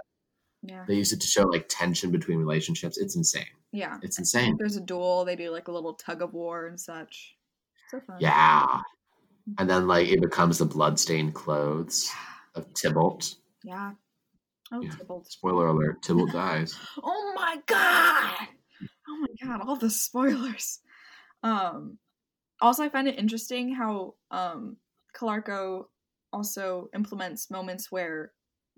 yeah 0.63 0.85
They 0.87 0.95
use 0.95 1.11
it 1.11 1.19
to 1.21 1.27
show 1.27 1.43
like 1.43 1.65
tension 1.69 2.09
between 2.11 2.39
relationships. 2.39 2.97
It's 2.97 3.15
insane. 3.15 3.45
yeah 3.73 3.99
It's 4.01 4.17
insane. 4.17 4.55
There's 4.57 4.77
a 4.77 4.81
duel, 4.81 5.25
they 5.25 5.35
do 5.35 5.51
like 5.51 5.67
a 5.67 5.71
little 5.71 5.93
tug 5.95 6.21
of 6.21 6.33
war 6.33 6.67
and 6.67 6.79
such. 6.79 7.35
So 7.91 7.99
fun. 7.99 8.17
Yeah. 8.19 8.79
And 9.57 9.69
then 9.69 9.87
like 9.87 10.07
it 10.07 10.21
becomes 10.21 10.57
the 10.59 10.65
bloodstained 10.65 11.35
clothes 11.35 12.09
of 12.55 12.73
Tybalt. 12.73 13.35
Yeah. 13.63 13.91
Oh, 14.71 14.79
Yeah. 14.81 14.91
Tybalt. 14.91 15.29
Spoiler 15.29 15.67
alert, 15.67 16.01
Tybalt 16.01 16.31
dies. 16.31 16.73
Oh 17.03 17.33
my 17.35 17.57
god! 17.65 18.47
Oh 19.09 19.17
my 19.19 19.27
god, 19.45 19.61
all 19.67 19.75
the 19.75 19.89
spoilers. 19.89 20.79
Um 21.43 21.97
also 22.63 22.83
I 22.83 22.89
find 22.89 23.07
it 23.07 23.19
interesting 23.19 23.73
how 23.75 24.15
um 24.31 24.77
Calarco 25.15 25.85
also 26.31 26.89
implements 26.95 27.51
moments 27.51 27.91
where 27.91 28.31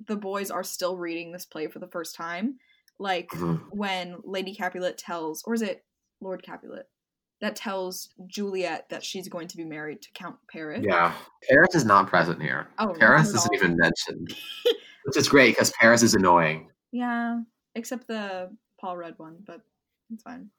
the 0.07 0.17
boys 0.17 0.51
are 0.51 0.63
still 0.63 0.97
reading 0.97 1.31
this 1.31 1.45
play 1.45 1.67
for 1.67 1.79
the 1.79 1.87
first 1.87 2.15
time. 2.15 2.57
Like 2.99 3.29
Mhm. 3.29 3.61
when 3.71 4.17
Lady 4.23 4.53
Capulet 4.53 4.97
tells 4.97 5.43
or 5.45 5.53
is 5.53 5.61
it 5.61 5.85
Lord 6.19 6.43
Capulet 6.43 6.89
that 7.41 7.55
tells 7.55 8.09
Juliet 8.27 8.87
that 8.89 9.03
she's 9.03 9.27
going 9.27 9.47
to 9.49 9.57
be 9.57 9.65
married 9.65 10.01
to 10.01 10.09
Count 10.13 10.37
Paris. 10.49 10.83
Yeah. 10.83 11.13
Paris 11.49 11.75
is 11.75 11.83
not 11.85 12.07
present 12.07 12.41
here. 12.41 12.69
Oh, 12.79 12.93
Paris 12.97 13.33
isn't 13.33 13.53
even 13.53 13.75
mentioned. 13.75 14.33
Which 15.03 15.17
is 15.17 15.27
great 15.27 15.51
because 15.51 15.71
Paris 15.79 16.01
is 16.01 16.15
annoying. 16.15 16.71
Yeah, 16.91 17.41
except 17.75 18.07
the 18.07 18.55
Paul 18.79 18.97
Rudd 18.97 19.15
one, 19.19 19.43
but 19.45 19.61
it's 20.11 20.23
fine. 20.23 20.49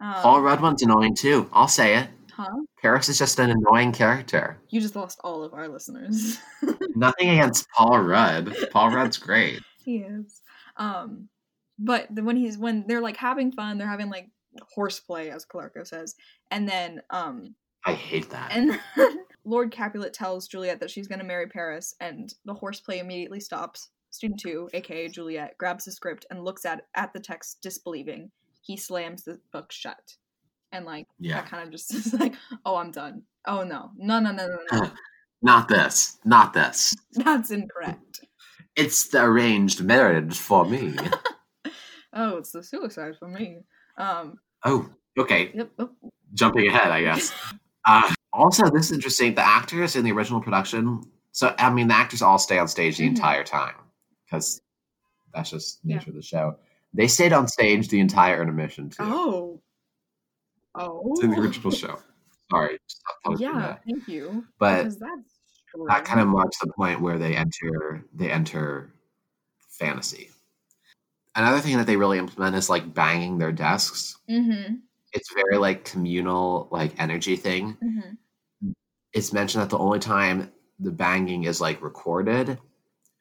Um, 0.00 0.14
Paul 0.14 0.42
Rudd 0.42 0.60
one's 0.60 0.82
annoying 0.82 1.14
too. 1.14 1.48
I'll 1.52 1.68
say 1.68 1.96
it. 1.96 2.08
Huh? 2.32 2.52
Paris 2.82 3.08
is 3.08 3.18
just 3.18 3.38
an 3.38 3.50
annoying 3.50 3.92
character. 3.92 4.58
You 4.68 4.80
just 4.80 4.94
lost 4.94 5.18
all 5.24 5.42
of 5.42 5.54
our 5.54 5.68
listeners. 5.68 6.38
Nothing 6.94 7.30
against 7.30 7.66
Paul 7.70 8.00
Rudd. 8.00 8.54
Paul 8.70 8.90
Rudd's 8.90 9.16
great. 9.16 9.60
he 9.84 9.98
is. 9.98 10.42
Um, 10.76 11.28
but 11.78 12.06
the, 12.14 12.22
when 12.22 12.36
he's 12.36 12.58
when 12.58 12.84
they're 12.86 13.00
like 13.00 13.16
having 13.16 13.52
fun, 13.52 13.78
they're 13.78 13.88
having 13.88 14.10
like 14.10 14.28
horseplay, 14.74 15.30
as 15.30 15.46
Calarco 15.46 15.86
says, 15.86 16.14
and 16.50 16.68
then 16.68 17.00
um, 17.10 17.54
I 17.86 17.92
hate 17.92 18.28
that. 18.30 18.52
and 18.52 18.78
Lord 19.44 19.70
Capulet 19.70 20.12
tells 20.12 20.48
Juliet 20.48 20.80
that 20.80 20.90
she's 20.90 21.08
going 21.08 21.20
to 21.20 21.24
marry 21.24 21.46
Paris, 21.46 21.94
and 22.00 22.32
the 22.44 22.54
horseplay 22.54 22.98
immediately 22.98 23.40
stops. 23.40 23.90
Student 24.10 24.40
two, 24.40 24.68
aka 24.72 25.08
Juliet, 25.08 25.56
grabs 25.58 25.84
the 25.84 25.92
script 25.92 26.26
and 26.30 26.44
looks 26.44 26.64
at 26.64 26.86
at 26.94 27.12
the 27.12 27.20
text, 27.20 27.58
disbelieving. 27.62 28.30
He 28.66 28.76
slams 28.76 29.22
the 29.22 29.38
book 29.52 29.70
shut, 29.70 30.16
and 30.72 30.84
like 30.84 31.06
Yeah. 31.18 31.36
that 31.40 31.48
kind 31.50 31.62
of 31.62 31.70
just 31.70 31.94
is 31.94 32.12
like, 32.12 32.34
oh, 32.64 32.76
I'm 32.76 32.90
done. 32.90 33.22
Oh 33.46 33.62
no, 33.62 33.90
no, 33.96 34.18
no, 34.18 34.32
no, 34.32 34.46
no, 34.46 34.58
no, 34.72 34.90
Not 35.42 35.68
this. 35.68 36.18
Not 36.24 36.52
this. 36.52 36.94
that's 37.12 37.50
incorrect. 37.52 38.20
It's 38.74 39.08
the 39.08 39.22
arranged 39.22 39.82
marriage 39.84 40.38
for 40.38 40.64
me. 40.66 40.96
Oh, 42.12 42.38
it's 42.38 42.50
the 42.50 42.62
suicide 42.62 43.14
for 43.18 43.28
me. 43.28 43.58
Um, 43.98 44.34
oh, 44.64 44.88
okay. 45.18 45.52
yep. 45.54 45.70
Oh, 45.78 45.90
Jumping 46.34 46.66
ahead, 46.66 46.90
I 46.90 47.02
guess. 47.02 47.32
Uh, 47.86 48.12
also, 48.32 48.68
this 48.70 48.86
is 48.86 48.92
interesting. 48.92 49.34
The 49.34 49.46
actors 49.46 49.94
in 49.96 50.04
the 50.04 50.12
original 50.12 50.40
production, 50.40 51.02
so 51.32 51.54
I 51.58 51.70
mean, 51.70 51.88
the 51.88 51.94
actors 51.94 52.20
all 52.22 52.38
stay 52.38 52.58
on 52.58 52.66
stage 52.68 52.96
the 52.96 53.04
Mhm. 53.04 53.10
entire 53.10 53.44
time 53.44 53.74
because 54.24 54.60
that's 55.32 55.50
just 55.50 55.78
Yeah. 55.84 55.96
nature 55.96 56.10
of 56.10 56.16
the 56.16 56.22
show. 56.22 56.58
They 56.96 57.08
stayed 57.08 57.32
on 57.32 57.46
stage 57.48 57.88
the 57.88 58.00
entire 58.00 58.40
intermission 58.40 58.90
too. 58.90 59.02
oh, 59.02 59.60
oh, 60.74 61.12
It's 61.12 61.22
in 61.24 61.30
the 61.30 61.40
original 61.40 61.70
show. 61.70 61.98
Sorry, 62.50 62.78
just 62.88 63.02
thought 63.02 63.16
I 63.24 63.28
was 63.30 63.40
doing 63.40 63.52
yeah. 63.54 63.76
Thank 63.86 64.08
you. 64.08 64.44
But 64.58 64.84
that's 64.84 64.96
that 65.88 66.04
kind 66.04 66.20
of 66.20 66.28
marks 66.28 66.58
the 66.58 66.72
point 66.72 67.00
where 67.00 67.18
they 67.18 67.36
enter 67.36 68.04
they 68.14 68.30
enter 68.30 68.92
fantasy. 69.78 70.30
Another 71.34 71.60
thing 71.60 71.76
that 71.76 71.86
they 71.86 71.96
really 71.96 72.18
implement 72.18 72.56
is 72.56 72.70
like 72.70 72.94
banging 72.94 73.36
their 73.36 73.52
desks. 73.52 74.16
Mhm, 74.30 74.80
It's 75.12 75.30
very 75.34 75.58
like 75.58 75.84
communal, 75.84 76.68
like 76.70 76.98
energy 76.98 77.36
thing. 77.36 77.76
mhm. 77.82 78.16
It's 79.12 79.32
mentioned 79.34 79.62
that 79.62 79.70
the 79.70 79.78
only 79.78 79.98
time 79.98 80.50
the 80.78 80.90
banging 80.92 81.44
is 81.44 81.60
like 81.60 81.82
recorded 81.82 82.58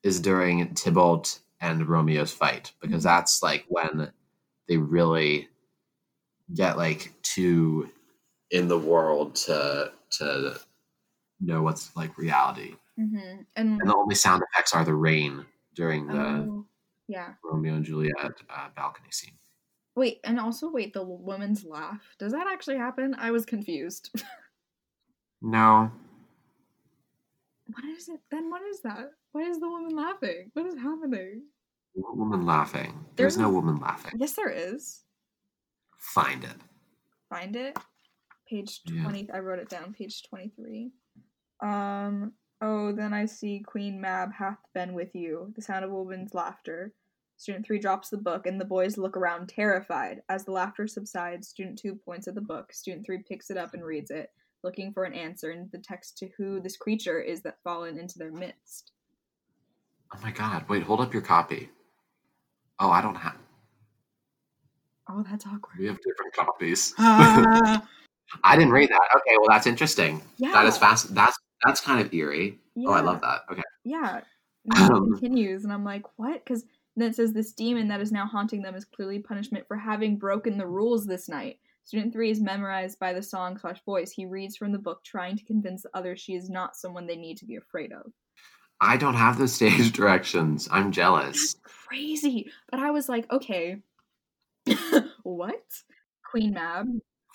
is 0.03 0.19
during 0.21 0.73
Tybalt 0.75 1.39
and 1.61 1.87
Romeo's 1.87 2.31
fight 2.31 2.71
because 2.81 3.01
Mhm. 3.01 3.05
that's 3.05 3.41
like 3.43 3.65
when 3.69 4.11
they 4.67 4.77
really 4.77 5.49
get 6.53 6.77
like 6.77 7.13
too 7.23 7.89
in 8.51 8.67
the 8.67 8.77
world 8.77 9.35
to 9.35 9.91
to 10.11 10.59
know 11.39 11.61
what's 11.61 11.95
like 11.95 12.17
reality. 12.17 12.75
Mm-hmm. 12.99 13.41
And, 13.55 13.81
And 13.81 13.89
the 13.89 13.95
only 13.95 14.15
sound 14.15 14.43
effects 14.43 14.73
are 14.73 14.85
the 14.85 14.93
rain 14.93 15.45
during 15.73 16.07
the 16.07 16.21
oh, 16.21 16.65
yeah. 17.07 17.33
Romeo 17.43 17.73
and 17.73 17.83
Juliet 17.85 18.15
uh, 18.49 18.69
balcony 18.75 19.09
scene. 19.11 19.37
Wait, 19.95 20.19
and 20.23 20.39
also 20.39 20.69
wait, 20.69 20.93
the 20.93 21.03
woman's 21.03 21.63
laugh. 21.65 22.15
Does 22.19 22.31
that 22.31 22.47
actually 22.47 22.77
happen? 22.77 23.13
I 23.17 23.31
was 23.31 23.45
confused. 23.45 24.11
No, 25.41 25.91
what 27.73 27.83
is 27.85 28.09
it? 28.09 28.19
Then 28.31 28.49
what 28.49 28.63
is 28.63 28.81
that? 28.81 29.11
Why 29.35 29.41
is 29.41 29.59
the 29.59 29.67
woman 29.67 29.93
laughing? 29.97 30.49
What 30.53 30.65
is 30.65 30.77
happening? 30.77 31.41
no 31.93 32.13
woman 32.13 32.45
laughing. 32.45 32.93
There's 33.17 33.35
There's 33.35 33.37
no 33.37 33.49
woman 33.49 33.75
laughing. 33.81 34.13
Yes, 34.17 34.31
there 34.31 34.49
is. 34.49 35.01
Find 35.97 36.45
it. 36.45 36.55
Find 37.29 37.53
it. 37.57 37.77
Page 38.49 38.79
Yeah. 38.85 39.03
20. 39.03 39.29
I 39.31 39.39
wrote 39.39 39.59
it 39.59 39.67
down. 39.67 39.93
Page 39.93 40.23
23. 40.29 40.93
Um. 41.61 42.31
Oh, 42.61 42.93
then 42.93 43.13
I 43.13 43.25
see 43.25 43.59
Queen 43.59 43.99
Mab 43.99 44.31
hath 44.31 44.59
been 44.73 44.93
with 44.93 45.13
you. 45.13 45.51
The 45.57 45.61
sound 45.61 45.83
of 45.83 45.91
a 45.91 45.95
woman's 45.95 46.33
laughter. 46.33 46.93
Student 47.35 47.65
3 47.65 47.77
drops 47.79 48.07
the 48.07 48.17
book, 48.17 48.45
and 48.47 48.57
the 48.59 48.63
boys 48.63 48.97
look 48.97 49.17
around 49.17 49.49
terrified. 49.49 50.21
As 50.29 50.45
the 50.45 50.53
laughter 50.53 50.87
subsides, 50.87 51.49
Student 51.49 51.77
2 51.79 51.95
points 51.95 52.29
at 52.29 52.35
the 52.35 52.41
book. 52.41 52.71
Student 52.71 53.05
3 53.05 53.21
picks 53.27 53.49
it 53.49 53.57
up 53.57 53.73
and 53.73 53.83
reads 53.83 54.11
it, 54.11 54.31
looking 54.63 54.93
for 54.93 55.03
an 55.03 55.13
answer 55.13 55.51
in 55.51 55.67
the 55.73 55.79
text 55.79 56.17
to 56.19 56.29
who 56.37 56.61
this 56.61 56.77
creature 56.77 57.19
is 57.19 57.41
that 57.41 57.61
fallen 57.65 57.99
into 57.99 58.17
their 58.17 58.31
midst. 58.31 58.93
Oh 60.13 60.19
my 60.23 60.31
god! 60.31 60.67
Wait, 60.69 60.83
hold 60.83 61.01
up 61.01 61.13
your 61.13 61.21
copy. 61.21 61.69
Oh, 62.79 62.89
I 62.89 63.01
don't 63.01 63.15
have. 63.15 63.35
Oh, 65.09 65.23
that's 65.29 65.45
awkward. 65.45 65.77
We 65.79 65.85
have 65.87 65.97
different 66.01 66.33
copies. 66.33 66.93
Ah, 66.97 67.85
I 68.43 68.55
didn't 68.57 68.71
read 68.71 68.89
that. 68.89 69.01
Okay, 69.17 69.37
well 69.37 69.47
that's 69.49 69.67
interesting. 69.67 70.21
yeah. 70.37 70.51
That 70.51 70.65
is 70.65 70.77
fast. 70.77 71.13
That's 71.13 71.37
that's 71.63 71.79
kind 71.81 72.01
of 72.05 72.13
eerie. 72.13 72.59
Yeah. 72.75 72.89
Oh, 72.89 72.93
I 72.93 73.01
love 73.01 73.21
that. 73.21 73.41
Okay. 73.51 73.61
Yeah. 73.83 74.21
And 74.65 74.91
Um, 74.91 75.11
continues, 75.11 75.63
and 75.63 75.71
I'm 75.71 75.83
like, 75.85 76.03
what? 76.17 76.43
Because 76.43 76.65
then 76.95 77.09
it 77.11 77.15
says 77.15 77.33
this 77.33 77.53
demon 77.53 77.87
that 77.89 78.01
is 78.01 78.11
now 78.11 78.25
haunting 78.25 78.61
them 78.61 78.73
is 78.75 78.83
clearly 78.85 79.19
punishment 79.19 79.67
for 79.67 79.77
having 79.77 80.17
broken 80.17 80.57
the 80.57 80.65
rules 80.67 81.05
this 81.05 81.29
night. 81.29 81.59
Student 81.83 82.13
three 82.13 82.31
is 82.31 82.41
memorized 82.41 82.97
by 82.97 83.13
the 83.13 83.21
song 83.21 83.59
slash 83.59 83.79
voice. 83.85 84.09
He 84.11 84.25
reads 84.25 84.57
from 84.57 84.71
the 84.71 84.79
book, 84.79 85.03
trying 85.03 85.37
to 85.37 85.45
convince 85.45 85.83
the 85.83 85.89
others 85.93 86.19
she 86.19 86.33
is 86.33 86.49
not 86.49 86.75
someone 86.75 87.05
they 87.05 87.15
need 87.15 87.37
to 87.37 87.45
be 87.45 87.57
afraid 87.57 87.91
of. 87.93 88.11
I 88.81 88.97
don't 88.97 89.15
have 89.15 89.37
the 89.37 89.47
stage 89.47 89.91
directions. 89.93 90.67
I'm 90.71 90.91
jealous. 90.91 91.55
Crazy. 91.63 92.51
But 92.69 92.79
I 92.79 92.91
was 92.91 93.07
like, 93.09 93.31
okay. 93.31 93.77
what? 95.23 95.63
Queen 96.29 96.53
Mab. 96.53 96.87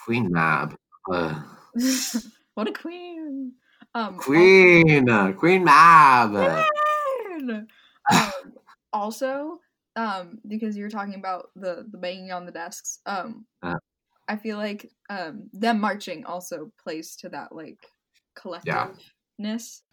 Queen 0.05 0.31
Mab. 0.31 0.75
Uh, 1.11 1.41
what 2.55 2.69
a 2.69 2.73
queen. 2.73 3.53
Um 3.95 4.17
Queen. 4.19 5.09
uh, 5.09 5.33
Queen 5.33 5.65
Mab. 5.65 6.31
Queen! 6.33 7.67
um, 8.13 8.31
also, 8.93 9.59
um, 9.97 10.39
because 10.47 10.77
you're 10.77 10.91
talking 10.91 11.15
about 11.15 11.51
the 11.57 11.87
the 11.91 11.99
banging 11.99 12.33
on 12.33 12.47
the 12.47 12.53
desks, 12.53 13.01
um, 13.07 13.47
Uh. 13.63 13.77
I 14.29 14.37
feel 14.37 14.59
like 14.59 14.91
um, 15.09 15.49
them 15.53 15.81
marching 15.81 16.25
also 16.25 16.71
plays 16.83 17.17
to 17.17 17.29
that 17.31 17.55
like 17.55 17.79
collectiveness. 18.39 18.65
Yeah, 19.39 19.90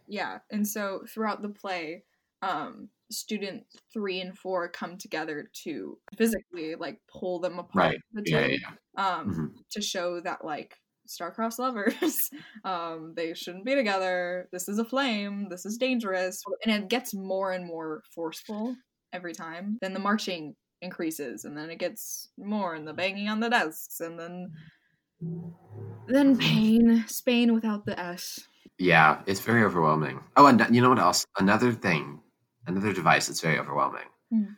and 0.49 0.67
so 0.67 1.03
throughout 1.09 1.41
the 1.41 1.49
play, 1.49 2.03
um, 2.41 2.89
student 3.09 3.63
three 3.93 4.19
and 4.21 4.37
four 4.37 4.67
come 4.69 4.97
together 4.97 5.49
to 5.63 5.97
physically 6.17 6.75
like 6.75 6.99
pull 7.07 7.39
them 7.39 7.59
apart. 7.59 7.75
Right. 7.93 7.99
The 8.13 8.23
Yeah, 8.25 8.45
yeah, 8.47 8.57
yeah. 8.97 9.17
um, 9.17 9.29
Mhm. 9.33 9.69
to 9.71 9.81
show 9.81 10.19
that 10.21 10.43
like 10.43 10.75
star-crossed 11.09 11.57
lovers 11.57 12.29
um 12.65 13.13
they 13.15 13.33
shouldn't 13.33 13.63
be 13.63 13.73
together 13.75 14.49
this 14.51 14.67
is 14.67 14.77
a 14.77 14.83
flame 14.83 15.47
this 15.49 15.65
is 15.65 15.77
dangerous 15.77 16.43
and 16.65 16.83
it 16.83 16.89
gets 16.89 17.13
more 17.13 17.53
and 17.53 17.65
more 17.65 18.01
forceful 18.13 18.75
every 19.13 19.31
time 19.33 19.77
then 19.79 19.93
the 19.93 19.99
marching 20.01 20.53
increases 20.81 21.45
and 21.45 21.57
then 21.57 21.69
it 21.69 21.79
gets 21.79 22.27
more 22.37 22.75
and 22.75 22.85
the 22.85 22.93
banging 22.93 23.29
on 23.29 23.39
the 23.39 23.49
desks 23.49 24.01
and 24.01 24.19
then 24.19 24.51
then 26.07 26.37
pain 26.37 27.05
spain 27.07 27.53
without 27.53 27.85
the 27.85 27.97
s 27.97 28.39
Yeah, 28.79 29.21
it's 29.25 29.39
very 29.39 29.63
overwhelming. 29.63 30.19
Oh, 30.35 30.45
and 30.47 30.65
you 30.73 30.81
know 30.81 30.89
what 30.89 30.99
else? 30.99 31.25
Another 31.39 31.71
thing, 31.71 32.19
another 32.67 32.93
device 32.93 33.27
that's 33.27 33.41
very 33.41 33.57
overwhelming. 33.59 34.03
Mhm. 34.33 34.55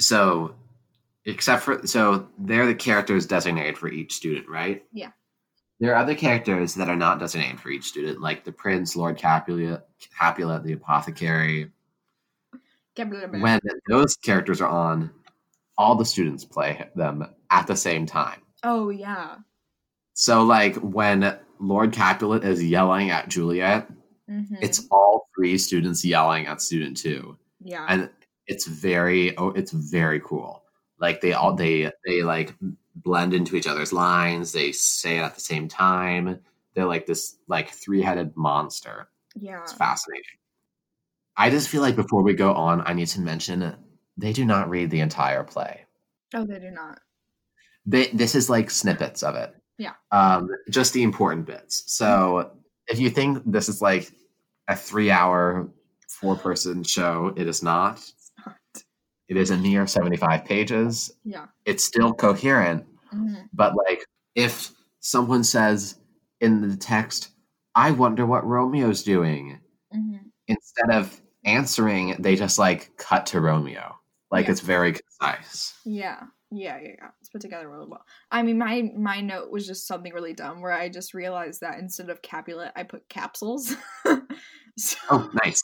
So, 0.00 0.54
except 1.24 1.62
for 1.62 1.86
so 1.86 2.28
they're 2.38 2.66
the 2.66 2.74
characters 2.74 3.26
designated 3.26 3.76
for 3.78 3.88
each 3.88 4.14
student, 4.14 4.48
right? 4.48 4.84
Yeah. 4.92 5.10
There 5.80 5.92
are 5.92 5.96
other 5.96 6.14
characters 6.14 6.74
that 6.76 6.88
are 6.88 6.96
not 6.96 7.18
designated 7.18 7.60
for 7.60 7.68
each 7.68 7.84
student, 7.84 8.20
like 8.22 8.44
the 8.44 8.52
prince, 8.52 8.96
Lord 8.96 9.18
Capulet, 9.18 9.82
Capulet, 10.18 10.62
the 10.64 10.72
apothecary. 10.72 11.70
When 12.96 13.60
those 13.90 14.16
characters 14.16 14.62
are 14.62 14.68
on, 14.70 15.10
all 15.76 15.96
the 15.96 16.04
students 16.06 16.46
play 16.46 16.88
them 16.94 17.26
at 17.50 17.66
the 17.66 17.76
same 17.76 18.06
time. 18.06 18.40
oh 18.62 18.88
yeah 18.88 19.36
So, 20.14 20.44
like 20.44 20.76
when 20.76 21.38
Lord 21.58 21.92
Capulet 21.92 22.44
is 22.44 22.62
yelling 22.62 23.10
at 23.10 23.28
Juliet, 23.28 23.88
Mhm. 24.28 24.58
it's 24.60 24.86
all 24.90 25.28
three 25.36 25.56
students 25.58 26.04
yelling 26.04 26.46
at 26.46 26.60
student 26.60 26.96
two. 26.96 27.38
Yeah. 27.60 27.86
And 27.88 28.10
it's 28.46 28.66
very 28.66 29.36
oh 29.36 29.48
it's 29.50 29.72
very 29.72 30.20
cool. 30.20 30.62
Like 30.98 31.20
they 31.20 31.32
all 31.32 31.54
they 31.54 31.90
they 32.04 32.22
like 32.22 32.54
blend 32.94 33.34
into 33.34 33.56
each 33.56 33.66
other's 33.66 33.92
lines. 33.92 34.52
They 34.52 34.72
say 34.72 35.18
it 35.18 35.22
at 35.22 35.34
the 35.34 35.40
same 35.40 35.68
time. 35.68 36.40
They're 36.74 36.86
like 36.86 37.06
this 37.06 37.36
like 37.48 37.70
three-headed 37.70 38.36
monster. 38.36 39.08
Yeah. 39.34 39.62
It's 39.62 39.72
fascinating. 39.72 40.24
I 41.36 41.50
just 41.50 41.68
feel 41.68 41.82
like 41.82 41.96
before 41.96 42.22
we 42.22 42.32
go 42.32 42.52
on 42.54 42.80
i 42.86 42.94
need 42.94 43.08
to 43.08 43.20
mention 43.20 43.76
they 44.16 44.32
do 44.32 44.44
not 44.44 44.70
read 44.70 44.90
the 44.90 45.00
entire 45.00 45.44
play. 45.44 45.84
Oh 46.34 46.44
they 46.44 46.58
do 46.58 46.70
not. 46.70 47.00
They, 47.84 48.08
this 48.08 48.34
is 48.34 48.50
like 48.50 48.70
snippets 48.70 49.22
of 49.22 49.36
it 49.36 49.54
Yeah. 49.78 49.92
um 50.12 50.48
just 50.70 50.92
the 50.94 51.02
important 51.02 51.46
bits 51.46 51.84
so 51.86 52.52
if 52.88 52.98
you 52.98 53.10
think 53.10 53.42
this 53.44 53.68
is 53.68 53.82
like 53.82 54.10
a 54.68 54.76
three 54.76 55.10
hour 55.10 55.68
four 56.08 56.36
person 56.36 56.82
show 56.82 57.32
it 57.36 57.46
is 57.46 57.62
not 57.62 57.96
it's 57.98 58.32
not 58.46 58.56
it 59.28 59.36
is 59.36 59.50
a 59.50 59.56
near 59.56 59.86
75 59.86 60.44
pages 60.44 61.12
yeah 61.24 61.46
it's 61.64 61.84
still 61.84 62.12
coherent 62.14 62.86
Mhm. 63.14 63.48
but 63.52 63.74
like 63.76 64.04
if 64.34 64.72
someone 65.00 65.44
says 65.44 65.96
in 66.40 66.68
the 66.68 66.76
text 66.76 67.28
i 67.74 67.90
wonder 67.90 68.24
what 68.26 68.44
romeo's 68.46 69.02
doing 69.02 69.60
Mhm. 69.94 70.20
instead 70.48 70.90
of 70.90 71.20
answering 71.44 72.16
they 72.18 72.34
just 72.36 72.58
like 72.58 72.96
cut 72.96 73.26
to 73.26 73.40
romeo 73.40 73.94
Like 74.32 74.46
Yeah. 74.46 74.52
it's 74.52 74.60
very 74.60 74.92
concise. 74.92 75.74
Yeah, 75.84 76.24
yeah, 76.56 76.78
yeah, 76.80 76.92
yeah. 76.98 77.08
It's 77.20 77.28
put 77.28 77.40
together 77.40 77.68
really 77.68 77.86
well. 77.88 78.04
I 78.30 78.42
mean, 78.42 78.58
my 78.58 78.90
my 78.96 79.20
note 79.20 79.50
was 79.50 79.66
just 79.66 79.86
something 79.86 80.12
really 80.12 80.32
dumb 80.32 80.60
where 80.60 80.72
I 80.72 80.88
just 80.88 81.14
realized 81.14 81.60
that 81.60 81.78
instead 81.78 82.10
of 82.10 82.22
Capulet, 82.22 82.72
I 82.76 82.82
put 82.82 83.08
capsules. 83.08 83.76
so, 84.78 84.96
Oh, 85.10 85.30
nice. 85.44 85.62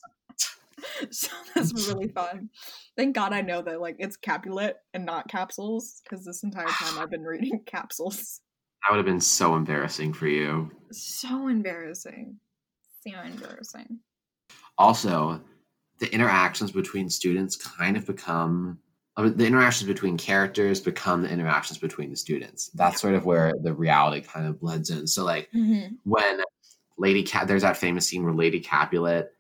so 1.11 1.28
that's 1.55 1.88
really 1.88 2.09
fun. 2.09 2.51
Thank 2.97 3.14
God 3.14 3.32
I 3.32 3.40
know 3.40 3.62
that 3.62 3.80
like 3.80 3.97
it's 3.99 4.16
Capulet 4.16 4.76
and 4.95 5.05
not 5.05 5.28
capsules 5.28 6.03
because 6.03 6.24
this 6.24 6.43
entire 6.43 6.66
time 6.66 6.99
I've 6.99 7.11
been 7.11 7.24
reading 7.24 7.61
capsules. 7.66 8.40
That 8.82 8.93
would 8.93 8.99
have 8.99 9.07
been 9.07 9.20
so 9.20 9.55
embarrassing 9.55 10.12
for 10.12 10.26
you. 10.26 10.70
So 10.90 11.49
embarrassing. 11.49 12.36
So 13.07 13.18
embarrassing. 13.20 14.01
Also, 14.76 15.40
the 15.99 16.12
interactions 16.12 16.72
between 16.72 17.09
students 17.09 17.55
kind 17.57 17.97
of 17.97 18.07
become 18.07 18.78
the 19.16 19.46
interactions 19.46 19.86
between 19.88 20.16
characters 20.16 20.80
become 20.80 21.22
the 21.22 21.28
interactions 21.30 21.78
between 21.78 22.10
the 22.10 22.16
students. 22.16 22.68
That's 22.74 23.00
sort 23.00 23.14
of 23.14 23.26
where 23.26 23.52
the 23.62 23.74
reality 23.74 24.20
kind 24.22 24.46
of 24.46 24.60
blends 24.60 24.90
in. 24.90 25.06
So, 25.06 25.24
like 25.24 25.50
Mm-hmm. 25.54 25.94
when 26.04 26.40
Lady 26.98 27.22
Cap, 27.22 27.46
there's 27.46 27.62
that 27.62 27.76
famous 27.76 28.06
scene 28.06 28.24
where 28.24 28.32
Lady 28.34 28.60
Capulet 28.60 29.32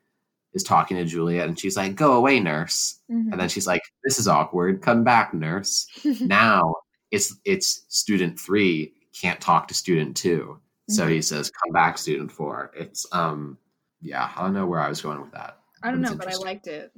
is 0.52 0.62
talking 0.62 0.98
to 0.98 1.04
Juliet, 1.04 1.48
and 1.48 1.58
she's 1.58 1.76
like, 1.76 1.94
"Go 1.94 2.12
away, 2.14 2.38
nurse," 2.40 3.00
Mm-hmm. 3.10 3.32
and 3.32 3.40
then 3.40 3.48
she's 3.48 3.66
like, 3.66 3.82
"This 4.04 4.18
is 4.18 4.28
awkward. 4.28 4.82
Come 4.82 5.04
back, 5.04 5.32
nurse." 5.32 5.86
now 6.20 6.74
it's 7.10 7.36
it's 7.44 7.84
student 7.88 8.38
three 8.38 8.92
can't 9.18 9.40
talk 9.40 9.68
to 9.68 9.74
student 9.74 10.16
2 10.16 10.58
so 10.88 11.06
he 11.06 11.20
says 11.20 11.50
come 11.62 11.70
back 11.72 11.98
student 11.98 12.32
four 12.32 12.72
it's 12.74 13.04
um 13.12 13.58
yeah 14.00 14.30
i 14.34 14.42
don't 14.42 14.54
know 14.54 14.64
where 14.66 14.80
i 14.80 14.88
was 14.88 15.02
going 15.02 15.20
with 15.20 15.30
that 15.32 15.58
I 15.82 15.90
don't 15.90 16.00
know, 16.00 16.14
but 16.14 16.28
I 16.32 16.36
liked 16.36 16.66
it. 16.68 16.90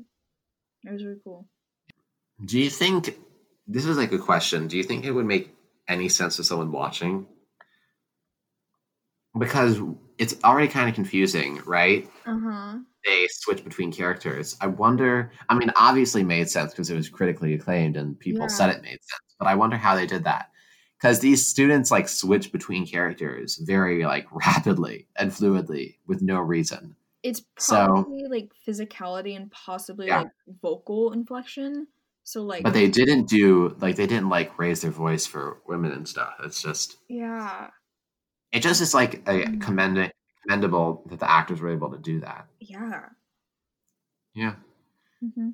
It 0.85 0.93
was 0.93 1.03
really 1.05 1.19
cool. 1.25 1.49
Do 2.45 2.59
you 2.59 2.71
think 2.71 3.17
this 3.67 3.85
is 3.85 3.97
like 3.97 4.13
a 4.13 4.19
question 4.19 4.67
do 4.69 4.77
you 4.77 4.83
think 4.83 5.05
it 5.05 5.13
would 5.13 5.27
make 5.27 5.55
any 5.89 6.09
sense 6.09 6.37
to 6.37 6.45
someone 6.45 6.73
watching 6.73 7.27
because 9.39 9.81
it's 10.19 10.37
already 10.45 10.69
kind 10.69 10.89
of 10.89 10.95
confusing 10.95 11.61
right 11.67 12.09
huh. 12.25 12.79
they 13.05 13.27
switch 13.31 13.65
between 13.65 13.93
characters 13.93 14.57
i 14.61 14.67
wonder 14.67 15.31
i 15.49 15.55
mean 15.55 15.71
obviously 15.77 16.23
made 16.23 16.49
sense 16.49 16.73
because 16.73 16.91
it 16.91 16.97
was 16.97 17.09
critically 17.09 17.55
acclaimed 17.55 17.97
and 17.97 18.19
people 18.19 18.43
Yeah. 18.43 18.47
said 18.49 18.71
it 18.71 18.83
made 18.83 18.91
sense 19.03 19.35
but 19.39 19.47
i 19.49 19.55
wonder 19.55 19.77
how 19.77 19.95
they 19.95 20.07
did 20.07 20.25
that 20.25 20.51
because 21.01 21.21
these 21.21 21.45
students 21.47 21.91
like 21.91 22.09
switch 22.09 22.53
between 22.53 22.87
characters 22.87 23.57
very 23.65 24.05
like 24.05 24.27
rapidly 24.33 25.07
and 25.17 25.31
fluidly 25.33 25.97
with 26.07 26.23
no 26.23 26.39
reason 26.41 26.95
It's 27.23 27.43
So- 27.59 27.87
probably 27.87 28.27
like 28.29 28.51
physicality 28.67 29.35
and 29.37 29.51
possibly 29.51 30.07
Yeah. 30.09 30.19
like 30.23 30.31
vocal 30.63 31.13
inflection. 31.13 31.87
So 32.27 32.43
like 32.43 32.63
but 32.65 32.73
they 32.73 32.89
didn't 32.89 33.29
do 33.29 33.77
like 33.81 33.97
they 33.97 34.07
didn't 34.07 34.31
like 34.31 34.59
raise 34.59 34.81
their 34.81 34.91
voice 34.91 35.27
for 35.27 35.59
women 35.67 35.93
and 35.93 36.09
stuff 36.09 36.35
it's 36.43 36.63
just 36.63 36.97
yeah, 37.09 37.69
it 38.51 38.61
just 38.61 38.81
is 38.81 38.95
like 38.95 39.17
a 39.29 39.45
Mhm. 39.45 39.61
commend- 39.61 40.13
commendable 40.43 41.05
that 41.11 41.21
the 41.21 41.31
actors 41.31 41.61
were 41.61 41.69
able 41.71 41.91
to 41.93 41.99
do 41.99 42.21
that 42.21 42.49
yeah. 42.61 43.09
yeah 44.35 44.55
Because 45.21 45.53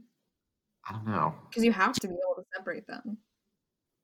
i 0.89 0.93
don't 0.93 1.07
know 1.07 1.35
Because 1.49 1.65
you 1.65 1.73
have 1.73 1.93
to 1.95 2.09
be 2.09 2.15
able 2.15 2.37
to 2.43 2.45
separate 2.57 2.87
them. 2.87 3.19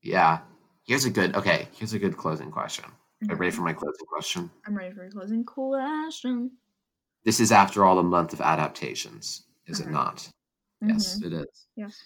yeah 0.03 0.41
here's 0.87 1.05
a 1.05 1.11
good 1.11 1.35
okay 1.37 1.69
here's 1.77 1.93
a 1.93 1.99
good 2.01 2.17
closing 2.17 2.51
question 2.51 2.85
Are 2.85 3.27
you 3.31 3.35
ready 3.37 3.53
Mhm. 3.53 3.57
for 3.57 3.63
my 3.63 3.73
closing 3.75 4.07
question 4.07 4.51
I'm 4.67 4.77
ready 4.77 4.93
for 4.95 5.05
a 5.05 5.11
closing 5.11 5.45
question. 5.45 6.51
This 7.25 7.39
is 7.41 7.51
after 7.53 7.85
all 7.85 7.99
a 7.99 8.03
month 8.05 8.33
of 8.33 8.41
adaptations, 8.41 9.47
is 9.67 9.81
it 9.81 9.89
not? 9.89 10.29
Yes, 10.81 11.19
Mhm. 11.19 11.27
it 11.27 11.33
is. 11.33 11.67
Yes. 11.77 11.97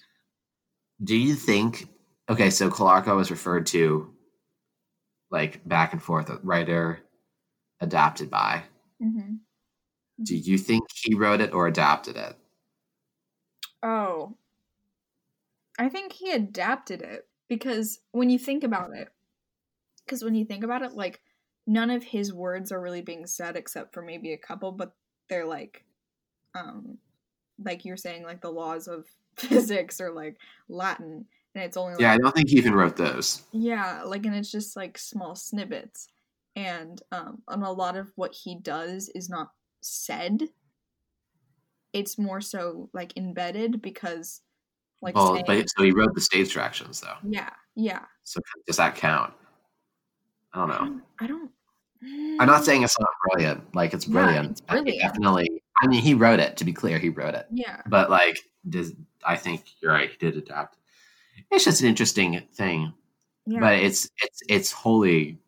Do 1.03 1.17
you 1.17 1.35
think? 1.35 1.89
Okay, 2.29 2.51
so 2.51 2.71
Calarco 2.71 3.17
was 3.17 3.31
referred 3.31 3.67
to, 3.67 4.15
like 5.31 5.67
back 5.67 5.93
and 5.93 6.03
forth, 6.03 6.31
writer 6.43 7.01
adapted 7.81 8.31
by. 8.31 8.65
hmm 9.01 9.37
Do 10.23 10.37
you 10.37 10.59
think 10.59 10.85
he 10.95 11.15
wrote 11.15 11.41
it 11.41 11.53
or 11.53 11.67
adapted 11.67 12.17
it? 12.17 12.37
Oh, 13.83 14.37
I 15.79 15.89
think 15.89 16.13
he 16.13 16.31
adapted 16.33 17.03
it 17.03 17.27
because 17.49 18.01
when 18.13 18.29
you 18.31 18.39
think 18.39 18.65
about 18.65 18.95
it, 18.95 19.09
because 20.05 20.23
when 20.23 20.35
you 20.35 20.45
think 20.45 20.65
about 20.65 20.83
it, 20.83 20.93
like 20.93 21.21
none 21.67 21.91
of 21.91 22.03
his 22.05 22.33
words 22.33 22.73
are 22.73 22.81
really 22.81 23.03
being 23.03 23.27
said 23.27 23.57
except 23.57 23.95
for 23.95 24.03
maybe 24.03 24.33
a 24.33 24.39
couple, 24.39 24.73
but 24.73 24.93
they're 25.29 25.47
like, 25.47 25.85
um, 26.55 26.99
like 27.59 27.85
you're 27.85 27.97
saying, 27.97 28.25
like 28.25 28.41
the 28.43 28.51
laws 28.51 28.89
of 28.89 29.07
physics 29.37 30.01
or 30.01 30.11
like 30.13 30.37
Latin, 30.69 31.27
and 31.55 31.65
it's 31.65 31.77
only 31.77 31.93
like, 31.95 32.01
Yeah, 32.01 32.13
I 32.15 32.19
don't 32.19 32.35
think 32.35 32.49
he 32.49 32.57
even 32.59 32.75
wrote 32.75 32.97
those. 32.97 33.43
yeah, 33.53 34.03
like, 34.05 34.25
and 34.27 34.35
it's 34.35 34.51
just 34.51 34.77
like 34.77 34.99
small 34.99 35.35
snippets, 35.35 36.09
and 36.57 37.01
um, 37.13 37.43
and 37.49 37.63
a 37.63 37.71
lot 37.71 37.97
of 37.97 38.11
what 38.17 38.35
he 38.35 38.57
does 38.57 39.09
is 39.15 39.29
not 39.29 39.51
said. 39.81 40.43
It's 41.93 42.17
more 42.19 42.41
so 42.41 42.89
like 42.93 43.17
embedded 43.17 43.83
because, 43.83 44.43
like, 45.03 45.17
well, 45.17 45.33
saying, 45.35 45.45
but 45.47 45.69
so 45.71 45.83
he 45.83 45.91
wrote 45.91 46.15
the 46.15 46.21
stage 46.21 46.55
directions 46.55 47.01
though. 47.01 47.17
yeah, 47.29 47.51
yeah. 47.75 48.05
So 48.23 48.41
does 48.67 48.77
that 48.77 48.95
count? 48.95 49.33
I 50.53 50.59
don't 50.59 50.69
know. 50.69 51.01
I 51.21 51.27
don't 51.27 51.51
I'm 52.41 52.47
not 52.47 52.65
saying 52.65 52.83
it's 52.83 52.99
not 52.99 53.09
brilliant. 53.31 53.75
Like 53.75 53.93
it's 53.93 54.07
Yeah, 54.07 54.13
brilliant. 54.13 54.51
it's 54.53 54.61
brilliant. 54.63 55.01
Definitely. 55.03 55.63
I 55.83 55.87
mean, 55.87 56.01
he 56.01 56.15
wrote 56.15 56.41
it. 56.41 56.57
To 56.59 56.65
be 56.65 56.73
clear, 56.73 56.99
he 56.99 57.09
wrote 57.09 57.35
it. 57.35 57.47
Yeah, 57.53 57.83
but 57.87 58.09
like 58.09 58.39
does 58.69 58.93
i 59.25 59.37
think 59.37 59.65
you're 59.81 59.93
right 59.93 60.11
he 60.11 60.17
did 60.17 60.37
adapt 60.37 60.77
it's 61.51 61.65
just 61.65 61.81
an 61.81 61.89
interesting 61.89 62.41
thing 62.55 62.93
yeah, 63.47 63.61
but 63.61 63.75
it's 63.75 64.09
it's 64.23 64.41
it's 64.49 64.73
wholly 64.73 65.39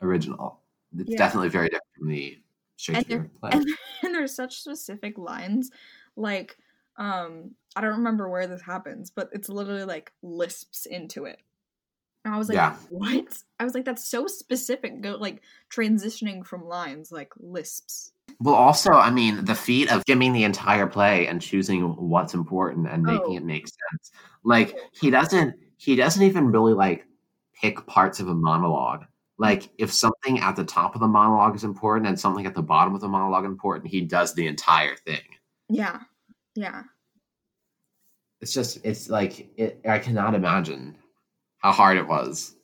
original 0.00 0.60
it's 0.96 1.10
Yeah. 1.10 1.18
definitely 1.18 1.48
very 1.48 1.68
different 1.68 1.94
from 1.98 2.08
the 2.08 2.38
shakespeare 2.76 3.30
play 3.40 3.50
and, 3.52 3.66
and 4.02 4.14
there's 4.14 4.34
such 4.34 4.60
specific 4.60 5.16
lines, 5.18 5.70
like, 6.16 6.56
um, 6.96 7.52
I 7.74 7.80
don't 7.80 7.98
remember 7.98 8.28
where 8.28 8.46
this 8.46 8.62
happens, 8.62 9.10
but 9.10 9.30
it's 9.32 9.48
literally 9.48 9.84
like 9.84 10.12
lisps 10.22 10.86
into 10.86 11.24
it. 11.24 11.40
And 12.24 12.34
I 12.34 12.38
was 12.38 12.48
like, 12.48 12.56
Yeah. 12.56 12.76
what? 12.90 13.42
I 13.58 13.64
was 13.64 13.74
like, 13.74 13.84
that's 13.84 14.06
so 14.08 14.26
specific. 14.26 15.00
Go 15.00 15.16
like 15.16 15.42
transitioning 15.72 16.44
from 16.46 16.64
lines 16.64 17.10
like 17.10 17.32
lisps. 17.38 18.12
well 18.40 18.54
also 18.54 18.92
i 18.92 19.10
mean 19.10 19.44
the 19.44 19.54
feat 19.54 19.90
of 19.92 20.00
skimming 20.02 20.32
the 20.32 20.44
entire 20.44 20.86
play 20.86 21.26
and 21.26 21.40
choosing 21.42 21.82
what's 21.96 22.34
important 22.34 22.88
and 22.88 23.02
making 23.02 23.34
Oh. 23.34 23.36
it 23.36 23.44
make 23.44 23.66
sense 23.66 24.12
like 24.44 24.76
he 24.92 25.10
doesn't 25.10 25.54
he 25.76 25.96
doesn't 25.96 26.22
even 26.22 26.46
really 26.46 26.72
like 26.72 27.04
pick 27.60 27.84
parts 27.86 28.20
of 28.20 28.28
a 28.28 28.34
monologue 28.34 29.04
like 29.38 29.70
if 29.78 29.92
something 29.92 30.38
at 30.40 30.56
the 30.56 30.64
top 30.64 30.94
of 30.94 31.00
the 31.00 31.08
monologue 31.08 31.54
is 31.56 31.64
important 31.64 32.06
and 32.06 32.18
something 32.18 32.46
at 32.46 32.54
the 32.54 32.62
bottom 32.62 32.94
of 32.94 33.00
the 33.00 33.08
monologue 33.08 33.44
important 33.44 33.86
he 33.90 34.00
does 34.00 34.34
the 34.34 34.46
entire 34.46 34.96
thing 34.96 35.22
Yeah, 35.68 36.00
yeah, 36.54 36.82
it's 38.40 38.52
just 38.54 38.78
it's 38.84 39.08
like 39.08 39.48
it, 39.58 39.80
i 39.88 39.98
cannot 39.98 40.34
imagine 40.34 40.96
how 41.62 41.72
hard 41.72 41.96
it 41.96 42.06
was 42.08 42.56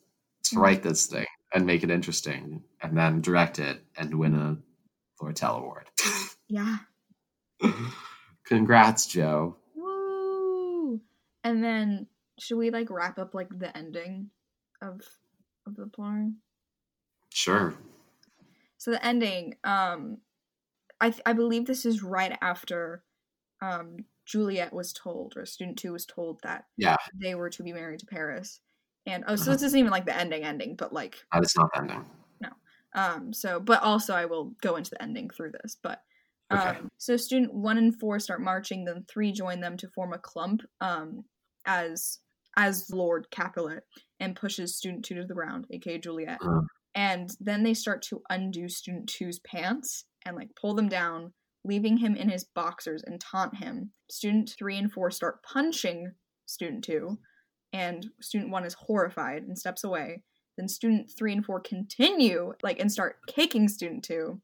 to 0.43 0.55
Mhm. 0.55 0.61
write 0.61 0.83
this 0.83 1.07
thing 1.07 1.25
and 1.53 1.65
make 1.65 1.83
it 1.83 1.91
interesting 1.91 2.63
and 2.81 2.97
then 2.97 3.21
direct 3.21 3.59
it 3.59 3.83
and 3.97 4.17
win 4.19 4.35
a 4.35 4.57
Lortel 5.21 5.57
award 5.57 5.89
yeah. 6.47 6.77
congrats 8.45 9.05
joe 9.07 9.57
Woo! 9.75 11.01
And 11.43 11.63
then 11.63 12.07
should 12.39 12.57
we 12.57 12.71
like 12.71 12.89
wrap 12.89 13.19
up 13.19 13.33
like 13.33 13.49
the 13.49 13.75
ending 13.77 14.31
of 14.81 15.01
of 15.65 15.75
the 15.75 15.87
play? 15.87 16.31
sure 17.29 17.73
So 18.77 18.91
the 18.91 19.05
ending, 19.05 19.55
um, 19.63 20.21
I 21.01 21.11
th- 21.11 21.21
I 21.25 21.33
believe 21.33 21.65
this 21.65 21.85
is 21.85 22.01
right 22.03 22.37
after, 22.41 23.03
um, 23.61 24.05
Juliet 24.25 24.73
was 24.73 24.93
told, 24.93 25.35
or 25.37 25.45
student 25.45 25.77
two 25.79 25.91
was 25.93 26.05
told 26.05 26.41
that 26.43 26.65
Yeah. 26.77 26.97
they 27.13 27.35
were 27.35 27.49
to 27.51 27.63
be 27.63 27.73
married 27.73 27.99
to 28.01 28.05
Paris, 28.05 28.61
and 29.11 29.23
oh, 29.27 29.35
so 29.35 29.43
Uh-huh. 29.43 29.53
this 29.53 29.63
isn't 29.63 29.79
even 29.79 29.91
like 29.91 30.05
the 30.05 30.17
ending 30.17 30.43
ending, 30.43 30.75
but 30.75 30.93
like 30.93 31.17
that 31.33 31.43
is 31.43 31.53
not 31.57 31.69
the 31.73 31.81
ending 31.81 32.05
no 32.41 32.49
um, 32.93 33.33
so, 33.33 33.59
but 33.59 33.83
also 33.83 34.13
I 34.13 34.25
will 34.25 34.55
go 34.61 34.75
into 34.75 34.89
the 34.89 35.01
ending 35.01 35.29
through 35.29 35.51
this. 35.61 35.77
But 35.81 36.01
um, 36.49 36.59
Okay. 36.59 36.79
so 36.97 37.17
student 37.17 37.53
one 37.53 37.77
and 37.77 37.97
four 37.99 38.19
start 38.19 38.41
marching, 38.41 38.83
then 38.85 39.05
three 39.07 39.31
join 39.31 39.59
them 39.59 39.77
to 39.77 39.87
form 39.89 40.13
a 40.13 40.17
clump 40.17 40.61
um, 40.81 41.23
as 41.65 42.19
as 42.57 42.89
Lord 42.91 43.27
Capulet 43.31 43.83
and 44.19 44.35
pushes 44.35 44.75
student 44.75 45.05
two 45.05 45.15
to 45.15 45.23
the 45.23 45.35
ground, 45.35 45.67
aka 45.71 45.99
Juliet. 45.99 46.39
Uh. 46.43 46.61
And 46.95 47.29
then 47.39 47.61
they 47.63 47.75
start 47.75 48.01
to 48.09 48.23
undo 48.31 48.67
student 48.67 49.07
two's 49.07 49.39
pants 49.39 50.05
and 50.25 50.35
like 50.35 50.49
pull 50.59 50.73
them 50.73 50.89
down, 50.89 51.31
leaving 51.63 51.97
him 51.97 52.15
in 52.15 52.27
his 52.27 52.45
boxers 52.55 53.03
and 53.05 53.21
taunt 53.21 53.55
him. 53.55 53.91
Student 54.09 54.55
three 54.57 54.77
and 54.79 54.91
four 54.91 55.11
start 55.11 55.43
punching 55.43 56.11
student 56.47 56.83
two, 56.83 57.19
and 57.73 58.07
student 58.21 58.51
one 58.51 58.65
is 58.65 58.73
horrified 58.73 59.43
and 59.43 59.57
steps 59.57 59.83
away 59.83 60.23
then 60.57 60.67
student 60.67 61.09
three 61.17 61.33
and 61.33 61.45
four 61.45 61.59
continue 61.59 62.53
like 62.63 62.79
and 62.79 62.91
start 62.91 63.17
caking 63.27 63.67
student 63.67 64.03
two 64.03 64.39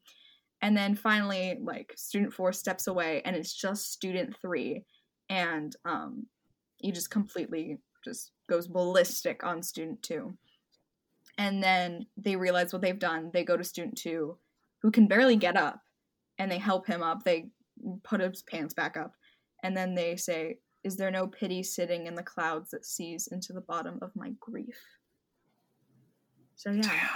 and 0.62 0.76
then 0.76 0.94
finally 0.94 1.58
like 1.62 1.92
student 1.96 2.32
four 2.32 2.52
steps 2.52 2.86
away 2.86 3.22
and 3.24 3.36
it's 3.36 3.54
just 3.54 3.92
student 3.92 4.34
three 4.40 4.84
and 5.28 5.76
um 5.84 6.26
he 6.78 6.92
just 6.92 7.10
completely 7.10 7.78
just 8.04 8.32
goes 8.48 8.68
ballistic 8.68 9.44
on 9.44 9.62
student 9.62 10.02
two. 10.02 10.36
And 11.38 11.62
then 11.62 12.06
they 12.16 12.36
realize 12.36 12.72
what 12.72 12.80
they've 12.80 12.98
done. 12.98 13.30
They 13.32 13.44
go 13.44 13.56
to 13.56 13.64
student 13.64 13.98
two, 13.98 14.38
who 14.80 14.90
can 14.90 15.06
barely 15.06 15.36
get 15.36 15.56
up, 15.56 15.80
and 16.38 16.50
they 16.50 16.58
help 16.58 16.86
him 16.86 17.02
up. 17.02 17.24
They 17.24 17.50
put 18.04 18.20
his 18.20 18.42
pants 18.42 18.72
back 18.72 18.96
up. 18.96 19.12
And 19.62 19.76
then 19.76 19.94
they 19.94 20.16
say, 20.16 20.58
Is 20.84 20.96
there 20.96 21.10
no 21.10 21.26
pity 21.26 21.62
sitting 21.62 22.06
in 22.06 22.14
the 22.14 22.22
clouds 22.22 22.70
that 22.70 22.84
sees 22.84 23.26
into 23.28 23.52
the 23.52 23.60
bottom 23.60 23.98
of 24.02 24.14
my 24.14 24.32
grief? 24.38 24.78
So, 26.54 26.70
yeah. 26.70 26.82
Damn. 26.82 27.08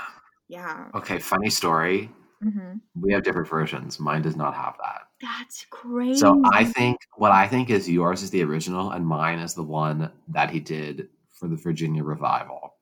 Yeah. 0.48 0.88
Okay, 0.94 1.18
funny 1.18 1.50
story. 1.50 2.10
hmm 2.42 2.78
We 2.94 3.12
have 3.12 3.22
different 3.22 3.48
versions. 3.48 4.00
Mine 4.00 4.22
does 4.22 4.36
not 4.36 4.54
have 4.54 4.76
that. 4.82 5.02
That's 5.22 5.66
crazy. 5.70 6.18
So 6.18 6.42
I 6.52 6.64
think 6.64 6.98
what 7.16 7.30
I 7.30 7.46
think 7.46 7.70
is 7.70 7.88
yours 7.88 8.22
is 8.22 8.30
the 8.30 8.42
original, 8.42 8.90
and 8.90 9.06
mine 9.06 9.38
is 9.38 9.54
the 9.54 9.62
one 9.62 10.10
that 10.28 10.50
he 10.50 10.58
did 10.60 11.08
for 11.30 11.46
the 11.46 11.56
Virginia 11.56 12.02
revival. 12.02 12.74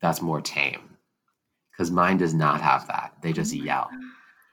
That's 0.00 0.22
more 0.22 0.40
tame, 0.40 0.96
because 1.72 1.90
mine 1.90 2.18
does 2.18 2.32
not 2.32 2.60
have 2.60 2.86
that. 2.86 3.14
They 3.22 3.32
just 3.32 3.52
yell. 3.52 3.90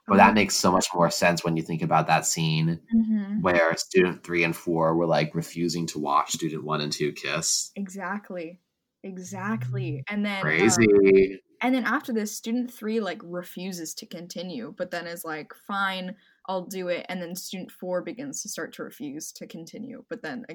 But 0.10 0.18
that 0.18 0.34
makes 0.36 0.56
so 0.56 0.72
much 0.72 0.88
more 0.94 1.12
sense 1.12 1.44
when 1.44 1.58
you 1.58 1.64
think 1.64 1.82
about 1.82 2.08
that 2.08 2.26
scene 2.26 2.82
hmm 2.92 3.42
where 3.42 3.76
student 3.78 4.24
three 4.24 4.44
and 4.44 4.56
four 4.56 4.96
were 4.96 5.06
like 5.08 5.36
refusing 5.36 5.88
to 5.88 6.00
watch 6.00 6.34
student 6.34 6.64
one 6.64 6.82
and 6.82 6.92
two 6.94 7.14
kiss. 7.14 7.74
Exactly. 7.76 8.60
Exactly. 9.04 10.04
And 10.10 10.26
then 10.26 10.56
um, 10.60 10.88
Crazy. 11.02 11.42
and 11.62 11.76
then 11.76 11.86
after 11.86 12.14
this, 12.14 12.36
student 12.36 12.74
three 12.74 13.00
like 13.02 13.22
refuses 13.24 13.94
to 13.96 14.06
continue, 14.08 14.74
but 14.78 14.92
then 14.92 15.08
is 15.08 15.26
like, 15.26 15.54
fine, 15.56 16.16
I'll 16.48 16.66
do 16.66 16.90
it. 16.90 17.06
And 17.10 17.22
then 17.22 17.36
student 17.36 17.72
four 17.72 18.02
begins 18.04 18.42
to 18.44 18.50
start 18.50 18.74
to 18.76 18.84
refuse 18.84 19.32
to 19.34 19.48
continue, 19.48 20.06
but 20.10 20.24
then 20.24 20.46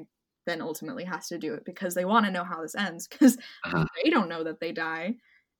then 0.47 0.63
ultimately 0.63 1.05
has 1.05 1.29
to 1.29 1.39
do 1.39 1.55
it 1.55 1.65
because 1.65 1.95
they 1.95 2.05
want 2.07 2.27
to 2.27 2.33
know 2.33 2.45
how 2.45 2.63
this 2.63 2.75
ends 2.77 3.09
because 3.09 3.39
Uh-huh. 3.65 3.87
they 4.05 4.11
don't 4.11 4.29
know 4.29 4.45
that 4.45 4.61
they 4.61 4.73
die. 4.73 5.17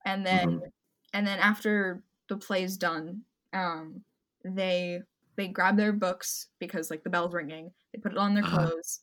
And 0.07 0.27
then 0.27 0.47
Mhm. 0.47 0.73
and 1.15 1.27
then 1.27 1.39
after 1.41 2.05
the 2.29 2.39
play's 2.39 2.77
done, 2.79 3.25
um, 3.53 4.03
they 4.45 5.01
they 5.37 5.49
grab 5.49 5.77
their 5.77 5.93
books 5.93 6.49
because 6.59 6.91
like 6.91 7.03
the 7.05 7.11
bell's 7.11 7.33
ringing. 7.35 7.71
They 7.93 8.01
put 8.01 8.13
it 8.13 8.19
on 8.19 8.35
their 8.35 8.45
Uh-huh. 8.45 8.67
clothes. 8.69 9.01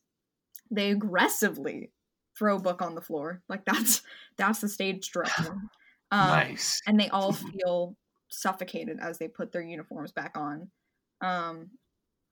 They 0.72 0.92
aggressively 0.92 1.92
throw 2.38 2.58
a 2.58 2.62
book 2.62 2.82
on 2.82 2.96
the 2.96 3.02
floor. 3.02 3.42
Like 3.50 3.66
that's 3.66 4.02
that's 4.38 4.62
the 4.62 4.70
stage 4.70 5.12
direction. 5.12 5.70
Um, 6.12 6.30
nice. 6.30 6.82
and 6.88 7.00
they 7.00 7.08
all 7.10 7.34
feel 7.34 7.96
suffocated 8.30 8.98
as 9.00 9.20
they 9.20 9.28
put 9.28 9.52
their 9.52 9.62
uniforms 9.62 10.12
back 10.12 10.36
on. 10.36 10.72
Um, 11.22 11.70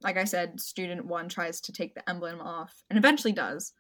like 0.02 0.18
I 0.18 0.24
said, 0.24 0.60
student 0.60 1.06
one 1.06 1.30
tries 1.30 1.62
to 1.62 1.72
take 1.72 1.94
the 1.94 2.10
emblem 2.10 2.42
off 2.42 2.74
and 2.90 2.98
eventually 2.98 3.34
does. 3.34 3.74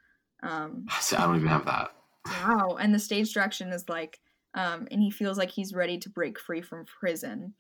Um, 0.44 0.86
See, 1.02 1.16
I 1.16 1.26
don't 1.26 1.38
even 1.38 1.48
have 1.48 1.66
that. 1.66 1.96
wow. 2.28 2.78
And 2.80 2.94
the 2.94 3.00
stage 3.00 3.34
direction 3.34 3.70
is 3.70 3.90
like, 3.90 4.20
um, 4.54 4.88
and 4.92 5.02
he 5.02 5.10
feels 5.10 5.36
like 5.40 5.50
he's 5.50 5.74
ready 5.74 5.98
to 5.98 6.12
break 6.12 6.40
free 6.40 6.62
from 6.62 6.86
prison. 6.86 7.56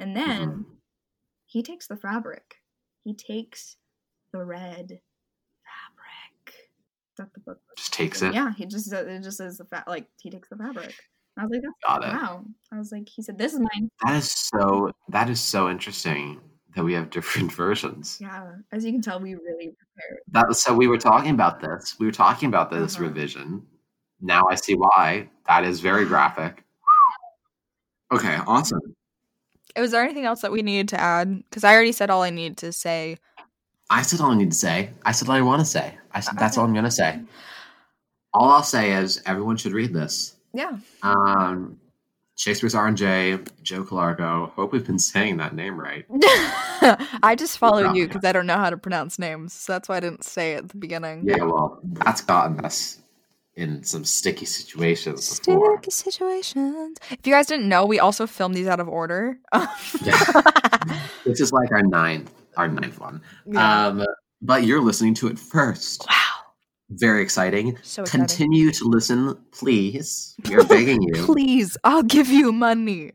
And 0.00 0.16
then 0.16 0.48
Mhm. 0.48 0.64
he 1.46 1.62
takes 1.62 1.86
the 1.86 1.96
fabric. 1.96 2.56
He 3.04 3.14
takes 3.14 3.76
the 4.32 4.42
red 4.44 5.02
fabric. 5.64 6.48
Is 6.48 7.16
that 7.18 7.32
the 7.34 7.40
book? 7.40 7.60
Just 7.76 7.92
takes 7.92 8.22
it. 8.22 8.32
Yeah, 8.34 8.52
he 8.54 8.64
just 8.66 8.90
it 8.92 9.22
just 9.22 9.36
says 9.36 9.58
the 9.58 9.66
fa- 9.66 9.84
like 9.86 10.08
he 10.20 10.30
takes 10.30 10.48
the 10.48 10.56
fabric. 10.56 10.94
I 11.36 11.42
was 11.44 11.50
like, 11.52 11.62
that's 11.62 11.74
Got 11.86 12.04
it. 12.04 12.14
wow. 12.14 12.44
I 12.72 12.78
was 12.78 12.90
like, 12.92 13.08
he 13.08 13.22
said, 13.22 13.36
this 13.38 13.52
is 13.52 13.60
mine. 13.60 13.90
That 14.04 14.16
is 14.16 14.30
so. 14.32 14.90
That 15.08 15.28
is 15.28 15.40
so 15.40 15.68
interesting 15.70 16.40
that 16.74 16.82
we 16.84 16.94
have 16.94 17.10
different 17.10 17.52
versions. 17.64 18.18
Yeah, 18.20 18.56
as 18.72 18.84
you 18.84 18.92
can 18.92 19.02
tell, 19.02 19.20
we 19.20 19.34
really 19.34 19.74
prepared. 19.76 20.20
That 20.28 20.54
so. 20.56 20.74
We 20.74 20.86
were 20.88 20.98
talking 20.98 21.30
about 21.34 21.60
this. 21.60 21.96
We 21.98 22.06
were 22.06 22.12
talking 22.12 22.48
about 22.48 22.70
this 22.70 22.94
Uh-huh. 22.96 23.04
revision. 23.04 23.66
Now 24.20 24.44
I 24.50 24.54
see 24.54 24.74
why. 24.74 25.28
That 25.46 25.64
is 25.64 25.80
very 25.80 26.06
graphic. 26.06 26.64
Okay, 28.12 28.36
awesome. 28.46 28.80
Was 29.76 29.90
there 29.90 30.02
anything 30.02 30.24
else 30.24 30.42
that 30.42 30.52
we 30.52 30.62
needed 30.62 30.88
to 30.90 31.00
add? 31.00 31.42
Because 31.48 31.64
I 31.64 31.74
already 31.74 31.92
said 31.92 32.10
all 32.10 32.22
I 32.22 32.30
needed 32.30 32.58
to 32.58 32.72
say. 32.72 33.18
I 33.88 34.02
said 34.02 34.20
all 34.20 34.30
I 34.30 34.36
need 34.36 34.52
to 34.52 34.56
say. 34.56 34.90
I 35.04 35.12
said 35.12 35.28
all 35.28 35.34
I 35.34 35.40
want 35.40 35.60
to 35.60 35.66
say. 35.66 35.94
I 36.12 36.20
said 36.20 36.38
that's 36.38 36.56
all 36.56 36.64
I'm 36.64 36.74
gonna 36.74 36.90
say. 36.90 37.20
All 38.32 38.50
I'll 38.50 38.62
say 38.62 38.92
is 38.92 39.22
everyone 39.26 39.56
should 39.56 39.72
read 39.72 39.92
this. 39.92 40.36
Yeah. 40.52 40.78
Um, 41.02 41.80
Shakespeare's 42.36 42.74
R 42.74 42.86
and 42.86 42.96
J, 42.96 43.38
Joe 43.62 43.84
Calarco. 43.84 44.50
Hope 44.52 44.72
we've 44.72 44.86
been 44.86 44.98
saying 44.98 45.38
that 45.38 45.54
name 45.54 45.78
right. 45.78 46.06
I 47.22 47.34
just 47.36 47.58
follow 47.58 47.92
you 47.92 48.06
because 48.06 48.24
I 48.24 48.32
don't 48.32 48.46
know 48.46 48.56
how 48.56 48.70
to 48.70 48.76
pronounce 48.76 49.18
names. 49.18 49.52
So 49.52 49.72
that's 49.72 49.88
why 49.88 49.96
I 49.96 50.00
didn't 50.00 50.24
say 50.24 50.54
it 50.54 50.58
at 50.58 50.68
the 50.70 50.78
beginning. 50.78 51.24
Yeah, 51.24 51.42
well, 51.42 51.80
that's 51.82 52.22
gotten 52.22 52.64
us 52.64 52.99
in 53.60 53.82
some 53.84 54.04
sticky 54.04 54.46
situations 54.46 55.38
before. 55.40 55.76
Sticky 55.78 55.90
situations. 55.90 56.98
If 57.10 57.26
you 57.26 57.32
guys 57.32 57.46
didn't 57.46 57.68
know, 57.68 57.84
we 57.86 57.98
also 58.00 58.26
filmed 58.26 58.54
these 58.54 58.66
out 58.66 58.80
of 58.80 58.88
order. 58.88 59.38
Yeah. 60.02 60.42
This 61.24 61.40
is 61.40 61.52
like 61.52 61.70
our 61.70 61.82
ninth, 61.82 62.30
our 62.56 62.66
ninth 62.68 62.98
one. 62.98 63.20
Yeah. 63.46 63.86
Um, 63.88 64.04
but 64.42 64.64
you're 64.64 64.80
listening 64.80 65.14
to 65.14 65.28
it 65.28 65.38
first. 65.38 66.06
wow. 66.08 66.16
Very 66.92 67.22
exciting. 67.22 67.76
So 67.82 68.02
exciting. 68.02 68.26
Continue 68.26 68.72
to 68.72 68.84
listen, 68.88 69.36
please. 69.52 70.34
We 70.48 70.56
are 70.56 70.64
begging 70.64 71.02
you. 71.02 71.12
Please, 71.26 71.76
I'll 71.84 72.02
give 72.02 72.28
you 72.28 72.50
money. 72.52 73.12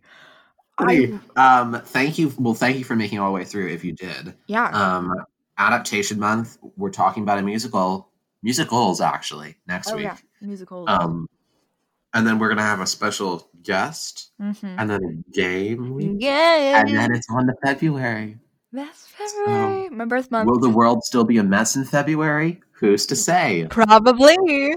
Hey, 0.88 1.18
um, 1.36 1.82
thank 1.86 2.18
you. 2.18 2.34
Well, 2.38 2.54
thank 2.54 2.78
you 2.78 2.84
for 2.86 2.96
making 2.96 3.20
all 3.20 3.30
the 3.32 3.36
way 3.36 3.43
through. 3.43 3.70
If 3.70 3.84
you 3.84 3.91
did, 3.93 4.34
Yeah. 4.48 4.70
um, 4.70 5.14
adaptation 5.58 6.20
month. 6.20 6.58
We're 6.78 6.89
talking 6.91 7.24
about 7.24 7.39
a 7.39 7.41
musical, 7.41 8.10
musicals 8.43 9.02
actually 9.02 9.58
next 9.68 9.89
oh 9.91 9.96
week. 9.96 10.04
yeah. 10.06 10.18
Musical. 10.42 10.86
Um, 10.88 11.28
and 12.14 12.26
then 12.26 12.40
we're 12.40 12.50
gonna 12.50 12.62
have 12.62 12.80
a 12.80 12.88
special 12.88 13.50
guest, 13.62 14.32
mm-hmm. 14.42 14.80
and 14.80 14.90
then 14.90 15.02
a 15.04 15.32
game 15.32 16.18
Yeah. 16.20 16.80
and 16.80 16.96
then 16.96 17.14
it's 17.14 17.28
on 17.30 17.48
to 17.48 17.54
February. 17.64 18.38
That's 18.72 19.08
February. 19.08 19.90
My 19.90 20.06
birth 20.06 20.32
month. 20.32 20.50
Will 20.50 20.60
the 20.60 20.70
world 20.70 21.04
still 21.04 21.24
be 21.24 21.38
a 21.38 21.44
mess 21.44 21.76
in 21.76 21.86
February? 21.86 22.62
Who's 22.72 23.06
to 23.08 23.16
say? 23.16 23.68
Probably. 23.70 24.76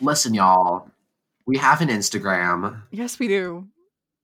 Listen, 0.00 0.34
y'all. 0.34 0.90
We 1.46 1.56
have 1.58 1.80
an 1.80 1.88
Instagram. 1.88 2.82
Yes, 2.90 3.18
we 3.18 3.28
do. 3.28 3.66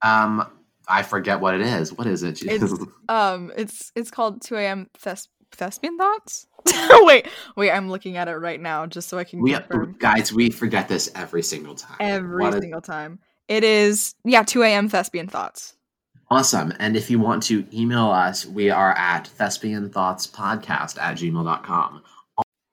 Um, 0.03 0.47
I 0.87 1.03
forget 1.03 1.41
what 1.41 1.55
it 1.55 1.63
is. 1.63 1.93
What 1.93 2.07
is 2.07 2.23
it? 2.23 2.43
It's 2.43 2.73
um, 3.09 3.53
it's 3.57 3.93
it's 3.95 4.11
called 4.11 4.43
2 4.43 4.57
a.m. 4.57 4.89
Thes- 4.99 5.29
thespian 5.53 5.97
thoughts. 5.97 6.47
wait, 7.03 7.27
wait, 7.57 7.71
I'm 7.71 7.91
looking 7.91 8.17
at 8.17 8.29
it 8.29 8.37
right 8.37 8.61
now 8.61 8.87
just 8.87 9.09
so 9.09 9.19
I 9.19 9.25
can 9.25 9.41
we 9.41 9.53
confirm 9.53 9.97
guys, 9.99 10.33
we 10.33 10.51
forget 10.51 10.89
this 10.89 11.11
every 11.15 11.43
single 11.43 11.75
time. 11.75 11.97
every 12.01 12.45
What 12.45 12.61
single 12.61 12.81
time. 12.81 13.19
It 13.49 13.65
is 13.65 14.15
yeah, 14.25 14.43
2 14.43 14.63
a.m. 14.63 14.89
thespian 14.89 15.29
thoughts. 15.29 15.75
Awesome. 16.31 16.75
And 16.79 16.95
if 16.95 17.11
you 17.11 17.19
want 17.19 17.43
to 17.45 17.65
email 17.73 18.11
us, 18.11 18.45
we 18.45 18.69
are 18.69 18.93
at 18.93 19.31
thespianthoughtspodcast 19.39 21.01
at 21.01 21.17
gmail.com. 21.17 22.03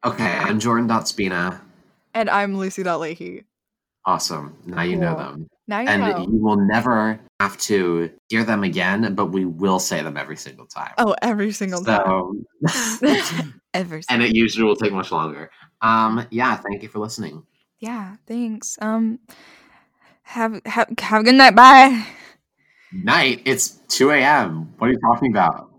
Okay, 0.05 0.37
I'm 0.37 0.59
Jordan.spina. 0.59 1.61
And 2.13 2.29
I'm 2.29 2.57
Lucy 2.57 2.83
Leahy. 2.83 3.45
Awesome. 4.05 4.55
Now 4.65 4.83
you 4.83 4.97
know 4.97 5.15
them. 5.15 5.47
Now 5.67 5.81
you 5.81 5.87
And 5.89 6.01
know. 6.03 6.27
you 6.29 6.37
will 6.39 6.57
never 6.57 7.19
have 7.39 7.57
to 7.69 8.11
hear 8.29 8.43
them 8.43 8.63
again, 8.63 9.15
but 9.15 9.27
we 9.27 9.45
will 9.45 9.79
say 9.79 10.01
them 10.01 10.15
every 10.17 10.37
single 10.37 10.67
time. 10.67 10.93
oh, 10.97 11.15
every 11.21 11.51
single 11.51 11.83
time. 11.83 12.45
So, 12.61 13.41
every 13.73 14.01
and 14.09 14.21
it 14.21 14.35
usually 14.35 14.63
will 14.63 14.75
take 14.75 14.93
much 14.93 15.11
longer. 15.11 15.49
Um, 15.81 16.25
yeah, 16.29 16.55
thank 16.55 16.83
you 16.83 16.89
for 16.89 16.99
listening. 16.99 17.43
Yeah, 17.79 18.15
thanks. 18.27 18.77
Um 18.81 19.19
have 20.23 20.61
have 20.65 20.89
have 20.99 21.21
a 21.21 21.23
good 21.23 21.35
night. 21.35 21.55
Bye. 21.55 22.05
Night, 22.91 23.41
it's 23.45 23.81
2 23.89 24.11
a.m. 24.11 24.73
What 24.77 24.89
are 24.89 24.93
you 24.93 24.99
talking 24.99 25.31
about? 25.31 25.69